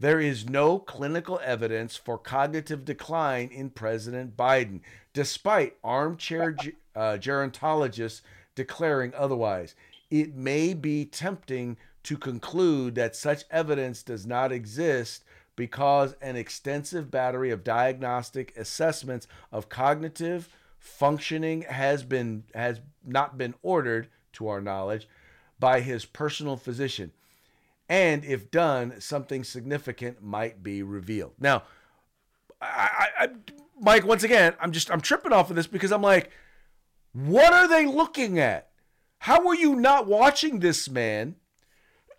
There 0.00 0.20
is 0.20 0.48
no 0.48 0.78
clinical 0.78 1.38
evidence 1.44 1.96
for 1.96 2.16
cognitive 2.16 2.82
decline 2.82 3.48
in 3.48 3.68
President 3.68 4.34
Biden, 4.34 4.80
despite 5.12 5.76
armchair 5.84 6.56
uh, 6.96 7.18
gerontologists 7.20 8.22
declaring 8.54 9.12
otherwise. 9.14 9.74
It 10.10 10.34
may 10.34 10.72
be 10.72 11.04
tempting 11.04 11.76
to 12.04 12.16
conclude 12.16 12.94
that 12.94 13.14
such 13.14 13.44
evidence 13.50 14.02
does 14.02 14.24
not 14.24 14.50
exist 14.50 15.24
because 15.58 16.14
an 16.22 16.36
extensive 16.36 17.10
battery 17.10 17.50
of 17.50 17.64
diagnostic 17.64 18.56
assessments 18.56 19.26
of 19.50 19.68
cognitive 19.68 20.48
functioning 20.78 21.62
has 21.62 22.04
been 22.04 22.44
has 22.54 22.80
not 23.04 23.36
been 23.36 23.54
ordered 23.60 24.08
to 24.32 24.46
our 24.46 24.60
knowledge 24.60 25.08
by 25.58 25.80
his 25.80 26.04
personal 26.04 26.56
physician 26.56 27.10
and 27.88 28.24
if 28.24 28.50
done, 28.50 29.00
something 29.00 29.42
significant 29.42 30.22
might 30.22 30.62
be 30.62 30.82
revealed. 30.82 31.32
Now, 31.40 31.62
I, 32.60 33.08
I, 33.18 33.28
Mike, 33.80 34.04
once 34.04 34.24
again, 34.24 34.54
I'm 34.60 34.72
just 34.72 34.90
I'm 34.90 35.00
tripping 35.00 35.32
off 35.32 35.50
of 35.50 35.56
this 35.56 35.66
because 35.66 35.90
I'm 35.90 36.02
like, 36.02 36.30
what 37.12 37.52
are 37.52 37.66
they 37.66 37.86
looking 37.86 38.38
at? 38.38 38.70
How 39.20 39.48
are 39.48 39.54
you 39.54 39.74
not 39.74 40.06
watching 40.06 40.60
this 40.60 40.88
man? 40.88 41.36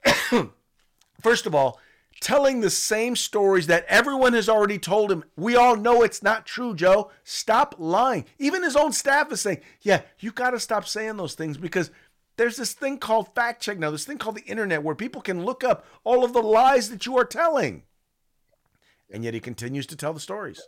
First 1.22 1.46
of 1.46 1.54
all, 1.54 1.80
telling 2.20 2.60
the 2.60 2.70
same 2.70 3.16
stories 3.16 3.68
that 3.68 3.86
everyone 3.88 4.34
has 4.34 4.50
already 4.50 4.78
told 4.78 5.12
him. 5.12 5.24
We 5.36 5.56
all 5.56 5.76
know 5.76 6.04
it's 6.04 6.24
not 6.24 6.46
true, 6.46 6.76
Joe. 6.76 7.12
Stop 7.24 7.76
lying. 7.78 8.26
Even 8.38 8.64
his 8.64 8.76
own 8.76 8.92
staff 8.92 9.32
is 9.32 9.42
saying, 9.42 9.62
yeah, 9.82 10.02
you 10.20 10.32
got 10.32 10.52
to 10.52 10.60
stop 10.60 10.88
saying 10.88 11.18
those 11.18 11.34
things 11.34 11.58
because 11.58 11.92
there's 12.38 12.58
this 12.58 12.74
thing 12.74 12.98
called 12.98 13.34
fact 13.36 13.62
check 13.62 13.78
now, 13.78 13.92
this 13.92 14.06
thing 14.06 14.18
called 14.18 14.38
the 14.38 14.44
internet 14.44 14.84
where 14.84 14.96
people 14.96 15.22
can 15.22 15.44
look 15.44 15.64
up 15.64 15.86
all 16.04 16.24
of 16.24 16.34
the 16.34 16.42
lies 16.42 16.90
that 16.90 17.06
you 17.06 17.18
are 17.18 17.26
telling. 17.26 17.84
And 19.12 19.24
yet 19.24 19.34
he 19.34 19.40
continues 19.40 19.86
to 19.88 19.96
tell 19.96 20.14
the 20.14 20.20
stories. 20.20 20.62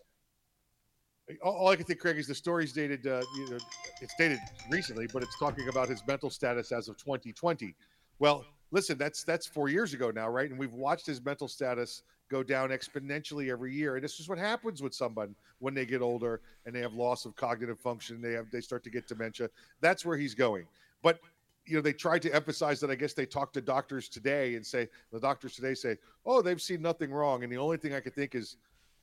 All, 1.42 1.70
I 1.70 1.76
can 1.76 1.86
think, 1.86 2.00
Craig, 2.00 2.18
is 2.18 2.28
the 2.28 2.36
story's 2.36 2.74
dated. 2.74 3.08
Uh, 3.08 3.22
you 3.38 3.50
know, 3.52 3.58
it's 4.02 4.14
dated 4.18 4.40
recently, 4.70 5.08
but 5.14 5.24
it's 5.24 5.38
talking 5.40 5.70
about 5.70 5.88
his 5.88 6.02
mental 6.06 6.30
status 6.30 6.72
as 6.72 6.90
of 6.90 6.98
2020. 6.98 7.74
Well, 8.20 8.46
listen, 8.72 8.98
that's 8.98 9.24
that's 9.24 9.46
four 9.46 9.70
years 9.70 9.94
ago 9.94 10.12
now, 10.12 10.30
right? 10.30 10.50
And 10.50 10.60
we've 10.60 10.74
watched 10.74 11.06
his 11.06 11.24
mental 11.24 11.48
status 11.48 12.04
go 12.30 12.42
down 12.42 12.70
exponentially 12.70 13.52
every 13.52 13.74
year. 13.74 13.96
And 13.96 14.04
this 14.04 14.20
is 14.20 14.30
what 14.30 14.38
happens 14.38 14.82
with 14.82 14.94
someone 14.94 15.36
when 15.60 15.74
they 15.74 15.86
get 15.86 16.02
older 16.02 16.42
and 16.66 16.74
they 16.74 16.80
have 16.80 16.94
loss 16.94 17.26
of 17.26 17.36
cognitive 17.36 17.80
function. 17.80 18.22
They 18.22 18.32
have 18.32 18.50
they 18.52 18.62
start 18.62 18.84
to 18.86 18.90
get 18.90 19.08
dementia. 19.08 19.50
That's 19.82 20.06
where 20.06 20.18
he's 20.18 20.34
going. 20.34 20.66
But 21.04 21.20
you 21.66 21.76
know, 21.76 21.82
they 21.82 21.94
tried 21.94 22.24
to 22.24 22.34
emphasize 22.34 22.80
that. 22.80 22.90
I 22.90 22.96
guess 22.96 23.14
they 23.14 23.26
talked 23.26 23.54
to 23.54 23.62
doctors 23.62 24.10
today 24.10 24.56
and 24.56 24.66
say 24.66 24.88
the 25.12 25.20
doctors 25.20 25.56
today 25.56 25.76
say, 25.76 25.98
"Oh, 26.26 26.42
they've 26.42 26.62
seen 26.62 26.82
nothing 26.82 27.12
wrong." 27.12 27.44
And 27.44 27.52
the 27.52 27.58
only 27.58 27.78
thing 27.78 27.94
I 27.94 28.00
could 28.00 28.16
think 28.16 28.34
is 28.34 28.58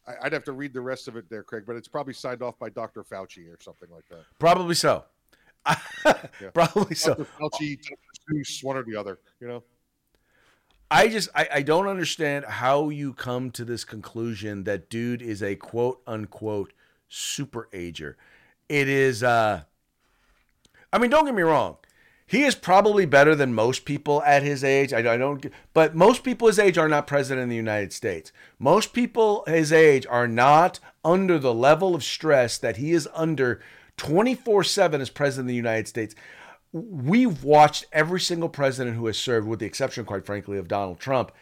I, 0.06 0.24
would 0.24 0.32
have 0.32 0.44
to 0.44 0.52
read 0.52 0.72
the 0.72 0.80
rest 0.80 1.06
of 1.06 1.16
it 1.16 1.28
there, 1.28 1.42
Craig, 1.42 1.64
but 1.66 1.76
it's 1.76 1.88
probably 1.88 2.14
signed 2.14 2.42
off 2.42 2.58
by 2.58 2.70
Dr. 2.70 3.04
Fauci 3.04 3.46
or 3.48 3.58
something 3.60 3.88
like 3.94 4.08
that. 4.08 4.20
Probably 4.38 4.74
so. 4.74 5.04
yeah. 6.06 6.50
Probably 6.54 6.94
so. 6.94 7.14
Fauci, 7.14 7.78
Seuss, 8.30 8.64
one 8.64 8.76
or 8.76 8.84
the 8.84 8.96
other, 8.96 9.18
you 9.40 9.48
know? 9.48 9.62
I 10.90 11.09
just 11.09 11.28
I, 11.34 11.48
I 11.54 11.62
don't 11.62 11.86
understand 11.86 12.46
how 12.46 12.88
you 12.88 13.12
come 13.12 13.50
to 13.50 13.64
this 13.64 13.84
conclusion 13.84 14.64
that 14.64 14.88
dude 14.88 15.20
is 15.20 15.42
a 15.42 15.54
quote 15.54 16.00
unquote 16.06 16.72
super 17.09 17.68
ager. 17.74 18.16
It 18.70 18.88
is 18.88 19.22
uh 19.22 19.64
I 20.90 20.98
mean, 20.98 21.11
don't 21.11 21.26
get 21.26 21.34
me 21.34 21.42
wrong 21.42 21.76
he 22.28 22.44
is 22.44 22.54
probably 22.54 23.06
better 23.06 23.34
than 23.34 23.54
most 23.54 23.86
people 23.86 24.22
at 24.22 24.42
his 24.42 24.62
age. 24.62 24.92
I, 24.92 24.98
I, 24.98 25.16
don't, 25.16 25.46
but 25.72 25.96
most 25.96 26.22
people 26.22 26.46
his 26.46 26.59
age 26.59 26.76
are 26.76 26.88
not 26.88 27.06
president 27.06 27.44
of 27.44 27.48
the 27.48 27.56
United 27.56 27.90
States. 27.90 28.32
Most 28.59 28.92
people 28.92 29.44
his 29.46 29.72
age 29.72 30.06
are 30.06 30.28
not 30.28 30.78
under 31.02 31.38
the 31.38 31.54
level 31.54 31.94
of 31.94 32.04
stress 32.04 32.59
that 32.59 32.76
he 32.76 32.92
is 32.92 33.09
under 33.14 33.62
24 33.99 34.64
7 34.64 35.01
as 35.01 35.11
president 35.11 35.44
of 35.44 35.49
the 35.49 35.55
United 35.55 35.86
States. 35.86 36.14
We've 36.72 37.44
watched 37.44 37.86
every 37.92 38.20
single 38.20 38.49
president 38.49 38.96
who 38.96 39.07
has 39.07 39.18
served, 39.18 39.46
with 39.46 39.61
the 39.61 39.66
exception, 39.66 40.05
quite 40.05 40.26
frankly, 40.26 40.59
of 40.59 40.68
Donald 40.68 41.01
Trump, 41.01 41.32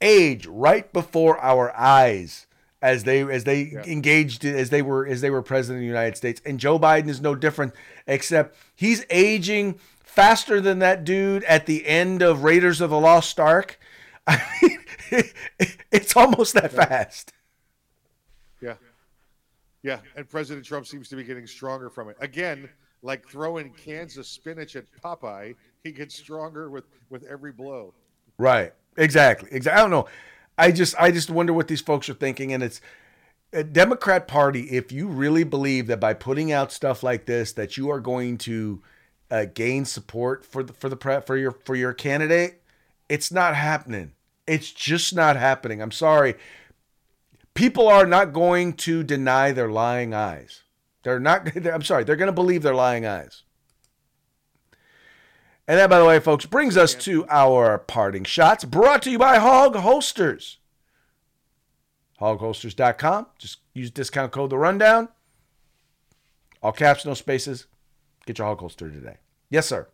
age 0.00 0.46
right 0.46 0.90
before 0.92 1.38
our 1.40 1.74
eyes 1.76 2.46
as 2.82 3.04
they 3.04 3.22
as 3.22 3.44
they 3.44 3.62
yeah. 3.62 3.84
engaged 3.84 4.44
as 4.44 4.70
they 4.70 4.82
were 4.82 5.06
as 5.06 5.20
they 5.20 5.30
were 5.30 5.42
president 5.42 5.78
of 5.78 5.80
the 5.82 5.86
United 5.86 6.16
States. 6.16 6.40
And 6.44 6.60
Joe 6.60 6.78
Biden 6.78 7.08
is 7.08 7.20
no 7.20 7.34
different, 7.34 7.74
except 8.06 8.56
he's 8.74 9.04
aging 9.10 9.78
faster 10.04 10.60
than 10.60 10.78
that 10.80 11.04
dude 11.04 11.44
at 11.44 11.66
the 11.66 11.86
end 11.86 12.22
of 12.22 12.42
Raiders 12.42 12.80
of 12.80 12.90
the 12.90 13.00
Lost 13.00 13.40
Ark. 13.40 13.78
I 14.26 14.42
mean, 14.62 14.78
it's 15.90 16.16
almost 16.16 16.54
that 16.54 16.72
fast. 16.72 17.32
Yeah. 19.86 20.00
And 20.16 20.28
President 20.28 20.66
Trump 20.66 20.86
seems 20.86 21.08
to 21.10 21.16
be 21.16 21.22
getting 21.22 21.46
stronger 21.46 21.88
from 21.88 22.08
it. 22.08 22.16
Again, 22.20 22.68
like 23.02 23.28
throwing 23.28 23.72
cans 23.72 24.16
of 24.16 24.26
spinach 24.26 24.74
at 24.74 24.84
Popeye, 25.00 25.54
he 25.84 25.92
gets 25.92 26.16
stronger 26.16 26.70
with, 26.70 26.84
with 27.08 27.24
every 27.24 27.52
blow. 27.52 27.94
Right. 28.36 28.74
Exactly. 28.96 29.48
Exactly. 29.52 29.78
I 29.78 29.82
don't 29.82 29.92
know. 29.92 30.08
I 30.58 30.72
just 30.72 30.96
I 30.98 31.10
just 31.12 31.30
wonder 31.30 31.52
what 31.52 31.68
these 31.68 31.82
folks 31.82 32.08
are 32.08 32.14
thinking. 32.14 32.52
And 32.52 32.62
it's 32.64 32.80
a 33.52 33.62
Democrat 33.62 34.26
Party, 34.26 34.62
if 34.70 34.90
you 34.90 35.06
really 35.06 35.44
believe 35.44 35.86
that 35.86 36.00
by 36.00 36.14
putting 36.14 36.50
out 36.50 36.72
stuff 36.72 37.02
like 37.02 37.26
this, 37.26 37.52
that 37.52 37.76
you 37.76 37.88
are 37.90 38.00
going 38.00 38.38
to 38.38 38.82
uh, 39.30 39.44
gain 39.54 39.84
support 39.84 40.44
for 40.44 40.64
the 40.64 40.72
for 40.72 40.88
the 40.88 40.96
pre- 40.96 41.20
for 41.20 41.36
your 41.36 41.52
for 41.52 41.76
your 41.76 41.92
candidate, 41.92 42.62
it's 43.08 43.30
not 43.30 43.54
happening. 43.54 44.12
It's 44.46 44.72
just 44.72 45.14
not 45.14 45.36
happening. 45.36 45.80
I'm 45.80 45.92
sorry. 45.92 46.34
People 47.56 47.88
are 47.88 48.06
not 48.06 48.32
going 48.32 48.74
to 48.74 49.02
deny 49.02 49.50
their 49.50 49.70
lying 49.70 50.14
eyes. 50.14 50.62
They're 51.02 51.18
not. 51.18 51.56
I'm 51.66 51.82
sorry. 51.82 52.04
They're 52.04 52.16
going 52.16 52.26
to 52.26 52.32
believe 52.32 52.62
their 52.62 52.74
lying 52.74 53.06
eyes. 53.06 53.42
And 55.68 55.78
that, 55.78 55.90
by 55.90 55.98
the 55.98 56.04
way, 56.04 56.20
folks, 56.20 56.46
brings 56.46 56.76
us 56.76 56.94
to 56.94 57.26
our 57.28 57.78
parting 57.78 58.22
shots 58.22 58.64
brought 58.64 59.02
to 59.02 59.10
you 59.10 59.18
by 59.18 59.38
Hawg 59.38 59.74
Holsters. 59.74 60.58
HawgHolsters.com. 62.20 63.26
Just 63.38 63.58
use 63.74 63.90
discount 63.90 64.32
code 64.32 64.50
The 64.50 64.58
Rundown. 64.58 65.08
All 66.62 66.72
caps, 66.72 67.04
no 67.04 67.14
spaces. 67.14 67.66
Get 68.26 68.38
your 68.38 68.46
hawg 68.46 68.60
holster 68.60 68.90
today. 68.90 69.18
Yes, 69.50 69.66
sir. 69.66 69.86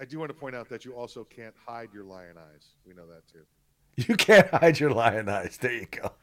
I 0.00 0.04
do 0.04 0.18
want 0.18 0.30
to 0.30 0.34
point 0.34 0.56
out 0.56 0.68
that 0.70 0.84
you 0.84 0.94
also 0.94 1.24
can't 1.24 1.54
hide 1.66 1.90
your 1.92 2.04
lion 2.04 2.36
eyes. 2.38 2.68
We 2.86 2.94
know 2.94 3.06
that 3.06 3.28
too. 3.30 3.44
You 4.08 4.16
can't 4.16 4.48
hide 4.48 4.80
your 4.80 4.90
lion 4.90 5.28
eyes. 5.28 5.58
There 5.60 5.72
you 5.72 5.86
go. 5.86 6.12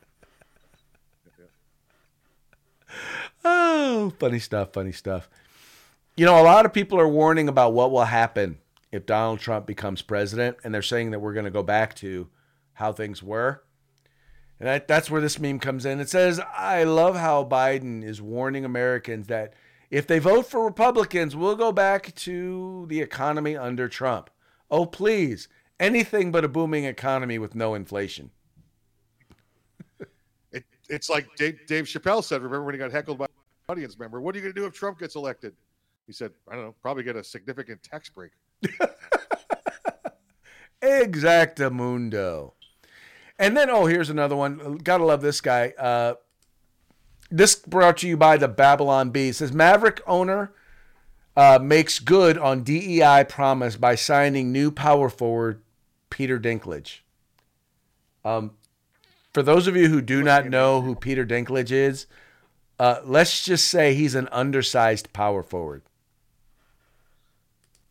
Oh, 3.49 4.11
funny 4.19 4.39
stuff, 4.39 4.73
funny 4.73 4.91
stuff. 4.91 5.29
You 6.17 6.25
know, 6.25 6.41
a 6.41 6.43
lot 6.43 6.65
of 6.65 6.73
people 6.73 6.99
are 6.99 7.07
warning 7.07 7.47
about 7.47 7.71
what 7.71 7.91
will 7.91 8.03
happen 8.03 8.57
if 8.91 9.05
Donald 9.05 9.39
Trump 9.39 9.65
becomes 9.65 10.01
president, 10.01 10.57
and 10.63 10.73
they're 10.73 10.81
saying 10.81 11.11
that 11.11 11.19
we're 11.19 11.33
going 11.33 11.45
to 11.45 11.51
go 11.51 11.63
back 11.63 11.93
to 11.95 12.27
how 12.73 12.91
things 12.91 13.23
were. 13.23 13.63
And 14.59 14.67
that, 14.67 14.87
that's 14.87 15.09
where 15.09 15.21
this 15.21 15.39
meme 15.39 15.59
comes 15.59 15.85
in. 15.85 16.01
It 16.01 16.09
says, 16.09 16.41
I 16.53 16.83
love 16.83 17.15
how 17.15 17.45
Biden 17.45 18.03
is 18.03 18.21
warning 18.21 18.65
Americans 18.65 19.27
that 19.27 19.53
if 19.89 20.07
they 20.07 20.19
vote 20.19 20.47
for 20.47 20.65
Republicans, 20.65 21.35
we'll 21.35 21.55
go 21.55 21.71
back 21.71 22.13
to 22.15 22.85
the 22.89 22.99
economy 22.99 23.55
under 23.55 23.87
Trump. 23.87 24.29
Oh, 24.69 24.85
please. 24.85 25.47
Anything 25.79 26.31
but 26.31 26.43
a 26.43 26.47
booming 26.47 26.85
economy 26.85 27.37
with 27.37 27.53
no 27.53 27.75
inflation. 27.75 28.31
it, 30.51 30.65
it's 30.89 31.09
like 31.09 31.27
Dave, 31.35 31.59
Dave 31.67 31.85
Chappelle 31.85 32.23
said, 32.23 32.41
remember 32.41 32.63
when 32.63 32.73
he 32.73 32.79
got 32.79 32.91
heckled 32.91 33.19
by 33.19 33.25
an 33.25 33.31
audience 33.69 33.99
member? 33.99 34.19
What 34.19 34.33
are 34.35 34.39
you 34.39 34.43
going 34.43 34.55
to 34.55 34.59
do 34.59 34.65
if 34.65 34.73
Trump 34.73 34.99
gets 34.99 35.15
elected? 35.15 35.53
He 36.07 36.13
said, 36.13 36.31
I 36.49 36.55
don't 36.55 36.63
know, 36.63 36.75
probably 36.81 37.03
get 37.03 37.15
a 37.15 37.23
significant 37.23 37.83
tax 37.83 38.09
break. 38.09 38.31
Exactamundo. 40.81 42.53
And 43.37 43.55
then, 43.55 43.69
oh, 43.69 43.85
here's 43.85 44.09
another 44.09 44.35
one. 44.35 44.77
Gotta 44.77 45.05
love 45.05 45.21
this 45.21 45.41
guy. 45.41 45.73
Uh, 45.77 46.15
this 47.29 47.55
brought 47.55 47.97
to 47.97 48.07
you 48.07 48.17
by 48.17 48.37
the 48.37 48.47
Babylon 48.47 49.11
Bee. 49.11 49.29
It 49.29 49.35
says 49.35 49.53
Maverick 49.53 50.01
owner 50.07 50.53
uh, 51.35 51.59
makes 51.61 51.99
good 51.99 52.37
on 52.37 52.63
DEI 52.63 53.25
promise 53.29 53.75
by 53.75 53.95
signing 53.95 54.51
new 54.51 54.71
power 54.71 55.09
forward 55.09 55.61
Peter 56.09 56.39
Dinklage. 56.39 56.99
Um, 58.23 58.51
for 59.33 59.43
those 59.43 59.67
of 59.67 59.75
you 59.75 59.87
who 59.87 60.01
do 60.01 60.23
not 60.23 60.47
know 60.47 60.81
who 60.81 60.95
Peter 60.95 61.25
Dinklage 61.25 61.71
is, 61.71 62.07
uh, 62.79 63.01
let's 63.03 63.43
just 63.43 63.67
say 63.67 63.93
he's 63.93 64.15
an 64.15 64.27
undersized 64.31 65.13
power 65.13 65.43
forward. 65.43 65.83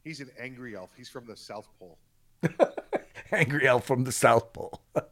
He's 0.05 0.21
an 0.21 0.31
angry 0.39 0.77
elf. 0.77 0.91
He's 0.97 1.09
from 1.09 1.27
the 1.27 1.37
South 1.37 1.69
Pole. 1.79 1.99
angry 3.33 3.67
elf 3.67 3.85
from 3.85 4.05
the 4.05 4.12
South 4.12 4.53
Pole. 4.53 4.81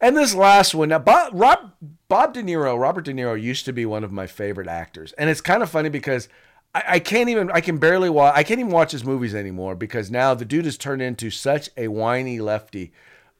And 0.00 0.16
this 0.16 0.34
last 0.34 0.74
one, 0.74 0.88
now 0.88 0.98
Bob, 0.98 1.32
Rob, 1.34 1.72
Bob 2.08 2.32
De 2.32 2.42
Niro, 2.42 2.78
Robert 2.78 3.04
De 3.04 3.12
Niro 3.12 3.40
used 3.40 3.66
to 3.66 3.72
be 3.72 3.84
one 3.84 4.02
of 4.02 4.10
my 4.10 4.26
favorite 4.26 4.66
actors, 4.66 5.12
and 5.12 5.28
it's 5.28 5.42
kind 5.42 5.62
of 5.62 5.68
funny 5.68 5.90
because 5.90 6.28
I, 6.74 6.84
I 6.86 6.98
can't 6.98 7.28
even, 7.28 7.50
I 7.50 7.60
can 7.60 7.78
barely 7.78 8.10
watch, 8.10 8.34
I 8.36 8.42
can't 8.42 8.60
even 8.60 8.72
watch 8.72 8.92
his 8.92 9.04
movies 9.04 9.34
anymore 9.34 9.74
because 9.74 10.10
now 10.10 10.34
the 10.34 10.44
dude 10.44 10.64
has 10.64 10.78
turned 10.78 11.02
into 11.02 11.30
such 11.30 11.70
a 11.76 11.88
whiny 11.88 12.40
lefty. 12.40 12.92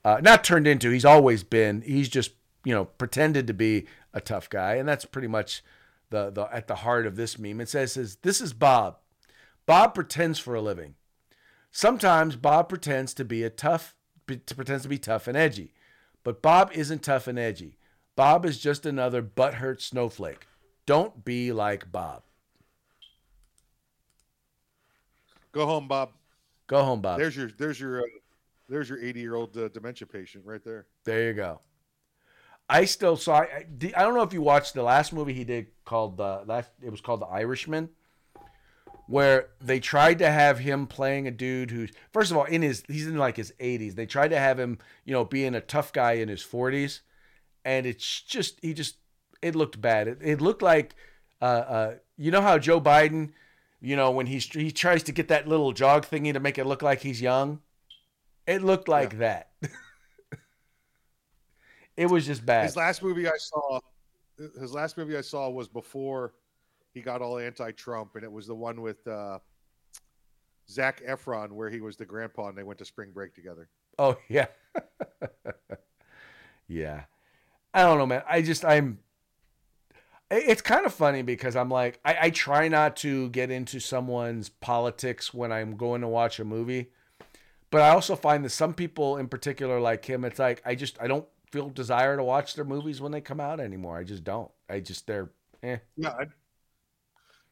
Uh, 0.05 0.21
not 0.23 0.45
turned 0.45 0.67
into, 0.67 0.91
he's 0.91 1.05
always 1.05 1.45
been. 1.45 1.83
He's 1.83 2.09
just 2.09 2.33
you 2.65 2.75
know 2.75 2.87
pretended 2.87 3.47
to 3.47 3.55
be 3.55 3.87
a 4.13 4.21
tough 4.21 4.49
guy, 4.49 4.75
and 4.75 4.89
that's 4.89 5.05
pretty 5.05 5.29
much 5.29 5.63
the 6.11 6.31
the 6.31 6.45
at 6.53 6.69
the 6.69 6.77
heart 6.77 7.07
of 7.07 7.17
this 7.17 7.39
meme. 7.39 7.61
It 7.61 7.69
says, 7.69 7.93
says 7.93 8.17
this 8.23 8.41
is 8.41 8.53
Bob. 8.53 8.99
Bob 9.67 9.95
pretends 9.95 10.39
for 10.39 10.55
a 10.55 10.61
living. 10.61 10.95
Sometimes 11.71 12.37
Bob 12.37 12.69
pretends 12.69 13.15
to 13.15 13.25
be 13.25 13.45
a 13.45 13.51
tough, 13.51 13.95
pretends 14.27 14.83
to 14.83 14.89
be 14.89 14.99
tough 14.99 15.29
and 15.29 15.37
edgy. 15.37 15.73
But 16.25 16.43
Bob 16.43 16.71
isn't 16.75 17.03
tough 17.03 17.29
and 17.29 17.39
edgy. 17.39 17.79
Bob 18.17 18.45
is 18.45 18.59
just 18.59 18.85
another 18.85 19.23
butthurt 19.23 19.81
snowflake. 19.81 20.47
Don't 20.85 21.25
be 21.25 21.53
like 21.53 21.93
Bob. 21.93 22.25
Go 25.53 25.67
home, 25.67 25.89
Bob. 25.89 26.13
Go 26.67 26.85
home, 26.85 27.01
Bob. 27.01 27.19
There's 27.19 27.37
your 27.37 27.51
there's 27.59 27.81
your 27.81 28.01
uh, 28.01 28.05
there's 28.69 28.89
your 28.89 29.03
80 29.03 29.21
year 29.21 29.35
old 29.35 29.57
uh, 29.57 29.69
dementia 29.69 30.07
patient 30.07 30.45
right 30.47 30.63
there. 30.65 30.87
There 31.05 31.29
you 31.29 31.35
go. 31.35 31.61
I 32.69 32.85
still 32.85 33.17
saw. 33.17 33.39
I, 33.39 33.67
I 33.97 34.03
don't 34.03 34.15
know 34.15 34.23
if 34.23 34.33
you 34.33 34.43
watched 34.43 34.75
the 34.75 34.85
last 34.85 35.13
movie 35.13 35.35
he 35.35 35.45
did 35.45 35.69
called 35.85 36.17
the 36.17 36.43
last. 36.47 36.71
It 36.83 36.91
was 36.91 37.01
called 37.01 37.21
The 37.21 37.27
Irishman 37.27 37.91
where 39.11 39.49
they 39.61 39.81
tried 39.81 40.21
to 40.21 40.31
have 40.31 40.61
him 40.61 40.87
playing 40.87 41.27
a 41.27 41.33
dude 41.33 41.73
who's 41.73 41.91
first 42.13 42.31
of 42.31 42.37
all 42.37 42.45
in 42.45 42.63
his 42.63 42.85
he's 42.87 43.09
in 43.09 43.19
like 43.19 43.37
his 43.37 43.53
80s. 43.59 43.97
They 43.97 44.07
tried 44.07 44.29
to 44.29 44.39
have 44.39 44.59
him, 44.59 44.79
you 45.05 45.13
know, 45.13 45.25
being 45.25 45.57
a 45.57 45.61
tough 45.61 45.93
guy 45.93 46.13
in 46.13 46.29
his 46.29 46.45
40s, 46.45 47.01
and 47.65 47.87
it's 47.87 48.23
just 48.23 48.61
he 48.63 48.73
just 48.73 48.99
it 49.43 49.57
looked 49.57 49.81
bad. 49.81 50.07
It, 50.07 50.19
it 50.23 50.41
looked 50.41 50.63
like 50.63 50.95
uh, 51.43 51.45
uh, 51.45 51.95
you 52.17 52.31
know 52.31 52.41
how 52.41 52.57
Joe 52.59 52.81
Biden 52.81 53.33
you 53.81 53.97
know, 53.97 54.11
when 54.11 54.27
he's 54.27 54.47
he 54.47 54.71
tries 54.71 55.03
to 55.05 55.13
get 55.13 55.29
that 55.29 55.49
little 55.49 55.73
jog 55.73 56.07
thingy 56.07 56.33
to 56.33 56.41
make 56.41 56.59
it 56.59 56.67
look 56.67 56.83
like 56.83 57.01
he's 57.01 57.21
young. 57.21 57.61
It 58.47 58.63
looked 58.63 58.89
like 58.89 59.19
that. 59.19 59.51
it 61.97 62.07
was 62.07 62.27
just 62.27 62.45
bad. 62.45 62.65
His 62.65 62.77
last 62.77 63.03
movie 63.03 63.29
I 63.29 63.37
saw, 63.39 63.81
his 64.59 64.73
last 64.73 64.97
movie 64.97 65.17
I 65.17 65.21
saw 65.21 65.49
was 65.49 65.69
before 65.69 66.35
he 66.93 67.01
got 67.01 67.23
all 67.23 67.39
anti-Trump, 67.39 68.17
and 68.17 68.25
it 68.25 68.33
was 68.33 68.47
the 68.47 68.55
one 68.55 68.81
with 68.81 69.07
uh, 69.07 69.39
Zac 70.69 71.03
Efron 71.05 71.53
where 71.53 71.71
he 71.71 71.81
was 71.81 71.97
the 71.97 72.05
grandpa 72.05 72.49
and 72.49 72.59
they 72.59 72.63
went 72.63 72.79
to 72.79 72.85
spring 72.85 73.11
break 73.13 73.35
together. 73.35 73.69
Oh 73.99 74.17
yeah, 74.29 74.47
yeah. 76.69 77.05
I 77.73 77.83
don't 77.83 77.99
know, 77.99 78.07
man. 78.07 78.23
I 78.29 78.43
just 78.43 78.65
I'm. 78.65 78.99
It's 80.31 80.63
kind 80.63 80.87
of 80.87 80.95
funny 80.95 81.23
because 81.23 81.57
I'm 81.57 81.69
like 81.71 81.99
I, 82.05 82.17
I 82.23 82.31
try 82.31 82.69
not 82.69 82.97
to 82.99 83.31
get 83.31 83.51
into 83.51 83.81
someone's 83.81 84.49
politics 84.49 85.35
when 85.35 85.51
I'm 85.51 85.77
going 85.77 86.03
to 86.03 86.09
watch 86.09 86.39
a 86.39 86.45
movie, 86.45 86.93
but 87.71 87.81
I 87.83 87.91
also 87.91 88.15
find 88.17 88.45
that 88.45 88.51
some 88.51 88.75
people 88.75 89.17
in 89.17 89.29
particular 89.29 89.81
like 89.81 90.05
him, 90.05 90.25
it's 90.25 90.39
like 90.39 90.63
I 90.65 90.75
just 90.77 91.01
I 91.01 91.09
don't 91.09 91.27
feel 91.51 91.69
desire 91.69 92.17
to 92.17 92.23
watch 92.23 92.55
their 92.55 92.65
movies 92.65 93.01
when 93.01 93.11
they 93.13 93.21
come 93.21 93.41
out 93.41 93.59
anymore. 93.59 93.97
I 93.99 94.05
just 94.05 94.23
don't. 94.23 94.51
I 94.69 94.81
just 94.81 95.07
they're 95.07 95.31
eh. 95.65 95.79
Yeah, 95.97 96.11
I, 96.11 96.27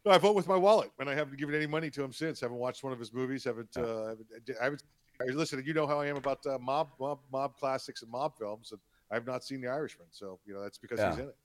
no, 0.04 0.12
I 0.12 0.18
vote 0.18 0.36
with 0.36 0.46
my 0.46 0.56
wallet, 0.56 0.90
and 1.00 1.10
I 1.10 1.14
haven't 1.14 1.36
given 1.38 1.54
any 1.54 1.66
money 1.66 1.90
to 1.90 2.02
him 2.04 2.12
since. 2.12 2.42
I 2.42 2.46
haven't 2.46 2.58
watched 2.58 2.84
one 2.84 2.92
of 2.92 2.98
his 3.00 3.12
movies. 3.12 3.44
Haven't. 3.44 3.76
Uh, 3.76 4.06
haven't 4.08 4.28
I 4.60 4.64
haven't. 4.64 4.82
Listen, 5.26 5.60
you 5.66 5.74
know 5.74 5.86
how 5.86 5.98
I 5.98 6.06
am 6.06 6.16
about 6.16 6.46
uh, 6.46 6.58
mob, 6.60 6.90
mob, 7.00 7.18
mob 7.32 7.56
classics 7.58 8.02
and 8.02 8.10
mob 8.10 8.38
films, 8.38 8.70
and 8.70 8.80
I've 9.10 9.26
not 9.26 9.42
seen 9.42 9.60
The 9.60 9.68
Irishman, 9.68 10.06
so 10.12 10.38
you 10.46 10.54
know 10.54 10.62
that's 10.62 10.78
because 10.78 11.00
Yeah. 11.00 11.10
he's 11.10 11.18
in 11.18 11.28
it. 11.28 11.36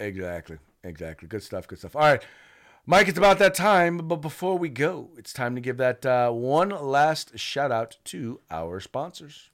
Exactly. 0.00 0.58
Exactly. 0.84 1.28
Good 1.28 1.42
stuff. 1.42 1.68
Good 1.68 1.78
stuff. 1.78 1.96
All 1.96 2.02
right. 2.02 2.24
Mike, 2.84 3.08
it's 3.08 3.18
about 3.18 3.38
that 3.38 3.54
time. 3.54 3.98
But 4.08 4.16
before 4.16 4.58
we 4.58 4.68
go, 4.68 5.10
it's 5.16 5.32
time 5.32 5.54
to 5.54 5.60
give 5.60 5.76
that 5.76 6.04
uh, 6.04 6.30
one 6.32 6.70
last 6.70 7.38
shout 7.38 7.70
out 7.70 7.98
to 8.06 8.40
our 8.50 8.80
sponsors. 8.80 9.50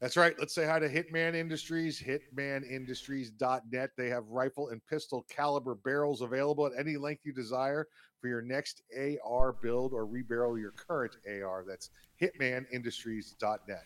That's 0.00 0.16
right. 0.16 0.34
Let's 0.38 0.54
say 0.54 0.64
hi 0.64 0.78
to 0.78 0.88
Hitman 0.88 1.34
Industries, 1.34 2.02
hitmanindustries.net. 2.02 3.90
They 3.98 4.08
have 4.08 4.26
rifle 4.28 4.70
and 4.70 4.80
pistol 4.86 5.26
caliber 5.28 5.74
barrels 5.74 6.22
available 6.22 6.64
at 6.66 6.72
any 6.78 6.96
length 6.96 7.26
you 7.26 7.34
desire 7.34 7.86
for 8.18 8.28
your 8.28 8.40
next 8.40 8.80
AR 8.96 9.52
build 9.52 9.92
or 9.92 10.06
rebarrel 10.06 10.58
your 10.58 10.70
current 10.70 11.16
AR. 11.28 11.64
That's 11.68 11.90
hitmanindustries.net. 12.18 13.84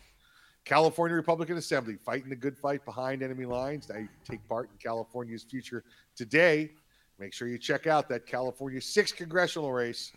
California 0.65 1.15
Republican 1.15 1.59
Assembly, 1.59 1.99
fighting 2.05 2.31
the 2.31 2.37
good 2.37 2.57
fight 2.57 2.85
behind 2.85 3.23
enemy 3.23 3.45
lines. 3.45 3.91
You 3.95 4.09
take 4.25 4.47
part 4.49 4.71
in 4.71 4.79
California's 4.79 5.43
future 5.43 5.85
today. 6.17 6.71
Make 7.19 7.35
sure 7.35 7.49
you 7.49 7.59
check 7.59 7.87
out 7.87 8.09
that 8.09 8.27
California 8.27 8.81
6th 8.81 9.15
congressional 9.15 9.73
race 9.73 10.13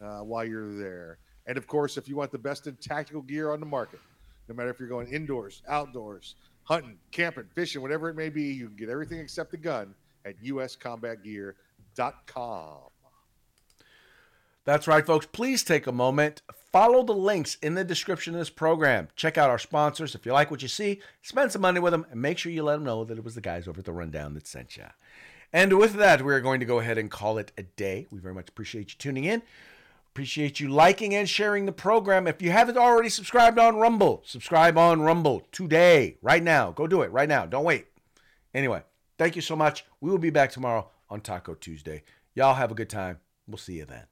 uh, 0.00 0.20
while 0.20 0.44
you're 0.44 0.76
there. 0.76 1.18
And 1.46 1.58
of 1.58 1.66
course, 1.66 1.96
if 1.96 2.08
you 2.08 2.14
want 2.14 2.30
the 2.30 2.38
best 2.38 2.68
in 2.68 2.76
tactical 2.76 3.22
gear 3.22 3.52
on 3.52 3.60
the 3.60 3.66
market, 3.66 4.00
no 4.48 4.54
matter 4.54 4.70
if 4.70 4.78
you're 4.78 4.88
going 4.88 5.08
indoors, 5.08 5.62
outdoors, 5.68 6.36
hunting, 6.62 6.96
camping, 7.10 7.46
fishing, 7.54 7.82
whatever 7.82 8.08
it 8.08 8.14
may 8.14 8.28
be, 8.28 8.44
you 8.44 8.66
can 8.66 8.76
get 8.76 8.88
everything 8.88 9.18
except 9.18 9.50
the 9.50 9.56
gun 9.56 9.96
at 10.24 10.40
uscombatgear.com. 10.42 12.87
That's 14.68 14.86
right, 14.86 15.06
folks. 15.06 15.24
Please 15.24 15.64
take 15.64 15.86
a 15.86 15.92
moment. 15.92 16.42
Follow 16.70 17.02
the 17.02 17.14
links 17.14 17.56
in 17.62 17.72
the 17.72 17.84
description 17.84 18.34
of 18.34 18.38
this 18.38 18.50
program. 18.50 19.08
Check 19.16 19.38
out 19.38 19.48
our 19.48 19.58
sponsors. 19.58 20.14
If 20.14 20.26
you 20.26 20.34
like 20.34 20.50
what 20.50 20.60
you 20.60 20.68
see, 20.68 21.00
spend 21.22 21.52
some 21.52 21.62
money 21.62 21.80
with 21.80 21.92
them 21.92 22.04
and 22.10 22.20
make 22.20 22.36
sure 22.36 22.52
you 22.52 22.62
let 22.62 22.74
them 22.74 22.84
know 22.84 23.02
that 23.04 23.16
it 23.16 23.24
was 23.24 23.34
the 23.34 23.40
guys 23.40 23.66
over 23.66 23.78
at 23.78 23.86
the 23.86 23.94
Rundown 23.94 24.34
that 24.34 24.46
sent 24.46 24.76
you. 24.76 24.84
And 25.54 25.78
with 25.78 25.94
that, 25.94 26.20
we're 26.20 26.42
going 26.42 26.60
to 26.60 26.66
go 26.66 26.80
ahead 26.80 26.98
and 26.98 27.10
call 27.10 27.38
it 27.38 27.50
a 27.56 27.62
day. 27.62 28.08
We 28.10 28.18
very 28.18 28.34
much 28.34 28.50
appreciate 28.50 28.92
you 28.92 28.98
tuning 28.98 29.24
in. 29.24 29.40
Appreciate 30.10 30.60
you 30.60 30.68
liking 30.68 31.14
and 31.14 31.26
sharing 31.26 31.64
the 31.64 31.72
program. 31.72 32.26
If 32.26 32.42
you 32.42 32.50
haven't 32.50 32.76
already 32.76 33.08
subscribed 33.08 33.58
on 33.58 33.76
Rumble, 33.76 34.22
subscribe 34.26 34.76
on 34.76 35.00
Rumble 35.00 35.46
today, 35.50 36.18
right 36.20 36.42
now. 36.42 36.72
Go 36.72 36.86
do 36.86 37.00
it 37.00 37.10
right 37.10 37.26
now. 37.30 37.46
Don't 37.46 37.64
wait. 37.64 37.86
Anyway, 38.52 38.82
thank 39.16 39.34
you 39.34 39.40
so 39.40 39.56
much. 39.56 39.86
We 40.02 40.10
will 40.10 40.18
be 40.18 40.28
back 40.28 40.52
tomorrow 40.52 40.90
on 41.08 41.22
Taco 41.22 41.54
Tuesday. 41.54 42.02
Y'all 42.34 42.56
have 42.56 42.70
a 42.70 42.74
good 42.74 42.90
time. 42.90 43.20
We'll 43.46 43.56
see 43.56 43.78
you 43.78 43.86
then. 43.86 44.04